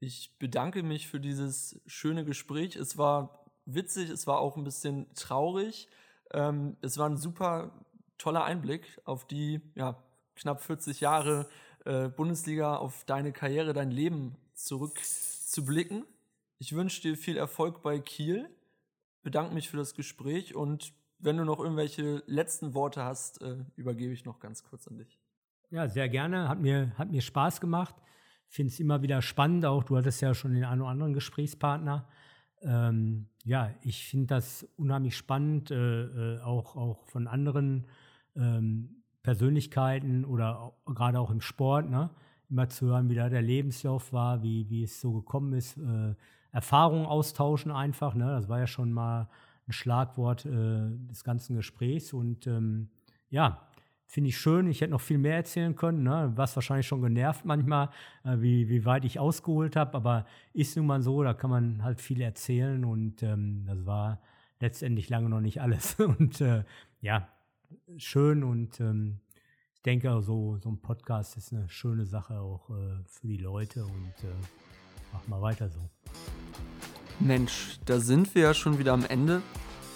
Ich 0.00 0.36
bedanke 0.38 0.82
mich 0.82 1.06
für 1.06 1.20
dieses 1.20 1.80
schöne 1.86 2.24
Gespräch. 2.24 2.76
Es 2.76 2.98
war 2.98 3.46
witzig, 3.64 4.10
es 4.10 4.26
war 4.26 4.40
auch 4.40 4.56
ein 4.56 4.64
bisschen 4.64 5.06
traurig. 5.14 5.88
Ähm, 6.32 6.76
es 6.80 6.98
war 6.98 7.08
ein 7.08 7.16
super 7.16 7.72
toller 8.18 8.44
Einblick 8.44 9.00
auf 9.04 9.26
die 9.26 9.60
ja, 9.74 9.96
knapp 10.34 10.60
40 10.60 11.00
Jahre 11.00 11.48
äh, 11.84 12.08
Bundesliga, 12.08 12.76
auf 12.76 13.04
deine 13.04 13.32
Karriere, 13.32 13.72
dein 13.72 13.90
Leben 13.90 14.36
zurückzublicken. 15.52 16.04
Ich 16.58 16.74
wünsche 16.74 17.02
dir 17.02 17.16
viel 17.16 17.36
Erfolg 17.36 17.82
bei 17.82 17.98
Kiel, 17.98 18.48
bedanke 19.22 19.54
mich 19.54 19.68
für 19.68 19.76
das 19.76 19.94
Gespräch 19.94 20.54
und 20.54 20.94
wenn 21.18 21.36
du 21.36 21.44
noch 21.44 21.60
irgendwelche 21.60 22.22
letzten 22.26 22.74
Worte 22.74 23.04
hast, 23.04 23.42
äh, 23.42 23.64
übergebe 23.76 24.12
ich 24.12 24.24
noch 24.24 24.40
ganz 24.40 24.64
kurz 24.64 24.88
an 24.88 24.96
dich. 24.96 25.20
Ja, 25.70 25.88
sehr 25.88 26.08
gerne. 26.08 26.48
Hat 26.48 26.60
mir, 26.60 26.92
hat 26.98 27.10
mir 27.10 27.20
Spaß 27.20 27.60
gemacht. 27.60 27.94
Finde 28.48 28.72
es 28.72 28.80
immer 28.80 29.02
wieder 29.02 29.22
spannend. 29.22 29.64
Auch 29.64 29.84
du 29.84 29.96
hattest 29.96 30.20
ja 30.20 30.34
schon 30.34 30.52
den 30.52 30.64
einen 30.64 30.80
oder 30.80 30.90
anderen 30.90 31.12
Gesprächspartner. 31.12 32.08
Ähm, 32.62 33.28
ja, 33.44 33.72
ich 33.82 34.06
finde 34.06 34.26
das 34.26 34.64
unheimlich 34.76 35.16
spannend, 35.16 35.70
äh, 35.70 35.76
äh, 35.76 36.40
auch, 36.40 36.76
auch 36.76 37.06
von 37.06 37.28
anderen 37.28 37.86
ähm, 38.34 39.04
Persönlichkeiten 39.22 40.24
oder 40.24 40.76
gerade 40.86 41.20
auch 41.20 41.30
im 41.30 41.40
Sport, 41.40 41.88
ne? 41.88 42.10
Immer 42.52 42.68
zu 42.68 42.86
hören, 42.86 43.08
wie 43.08 43.14
da 43.14 43.28
der 43.28 43.42
Lebenslauf 43.42 44.12
war, 44.12 44.42
wie, 44.42 44.68
wie 44.68 44.84
es 44.84 45.00
so 45.00 45.12
gekommen 45.12 45.54
ist. 45.54 45.78
Äh, 45.78 46.14
Erfahrungen 46.52 47.06
austauschen 47.06 47.72
einfach, 47.72 48.14
ne? 48.14 48.26
das 48.26 48.48
war 48.48 48.58
ja 48.58 48.66
schon 48.66 48.92
mal 48.92 49.28
ein 49.66 49.72
Schlagwort 49.72 50.44
äh, 50.44 50.90
des 51.10 51.24
ganzen 51.24 51.56
Gesprächs. 51.56 52.12
Und 52.12 52.46
ähm, 52.46 52.90
ja, 53.30 53.66
finde 54.06 54.28
ich 54.28 54.36
schön. 54.36 54.66
Ich 54.66 54.82
hätte 54.82 54.90
noch 54.90 55.00
viel 55.00 55.16
mehr 55.16 55.36
erzählen 55.36 55.74
können, 55.74 56.02
ne? 56.02 56.30
was 56.36 56.54
wahrscheinlich 56.54 56.86
schon 56.86 57.00
genervt 57.00 57.46
manchmal, 57.46 57.88
äh, 58.24 58.36
wie, 58.38 58.68
wie 58.68 58.84
weit 58.84 59.06
ich 59.06 59.18
ausgeholt 59.18 59.74
habe. 59.74 59.94
Aber 59.94 60.26
ist 60.52 60.76
nun 60.76 60.86
mal 60.86 61.00
so, 61.00 61.22
da 61.22 61.32
kann 61.32 61.48
man 61.48 61.82
halt 61.82 62.02
viel 62.02 62.20
erzählen 62.20 62.84
und 62.84 63.22
ähm, 63.22 63.64
das 63.66 63.86
war 63.86 64.20
letztendlich 64.60 65.08
lange 65.08 65.30
noch 65.30 65.40
nicht 65.40 65.62
alles. 65.62 65.94
Und 65.98 66.40
äh, 66.42 66.64
ja, 67.00 67.28
schön 67.96 68.44
und 68.44 68.78
ähm, 68.80 69.18
ich 69.82 69.84
denke, 69.84 70.22
so, 70.22 70.58
so 70.62 70.68
ein 70.68 70.78
Podcast 70.78 71.36
ist 71.36 71.52
eine 71.52 71.68
schöne 71.68 72.06
Sache 72.06 72.38
auch 72.38 72.70
äh, 72.70 73.02
für 73.04 73.26
die 73.26 73.36
Leute 73.36 73.84
und 73.84 74.14
äh, 74.22 74.32
mach 75.12 75.26
mal 75.26 75.42
weiter 75.42 75.68
so. 75.68 75.80
Mensch, 77.18 77.80
da 77.84 77.98
sind 77.98 78.32
wir 78.36 78.42
ja 78.42 78.54
schon 78.54 78.78
wieder 78.78 78.92
am 78.92 79.04
Ende. 79.04 79.42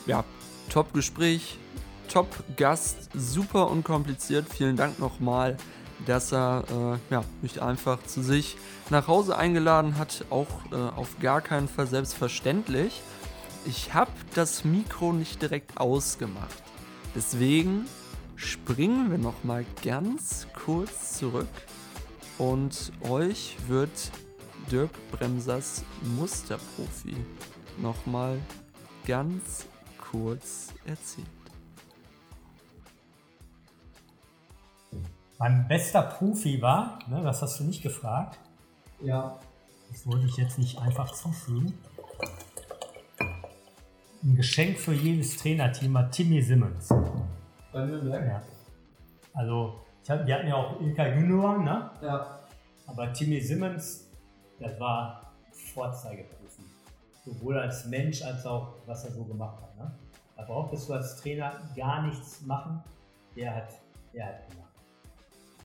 Ja, 0.06 0.24
top 0.70 0.92
Gespräch, 0.92 1.56
top 2.08 2.26
Gast, 2.56 3.10
super 3.14 3.70
unkompliziert. 3.70 4.52
Vielen 4.52 4.74
Dank 4.74 4.98
nochmal, 4.98 5.56
dass 6.04 6.32
er 6.32 6.64
äh, 6.68 7.14
ja, 7.14 7.22
mich 7.40 7.62
einfach 7.62 8.02
zu 8.02 8.24
sich 8.24 8.56
nach 8.90 9.06
Hause 9.06 9.38
eingeladen 9.38 9.98
hat. 9.98 10.24
Auch 10.30 10.48
äh, 10.72 10.74
auf 10.74 11.20
gar 11.20 11.40
keinen 11.40 11.68
Fall 11.68 11.86
selbstverständlich. 11.86 13.02
Ich 13.66 13.94
habe 13.94 14.10
das 14.34 14.64
Mikro 14.64 15.12
nicht 15.12 15.40
direkt 15.42 15.78
ausgemacht. 15.78 16.60
Deswegen 17.14 17.86
springen 18.36 19.10
wir 19.10 19.18
nochmal 19.18 19.64
ganz 19.82 20.46
kurz 20.54 21.18
zurück 21.18 21.48
und 22.38 22.92
euch 23.08 23.56
wird 23.66 24.12
Dirk 24.70 24.90
Bremsers 25.10 25.84
Musterprofi 26.16 27.16
nochmal 27.78 28.38
ganz 29.06 29.66
kurz 29.98 30.74
erzählt. 30.84 31.26
Mein 35.38 35.68
bester 35.68 36.02
Profi 36.02 36.60
war, 36.62 36.98
ne, 37.08 37.22
das 37.22 37.42
hast 37.42 37.60
du 37.60 37.64
nicht 37.64 37.82
gefragt. 37.82 38.38
Ja. 39.02 39.38
Das 39.90 40.06
wollte 40.06 40.26
ich 40.26 40.36
jetzt 40.36 40.58
nicht 40.58 40.78
einfach 40.78 41.12
zufügen. 41.12 41.74
Ein 44.22 44.34
Geschenk 44.34 44.78
für 44.78 44.92
jedes 44.92 45.36
Trainerteam 45.36 45.96
hat 45.96 46.12
Timmy 46.12 46.42
Simmons. 46.42 46.88
Bei 47.76 47.84
Nürnberg? 47.84 48.26
Ja. 48.26 48.42
Also, 49.34 49.84
hab, 50.08 50.26
wir 50.26 50.34
hatten 50.34 50.48
ja 50.48 50.54
auch 50.54 50.80
Ilka 50.80 51.08
Junior, 51.08 51.58
ne? 51.58 51.90
Ja. 52.00 52.38
Aber 52.86 53.12
Timmy 53.12 53.38
Simmons, 53.38 54.10
das 54.58 54.80
war 54.80 55.34
Vorzeigeprofi. 55.74 56.62
Sowohl 57.26 57.58
als 57.58 57.84
Mensch 57.84 58.22
als 58.22 58.46
auch, 58.46 58.76
was 58.86 59.04
er 59.04 59.10
so 59.10 59.24
gemacht 59.24 59.60
hat. 59.60 59.76
Ne? 59.76 59.90
Da 60.36 60.44
brauchtest 60.44 60.88
du 60.88 60.94
als 60.94 61.20
Trainer 61.20 61.52
gar 61.76 62.06
nichts 62.06 62.40
machen. 62.46 62.82
Der 63.36 63.54
hat, 63.54 63.68
der 64.14 64.26
hat. 64.26 64.40